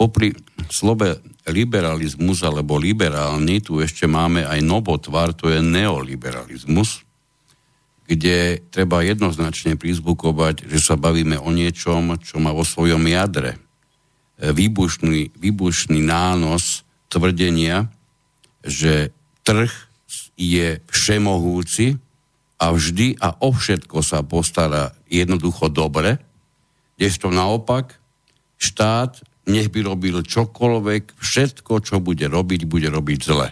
Popri 0.00 0.32
slobe 0.72 1.20
liberalizmus 1.48 2.46
alebo 2.46 2.78
liberálny, 2.78 3.64
tu 3.64 3.82
ešte 3.82 4.06
máme 4.06 4.46
aj 4.46 4.62
novotvar, 4.62 5.34
to 5.34 5.50
je 5.50 5.58
neoliberalizmus, 5.58 7.02
kde 8.06 8.62
treba 8.70 9.02
jednoznačne 9.02 9.74
prizbukovať, 9.74 10.70
že 10.70 10.78
sa 10.78 10.94
bavíme 10.94 11.38
o 11.40 11.50
niečom, 11.50 12.18
čo 12.22 12.38
má 12.38 12.54
vo 12.54 12.62
svojom 12.62 13.02
jadre. 13.08 13.58
Výbušný, 14.38 15.34
výbušný 15.38 16.02
nános 16.02 16.86
tvrdenia, 17.10 17.90
že 18.62 19.10
trh 19.42 19.70
je 20.38 20.82
všemohúci, 20.90 21.98
a 22.62 22.70
vždy 22.70 23.18
a 23.18 23.34
o 23.42 23.50
všetko 23.50 24.06
sa 24.06 24.22
postará 24.22 24.94
jednoducho 25.10 25.66
dobre, 25.66 26.22
kdežto 26.94 27.34
naopak 27.34 27.98
štát 28.62 29.18
nech 29.48 29.68
by 29.74 29.80
robil 29.82 30.22
čokoľvek, 30.22 31.18
všetko, 31.18 31.72
čo 31.82 31.98
bude 31.98 32.30
robiť, 32.30 32.66
bude 32.66 32.86
robiť 32.86 33.18
zle. 33.22 33.48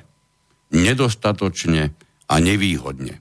Nedostatočne 0.70 1.82
a 2.30 2.34
nevýhodne. 2.38 3.18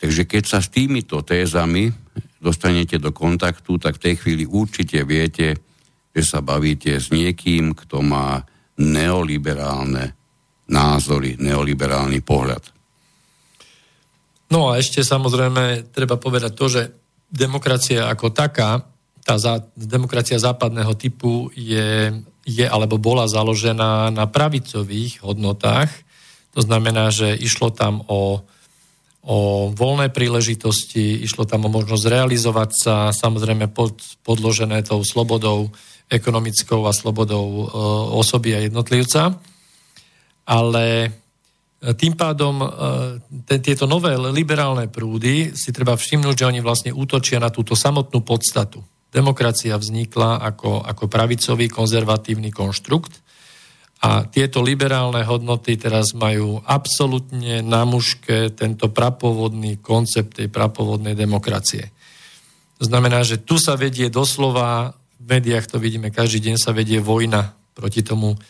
Takže 0.00 0.26
keď 0.26 0.42
sa 0.48 0.58
s 0.58 0.72
týmito 0.72 1.22
tézami 1.22 1.92
dostanete 2.40 2.96
do 2.96 3.14
kontaktu, 3.14 3.76
tak 3.78 4.00
v 4.00 4.04
tej 4.10 4.14
chvíli 4.18 4.44
určite 4.48 5.04
viete, 5.04 5.60
že 6.10 6.22
sa 6.26 6.42
bavíte 6.42 6.98
s 6.98 7.14
niekým, 7.14 7.76
kto 7.76 8.02
má 8.02 8.42
neoliberálne 8.80 10.16
názory, 10.72 11.38
neoliberálny 11.38 12.18
pohľad. 12.24 12.64
No 14.50 14.74
a 14.74 14.82
ešte 14.82 15.06
samozrejme 15.06 15.94
treba 15.94 16.18
povedať 16.18 16.52
to, 16.58 16.66
že 16.66 16.82
demokracia 17.30 18.10
ako 18.10 18.34
taká, 18.34 18.82
tá 19.24 19.36
za, 19.36 19.64
demokracia 19.76 20.40
západného 20.40 20.92
typu 20.96 21.52
je, 21.52 22.12
je 22.44 22.66
alebo 22.66 22.96
bola 22.96 23.28
založená 23.28 24.08
na 24.10 24.24
pravicových 24.24 25.20
hodnotách. 25.22 25.90
To 26.56 26.60
znamená, 26.64 27.14
že 27.14 27.36
išlo 27.36 27.70
tam 27.70 28.02
o, 28.10 28.42
o 29.22 29.36
voľné 29.70 30.10
príležitosti, 30.10 31.22
išlo 31.22 31.46
tam 31.46 31.68
o 31.68 31.70
možnosť 31.70 32.04
realizovať 32.10 32.70
sa, 32.74 32.94
samozrejme 33.14 33.70
pod, 33.70 34.00
podložené 34.26 34.82
tou 34.82 35.04
slobodou 35.06 35.70
ekonomickou 36.10 36.82
a 36.90 36.92
slobodou 36.92 37.46
e, 37.46 37.64
osoby 38.18 38.58
a 38.58 38.66
jednotlivca. 38.66 39.38
Ale 40.50 41.14
tým 41.80 42.12
pádom 42.12 42.60
e, 42.60 42.68
tieto 43.62 43.88
nové 43.88 44.12
liberálne 44.18 44.90
prúdy 44.90 45.56
si 45.56 45.72
treba 45.72 45.96
všimnúť, 45.96 46.34
že 46.36 46.48
oni 46.50 46.60
vlastne 46.60 46.90
útočia 46.92 47.40
na 47.40 47.48
túto 47.48 47.72
samotnú 47.72 48.20
podstatu. 48.20 48.84
Demokracia 49.10 49.74
vznikla 49.74 50.38
ako, 50.38 50.86
ako 50.86 51.04
pravicový 51.10 51.66
konzervatívny 51.66 52.54
konštrukt 52.54 53.18
a 54.00 54.24
tieto 54.24 54.62
liberálne 54.62 55.20
hodnoty 55.26 55.76
teraz 55.76 56.14
majú 56.16 56.62
absolútne 56.64 57.60
na 57.60 57.82
muške 57.84 58.54
tento 58.54 58.88
prapovodný 58.88 59.82
koncept 59.82 60.38
tej 60.40 60.48
prapovodnej 60.48 61.18
demokracie. 61.18 61.90
To 62.80 62.88
znamená, 62.88 63.26
že 63.26 63.42
tu 63.42 63.60
sa 63.60 63.76
vedie 63.76 64.08
doslova, 64.08 64.96
v 65.20 65.26
médiách 65.26 65.68
to 65.68 65.76
vidíme, 65.76 66.08
každý 66.08 66.48
deň 66.48 66.56
sa 66.56 66.72
vedie 66.72 66.96
vojna 66.96 67.52
proti 67.76 68.00
tomu 68.00 68.40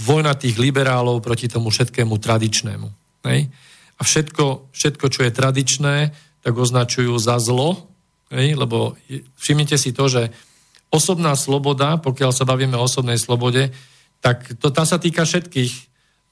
vojna 0.00 0.32
tých 0.38 0.56
liberálov 0.56 1.20
proti 1.20 1.50
tomu 1.50 1.68
všetkému 1.68 2.16
tradičnému. 2.16 2.88
Hej? 3.28 3.50
A 3.98 4.00
všetko, 4.06 4.70
všetko, 4.70 5.06
čo 5.10 5.20
je 5.26 5.32
tradičné, 5.34 5.96
tak 6.40 6.54
označujú 6.54 7.12
za 7.18 7.36
zlo, 7.42 7.90
hej? 8.32 8.56
lebo 8.56 8.96
všimnite 9.40 9.76
si 9.80 9.92
to, 9.92 10.08
že 10.08 10.32
osobná 10.88 11.36
sloboda, 11.36 12.00
pokiaľ 12.00 12.30
sa 12.32 12.48
bavíme 12.48 12.76
o 12.76 12.84
osobnej 12.84 13.20
slobode, 13.20 13.72
tak 14.24 14.56
to, 14.58 14.72
tá 14.72 14.88
sa 14.88 14.96
týka 14.96 15.28
všetkých, 15.28 15.72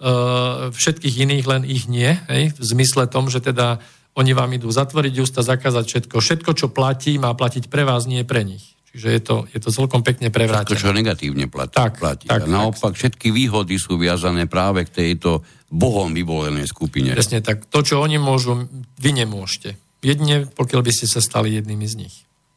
uh, 0.00 0.72
všetkých 0.72 1.14
iných, 1.28 1.46
len 1.46 1.62
ich 1.68 1.86
nie, 1.86 2.16
hej? 2.28 2.56
v 2.56 2.64
zmysle 2.64 3.06
tom, 3.06 3.28
že 3.28 3.44
teda 3.44 3.78
oni 4.16 4.32
vám 4.32 4.48
idú 4.56 4.72
zatvoriť 4.72 5.14
ústa, 5.20 5.44
zakázať 5.44 5.84
všetko. 5.84 6.16
Všetko, 6.24 6.50
čo 6.56 6.66
platí, 6.72 7.20
má 7.20 7.36
platiť 7.36 7.68
pre 7.68 7.84
vás, 7.84 8.08
nie 8.08 8.24
pre 8.24 8.48
nich. 8.48 8.76
Čiže 8.96 9.08
je 9.12 9.20
to, 9.20 9.36
je 9.52 9.60
to 9.60 9.68
celkom 9.68 10.00
pekne 10.00 10.32
prevrátené. 10.32 10.72
Všetko, 10.72 10.88
čo 10.88 10.96
negatívne 10.96 11.52
platí. 11.52 11.76
Tak, 11.76 12.00
platí. 12.00 12.24
Tak, 12.32 12.48
a 12.48 12.48
naopak 12.48 12.96
tak. 12.96 13.00
všetky 13.04 13.28
výhody 13.28 13.76
sú 13.76 14.00
viazané 14.00 14.48
práve 14.48 14.88
k 14.88 15.04
tejto 15.04 15.44
Bohom 15.68 16.16
vyvolenej 16.16 16.64
skupine. 16.64 17.12
Presne 17.12 17.44
tak. 17.44 17.68
To, 17.68 17.84
čo 17.84 18.00
oni 18.00 18.16
môžu, 18.16 18.64
vy 18.96 19.10
nemôžete. 19.12 19.76
Jedine, 20.04 20.46
pokiaľ 20.46 20.80
by 20.84 20.92
ste 20.92 21.06
sa 21.08 21.20
stali 21.24 21.56
jednými 21.56 21.86
z 21.88 21.94
nich. 22.06 22.14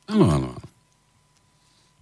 Áno, 0.09 0.27
áno. 0.27 0.51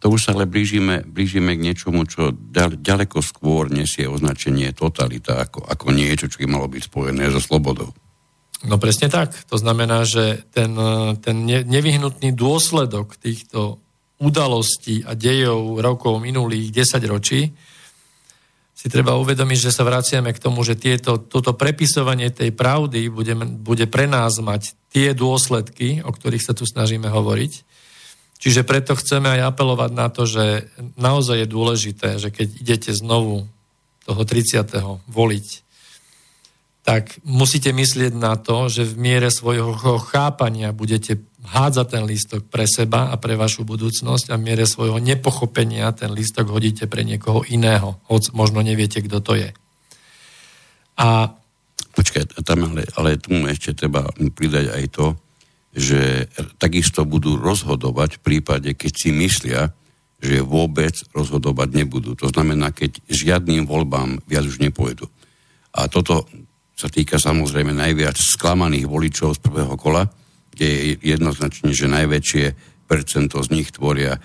To 0.05 0.13
už 0.13 0.29
sa 0.29 0.31
ale 0.38 0.45
blížime, 0.45 1.01
blížime 1.09 1.57
k 1.57 1.63
niečomu, 1.65 2.05
čo 2.05 2.29
ďaleko 2.77 3.17
skôr 3.25 3.73
nesie 3.73 4.05
označenie 4.05 4.69
totalita 4.69 5.41
ako, 5.41 5.65
ako 5.65 5.89
niečo, 5.89 6.29
čo 6.29 6.45
by 6.45 6.47
malo 6.47 6.69
byť 6.69 6.85
spojené 6.85 7.33
so 7.33 7.41
slobodou. 7.41 7.89
No 8.65 8.77
presne 8.77 9.09
tak. 9.09 9.33
To 9.49 9.57
znamená, 9.57 10.05
že 10.05 10.45
ten, 10.53 10.73
ten 11.21 11.38
nevyhnutný 11.45 12.33
dôsledok 12.33 13.17
týchto 13.17 13.81
udalostí 14.17 15.05
a 15.05 15.13
dejov 15.13 15.77
rokov 15.81 16.17
minulých 16.21 16.73
10 16.73 17.05
ročí, 17.05 17.53
si 18.78 18.93
treba 18.93 19.17
uvedomiť, 19.17 19.57
že 19.57 19.73
sa 19.73 19.82
vraciame 19.82 20.30
k 20.38 20.43
tomu, 20.43 20.61
že 20.61 20.78
tieto, 20.78 21.17
toto 21.17 21.57
prepisovanie 21.57 22.30
tej 22.30 22.53
pravdy 22.53 23.09
bude, 23.09 23.34
bude 23.57 23.89
pre 23.89 24.05
nás 24.05 24.38
mať 24.38 24.78
tie 24.93 25.17
dôsledky, 25.17 26.05
o 26.05 26.13
ktorých 26.13 26.45
sa 26.45 26.53
tu 26.53 26.61
snažíme 26.69 27.09
hovoriť. 27.09 27.65
Čiže 28.38 28.61
preto 28.61 28.93
chceme 28.93 29.34
aj 29.34 29.49
apelovať 29.49 29.91
na 29.97 30.13
to, 30.13 30.30
že 30.30 30.69
naozaj 30.93 31.41
je 31.41 31.47
dôležité, 31.49 32.09
že 32.21 32.30
keď 32.30 32.47
idete 32.61 32.91
znovu 32.93 33.49
toho 34.05 34.21
30. 34.21 35.09
voliť, 35.09 35.47
tak 36.86 37.17
musíte 37.25 37.73
myslieť 37.73 38.13
na 38.13 38.38
to, 38.38 38.69
že 38.69 38.86
v 38.86 38.95
miere 38.95 39.34
svojho 39.34 39.73
chápania 40.05 40.69
budete 40.69 41.17
hádzať 41.47 41.87
ten 41.87 42.03
lístok 42.03 42.41
pre 42.51 42.67
seba 42.67 43.09
a 43.09 43.15
pre 43.15 43.39
vašu 43.39 43.63
budúcnosť 43.63 44.31
a 44.31 44.35
v 44.35 44.45
miere 44.51 44.67
svojho 44.67 44.99
nepochopenia 44.99 45.95
ten 45.95 46.11
lístok 46.11 46.51
hodíte 46.51 46.91
pre 46.91 47.07
niekoho 47.07 47.47
iného, 47.47 47.95
hoď 48.11 48.35
možno 48.35 48.59
neviete, 48.59 48.99
kto 48.99 49.23
to 49.23 49.33
je. 49.39 49.49
A... 50.99 51.31
Počkaj, 51.97 52.45
tam 52.45 52.69
ale, 52.69 52.85
ale 52.93 53.17
tu 53.17 53.33
ešte 53.49 53.73
treba 53.73 54.05
pridať 54.13 54.69
aj 54.69 54.85
to, 54.93 55.07
že 55.73 56.29
takisto 56.61 57.05
budú 57.05 57.37
rozhodovať 57.37 58.17
v 58.17 58.23
prípade, 58.23 58.69
keď 58.77 58.91
si 58.93 59.09
myslia, 59.13 59.73
že 60.17 60.41
vôbec 60.41 60.93
rozhodovať 61.13 61.69
nebudú. 61.73 62.17
To 62.17 62.29
znamená, 62.33 62.73
keď 62.73 63.01
žiadnym 63.05 63.69
voľbám 63.69 64.25
viac 64.25 64.45
už 64.45 64.61
nepôjdu. 64.61 65.05
A 65.77 65.85
toto 65.85 66.25
sa 66.73 66.89
týka 66.89 67.21
samozrejme 67.21 67.73
najviac 67.73 68.17
sklamaných 68.17 68.89
voličov 68.89 69.37
z 69.37 69.39
prvého 69.41 69.73
kola, 69.77 70.09
kde 70.53 70.67
je 70.67 70.91
jednoznačne, 71.15 71.71
že 71.71 71.91
najväčšie 71.91 72.45
percento 72.87 73.39
z 73.43 73.49
nich 73.53 73.69
tvoria, 73.71 74.17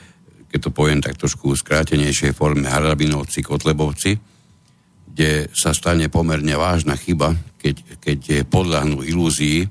keď 0.52 0.58
to 0.68 0.70
poviem 0.70 1.00
tak 1.00 1.18
trošku 1.18 1.56
skrátenejšej 1.56 2.36
forme, 2.36 2.68
harabinovci, 2.68 3.40
kotlebovci, 3.44 4.16
kde 5.12 5.52
sa 5.52 5.76
stane 5.76 6.08
pomerne 6.08 6.56
vážna 6.56 6.96
chyba, 6.96 7.36
keď, 7.60 8.00
keď 8.00 8.20
podľahnú 8.48 9.04
ilúzii, 9.04 9.68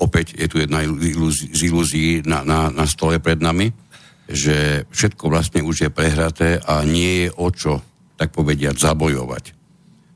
opäť 0.00 0.36
je 0.36 0.46
tu 0.50 0.60
jedna 0.60 0.84
z 0.84 1.60
ilúzií 1.64 2.26
na, 2.26 2.44
na, 2.44 2.68
na 2.68 2.84
stole 2.84 3.16
pred 3.22 3.40
nami, 3.40 3.72
že 4.28 4.88
všetko 4.92 5.24
vlastne 5.28 5.60
už 5.64 5.88
je 5.88 5.90
prehraté 5.92 6.60
a 6.60 6.84
nie 6.84 7.26
je 7.26 7.28
o 7.32 7.48
čo, 7.48 7.80
tak 8.16 8.32
povediať, 8.36 8.76
zabojovať 8.76 9.62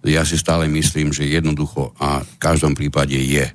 ja 0.06 0.22
si 0.22 0.38
stále 0.38 0.70
myslím, 0.70 1.10
že 1.10 1.26
jednoducho 1.26 1.90
a 1.98 2.22
v 2.22 2.34
každom 2.38 2.78
prípade 2.78 3.18
je. 3.18 3.46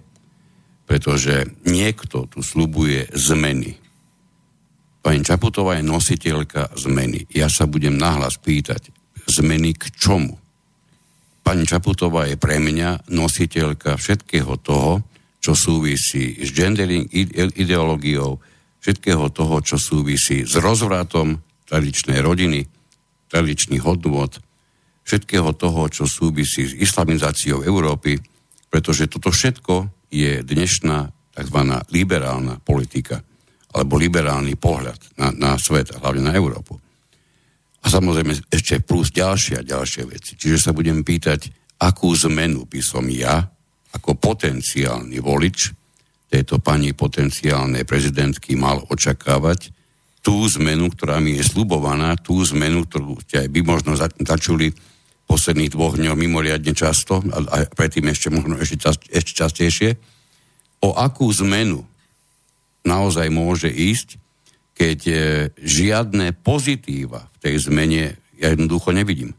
Pretože 0.91 1.47
niekto 1.63 2.27
tu 2.27 2.43
slubuje 2.43 3.07
zmeny. 3.15 3.79
Pani 4.99 5.23
Čaputová 5.23 5.79
je 5.79 5.87
nositeľka 5.87 6.75
zmeny. 6.75 7.31
Ja 7.31 7.47
sa 7.47 7.63
budem 7.63 7.95
nahlas 7.95 8.35
pýtať, 8.35 8.91
zmeny 9.23 9.71
k 9.71 9.87
čomu? 9.95 10.35
Pani 11.47 11.63
Čaputová 11.63 12.27
je 12.27 12.35
pre 12.35 12.59
mňa 12.59 13.07
nositeľka 13.07 13.95
všetkého 13.95 14.59
toho, 14.59 14.99
čo 15.39 15.55
súvisí 15.55 16.43
s 16.43 16.51
gendering 16.51 17.07
ideológiou, 17.55 18.43
všetkého 18.83 19.31
toho, 19.31 19.63
čo 19.63 19.79
súvisí 19.79 20.43
s 20.43 20.59
rozvratom 20.59 21.39
tradičnej 21.71 22.19
rodiny, 22.19 22.67
tradičných 23.31 23.79
hodnôt, 23.79 24.35
všetkého 25.07 25.55
toho, 25.55 25.87
čo 25.87 26.03
súvisí 26.03 26.67
s 26.67 26.75
islamizáciou 26.75 27.63
Európy, 27.63 28.19
pretože 28.67 29.07
toto 29.07 29.31
všetko 29.31 30.00
je 30.11 30.43
dnešná 30.43 31.09
tzv. 31.31 31.59
liberálna 31.89 32.59
politika 32.59 33.23
alebo 33.71 33.95
liberálny 33.95 34.59
pohľad 34.59 35.15
na, 35.15 35.31
na 35.31 35.51
svet 35.55 35.95
hlavne 35.95 36.27
na 36.27 36.35
Európu. 36.35 36.75
A 37.81 37.89
samozrejme 37.89 38.51
ešte 38.51 38.83
plus 38.83 39.09
ďalšie 39.15 39.63
a 39.63 39.65
ďalšie 39.65 40.03
veci. 40.05 40.35
Čiže 40.35 40.69
sa 40.69 40.71
budem 40.75 41.01
pýtať, 41.01 41.49
akú 41.81 42.13
zmenu 42.13 42.67
by 42.67 42.81
som 42.83 43.07
ja 43.09 43.41
ako 43.95 44.19
potenciálny 44.19 45.17
volič 45.17 45.73
tejto 46.31 46.63
pani 46.63 46.95
potenciálnej 46.95 47.83
prezidentky 47.83 48.55
mal 48.55 48.79
očakávať 48.87 49.71
tú 50.21 50.45
zmenu, 50.47 50.93
ktorá 50.93 51.17
mi 51.17 51.35
je 51.35 51.43
slubovaná, 51.43 52.13
tú 52.15 52.39
zmenu, 52.45 52.85
ktorú 52.85 53.19
ste 53.25 53.43
aj 53.43 53.49
by 53.49 53.59
možno 53.65 53.97
začuli 53.97 54.71
posledných 55.31 55.71
dvoch 55.71 55.95
dňoch 55.95 56.19
mimoriadne 56.19 56.75
často, 56.75 57.23
a, 57.23 57.39
a 57.39 57.57
predtým 57.71 58.11
ešte 58.11 58.27
možno 58.27 58.59
ešte, 58.59 58.75
ešte 59.07 59.31
častejšie, 59.31 59.89
o 60.83 60.91
akú 60.91 61.31
zmenu 61.39 61.87
naozaj 62.83 63.31
môže 63.31 63.71
ísť, 63.71 64.19
keď 64.75 64.99
e, 65.07 65.15
žiadne 65.61 66.35
pozitíva 66.35 67.31
v 67.31 67.37
tej 67.39 67.55
zmene 67.71 68.19
ja 68.41 68.51
jednoducho 68.51 68.91
nevidím. 68.91 69.37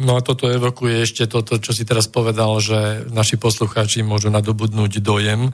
No 0.00 0.16
a 0.16 0.24
toto 0.24 0.48
evokuje 0.48 1.04
ešte 1.04 1.28
toto, 1.28 1.60
čo 1.60 1.76
si 1.76 1.84
teraz 1.84 2.08
povedal, 2.08 2.56
že 2.62 3.04
naši 3.12 3.36
poslucháči 3.36 4.00
môžu 4.00 4.32
nadobudnúť 4.32 5.04
dojem, 5.04 5.52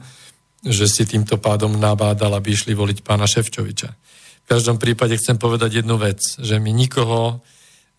že 0.63 0.87
si 0.87 1.03
týmto 1.03 1.35
pádom 1.35 1.75
nabádal, 1.75 2.31
aby 2.37 2.55
išli 2.55 2.71
voliť 2.71 3.03
pána 3.03 3.27
Ševčoviča. 3.27 3.89
V 3.91 4.45
každom 4.47 4.79
prípade 4.79 5.19
chcem 5.19 5.35
povedať 5.35 5.83
jednu 5.83 5.99
vec, 5.99 6.23
že 6.39 6.55
my 6.63 6.71
nikoho 6.71 7.43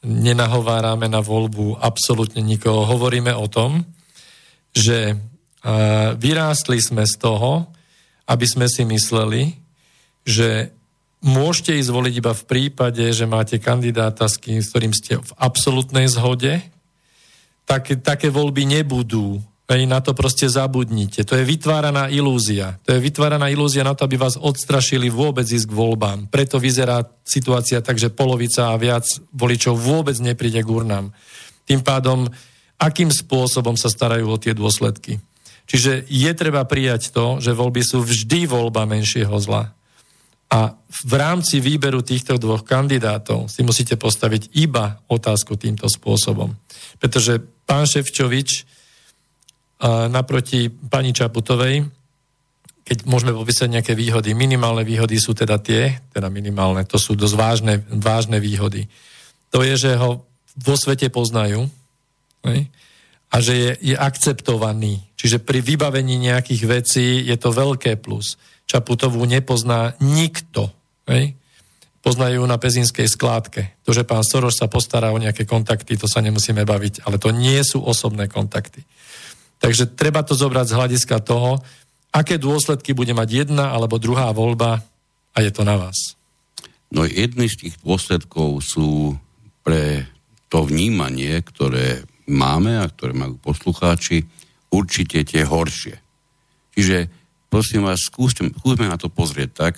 nenahovárame 0.03 1.11
na 1.11 1.18
voľbu 1.18 1.82
absolútne 1.82 2.42
nikoho. 2.42 2.86
Hovoríme 2.86 3.34
o 3.34 3.51
tom, 3.51 3.82
že 4.70 5.18
vyrástli 6.18 6.78
sme 6.78 7.03
z 7.03 7.18
toho, 7.18 7.66
aby 8.30 8.46
sme 8.46 8.70
si 8.70 8.86
mysleli, 8.86 9.59
že 10.22 10.70
môžete 11.24 11.74
ísť 11.82 11.90
voliť 11.90 12.14
iba 12.14 12.30
v 12.30 12.46
prípade, 12.46 13.05
že 13.11 13.26
máte 13.26 13.59
kandidáta, 13.59 14.30
s, 14.30 14.38
kým, 14.38 14.62
s 14.62 14.70
ktorým 14.70 14.94
ste 14.94 15.18
v 15.18 15.30
absolútnej 15.34 16.07
zhode. 16.07 16.62
Tak, 17.66 18.01
také 18.07 18.30
voľby 18.30 18.64
nebudú 18.78 19.42
Hej, 19.68 19.84
na 19.84 20.00
to 20.00 20.16
proste 20.16 20.48
zabudnite. 20.48 21.28
To 21.28 21.36
je 21.36 21.44
vytváraná 21.44 22.08
ilúzia. 22.08 22.80
To 22.88 22.96
je 22.96 23.04
vytváraná 23.04 23.52
ilúzia 23.52 23.84
na 23.84 23.92
to, 23.92 24.08
aby 24.08 24.16
vás 24.16 24.40
odstrašili 24.40 25.12
vôbec 25.12 25.44
ísť 25.44 25.68
k 25.68 25.76
voľbám. 25.76 26.32
Preto 26.32 26.56
vyzerá 26.56 27.04
situácia 27.20 27.84
tak, 27.84 28.00
že 28.00 28.08
polovica 28.08 28.72
a 28.72 28.80
viac 28.80 29.04
voličov 29.36 29.76
vôbec 29.76 30.16
nepríde 30.24 30.64
k 30.64 30.72
urnám. 30.72 31.12
Tým 31.68 31.84
pádom, 31.84 32.32
akým 32.80 33.12
spôsobom 33.12 33.76
sa 33.76 33.92
starajú 33.92 34.32
o 34.32 34.40
tie 34.40 34.56
dôsledky. 34.56 35.20
Čiže 35.68 36.08
je 36.08 36.32
treba 36.32 36.64
prijať 36.64 37.12
to, 37.12 37.36
že 37.36 37.52
voľby 37.52 37.84
sú 37.84 38.00
vždy 38.00 38.48
voľba 38.48 38.88
menšieho 38.88 39.36
zla. 39.36 39.76
A 40.48 40.80
v 41.04 41.12
rámci 41.12 41.60
výberu 41.60 42.00
týchto 42.00 42.40
dvoch 42.40 42.64
kandidátov 42.64 43.52
si 43.52 43.60
musíte 43.60 44.00
postaviť 44.00 44.56
iba 44.56 45.04
otázku 45.12 45.60
týmto 45.60 45.84
spôsobom. 45.92 46.56
Pretože 46.96 47.36
pán 47.68 47.84
Ševčovič 47.84 48.77
naproti 49.86 50.66
pani 50.68 51.14
Čaputovej, 51.14 51.86
keď 52.88 53.04
môžeme 53.04 53.36
popísať 53.36 53.68
nejaké 53.68 53.92
výhody, 53.92 54.32
minimálne 54.32 54.80
výhody 54.80 55.20
sú 55.20 55.36
teda 55.36 55.60
tie, 55.60 56.00
teda 56.08 56.32
minimálne, 56.32 56.88
to 56.88 56.96
sú 56.96 57.12
dosť 57.12 57.36
vážne, 57.36 57.74
vážne 57.92 58.40
výhody. 58.40 58.88
To 59.52 59.60
je, 59.60 59.76
že 59.76 59.92
ho 60.00 60.24
vo 60.56 60.74
svete 60.74 61.12
poznajú 61.12 61.68
ne? 62.48 62.58
a 63.28 63.36
že 63.44 63.54
je, 63.54 63.70
je 63.92 63.94
akceptovaný. 63.94 65.04
Čiže 65.20 65.44
pri 65.44 65.60
vybavení 65.60 66.16
nejakých 66.16 66.62
vecí 66.64 67.06
je 67.28 67.36
to 67.36 67.52
veľké 67.52 68.00
plus. 68.00 68.40
Čaputovú 68.64 69.20
nepozná 69.28 69.92
nikto. 70.00 70.72
Ne? 71.12 71.36
Poznajú 72.00 72.40
na 72.48 72.56
pezinskej 72.56 73.04
skládke. 73.04 73.76
To, 73.84 73.92
že 73.92 74.08
pán 74.08 74.24
Soros 74.24 74.56
sa 74.56 74.64
postará 74.64 75.12
o 75.12 75.20
nejaké 75.20 75.44
kontakty, 75.44 76.00
to 76.00 76.08
sa 76.08 76.24
nemusíme 76.24 76.64
baviť, 76.64 77.04
ale 77.04 77.20
to 77.20 77.36
nie 77.36 77.60
sú 77.60 77.84
osobné 77.84 78.32
kontakty. 78.32 78.80
Takže 79.59 79.94
treba 79.98 80.22
to 80.22 80.38
zobrať 80.38 80.66
z 80.70 80.76
hľadiska 80.78 81.16
toho, 81.22 81.59
aké 82.14 82.38
dôsledky 82.38 82.94
bude 82.94 83.12
mať 83.12 83.46
jedna 83.46 83.74
alebo 83.74 84.00
druhá 84.00 84.30
voľba 84.32 84.80
a 85.34 85.38
je 85.42 85.50
to 85.52 85.66
na 85.66 85.76
vás. 85.76 86.16
No 86.88 87.04
jedný 87.04 87.52
z 87.52 87.68
tých 87.68 87.74
dôsledkov 87.84 88.64
sú 88.64 89.18
pre 89.61 90.09
to 90.48 90.64
vnímanie, 90.64 91.36
ktoré 91.44 92.09
máme 92.24 92.80
a 92.80 92.88
ktoré 92.88 93.12
majú 93.12 93.36
poslucháči, 93.36 94.24
určite 94.72 95.20
tie 95.24 95.44
horšie. 95.44 95.96
Čiže 96.72 96.96
prosím 97.52 97.84
vás, 97.84 98.00
skúsme, 98.09 98.52
skúsme 98.56 98.88
na 98.88 98.96
to 98.96 99.12
pozrieť 99.12 99.50
tak, 99.52 99.74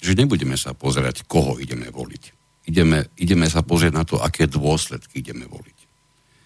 že 0.00 0.16
nebudeme 0.16 0.56
sa 0.56 0.72
pozerať, 0.72 1.28
koho 1.28 1.60
ideme 1.60 1.92
voliť. 1.92 2.24
Ideme, 2.68 3.12
ideme 3.20 3.48
sa 3.48 3.60
pozrieť 3.60 3.92
na 3.92 4.04
to, 4.04 4.16
aké 4.20 4.48
dôsledky 4.48 5.20
ideme 5.20 5.44
voliť. 5.44 5.75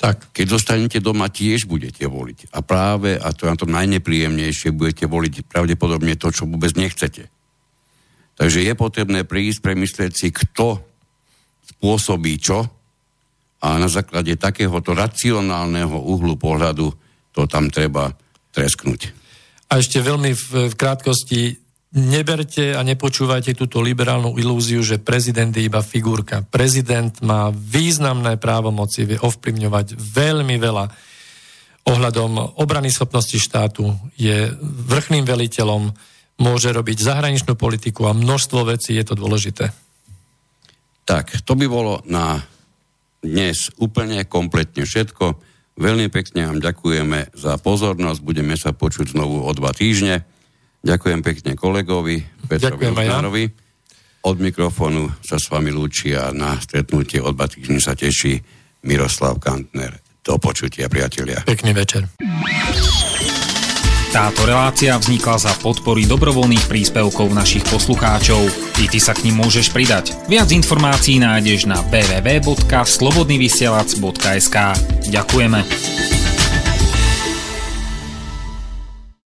Tak. 0.00 0.32
Keď 0.32 0.46
zostanete 0.48 0.98
doma, 1.04 1.28
tiež 1.28 1.68
budete 1.68 2.08
voliť. 2.08 2.56
A 2.56 2.64
práve, 2.64 3.20
a 3.20 3.28
to 3.36 3.44
je 3.44 3.52
na 3.52 3.58
to 3.60 3.68
najnepríjemnejšie, 3.68 4.72
budete 4.72 5.04
voliť 5.04 5.44
pravdepodobne 5.44 6.16
to, 6.16 6.32
čo 6.32 6.48
vôbec 6.48 6.72
nechcete. 6.72 7.28
Takže 8.40 8.64
je 8.64 8.72
potrebné 8.72 9.28
prísť, 9.28 9.60
premyslieť 9.60 10.12
si, 10.16 10.32
kto 10.32 10.80
spôsobí 11.76 12.40
čo 12.40 12.64
a 13.60 13.76
na 13.76 13.92
základe 13.92 14.40
takéhoto 14.40 14.96
racionálneho 14.96 15.92
uhlu 15.92 16.40
pohľadu 16.40 16.88
to 17.36 17.44
tam 17.44 17.68
treba 17.68 18.16
tresknúť. 18.56 19.12
A 19.68 19.78
ešte 19.78 20.00
veľmi 20.00 20.32
v, 20.32 20.72
v 20.72 20.74
krátkosti 20.74 21.59
neberte 21.90 22.78
a 22.78 22.86
nepočúvajte 22.86 23.58
túto 23.58 23.82
liberálnu 23.82 24.38
ilúziu, 24.38 24.78
že 24.86 25.02
prezident 25.02 25.50
je 25.50 25.66
iba 25.66 25.82
figurka. 25.82 26.46
Prezident 26.46 27.10
má 27.26 27.50
významné 27.50 28.38
právomoci, 28.38 29.10
vie 29.10 29.18
ovplyvňovať 29.18 29.98
veľmi 29.98 30.56
veľa 30.62 30.84
ohľadom 31.90 32.60
obrany 32.62 32.92
schopnosti 32.92 33.34
štátu, 33.34 33.90
je 34.14 34.54
vrchným 34.62 35.26
veliteľom, 35.26 35.90
môže 36.40 36.70
robiť 36.70 36.98
zahraničnú 37.02 37.58
politiku 37.58 38.06
a 38.06 38.16
množstvo 38.16 38.70
vecí 38.70 38.94
je 38.94 39.04
to 39.04 39.18
dôležité. 39.18 39.74
Tak, 41.04 41.42
to 41.42 41.58
by 41.58 41.66
bolo 41.66 42.00
na 42.06 42.38
dnes 43.20 43.68
úplne 43.82 44.24
kompletne 44.24 44.86
všetko. 44.86 45.36
Veľmi 45.76 46.06
pekne 46.08 46.46
vám 46.48 46.60
ďakujeme 46.62 47.34
za 47.34 47.58
pozornosť. 47.58 48.20
Budeme 48.22 48.54
sa 48.54 48.70
počuť 48.70 49.12
znovu 49.16 49.42
o 49.42 49.50
dva 49.52 49.74
týždne. 49.74 50.22
Ďakujem 50.80 51.20
pekne 51.20 51.52
kolegovi 51.56 52.24
Petrovi 52.48 52.88
Uznárovi. 52.88 53.44
Ja. 53.46 53.52
Od 54.20 54.36
mikrofónu 54.36 55.08
sa 55.24 55.40
s 55.40 55.48
vami 55.48 55.72
lúči 55.72 56.12
a 56.12 56.28
na 56.32 56.60
stretnutie 56.60 57.24
od 57.24 57.32
Batížny 57.32 57.80
sa 57.80 57.96
teší 57.96 58.36
Miroslav 58.84 59.40
Kantner. 59.40 59.96
Do 60.20 60.36
počutia, 60.36 60.92
priatelia. 60.92 61.40
Pekný 61.48 61.72
večer. 61.72 62.04
Táto 64.10 64.42
relácia 64.42 64.98
vznikla 64.98 65.38
za 65.38 65.54
podpory 65.62 66.02
dobrovoľných 66.02 66.66
príspevkov 66.66 67.30
našich 67.30 67.62
poslucháčov. 67.70 68.42
I 68.82 68.90
ty 68.90 68.98
sa 68.98 69.14
k 69.14 69.30
ním 69.30 69.38
môžeš 69.38 69.70
pridať. 69.70 70.18
Viac 70.26 70.50
informácií 70.50 71.22
nájdeš 71.22 71.70
na 71.70 71.78
www.slobodnyvysielac.sk 71.88 74.56
Ďakujeme. 75.14 76.19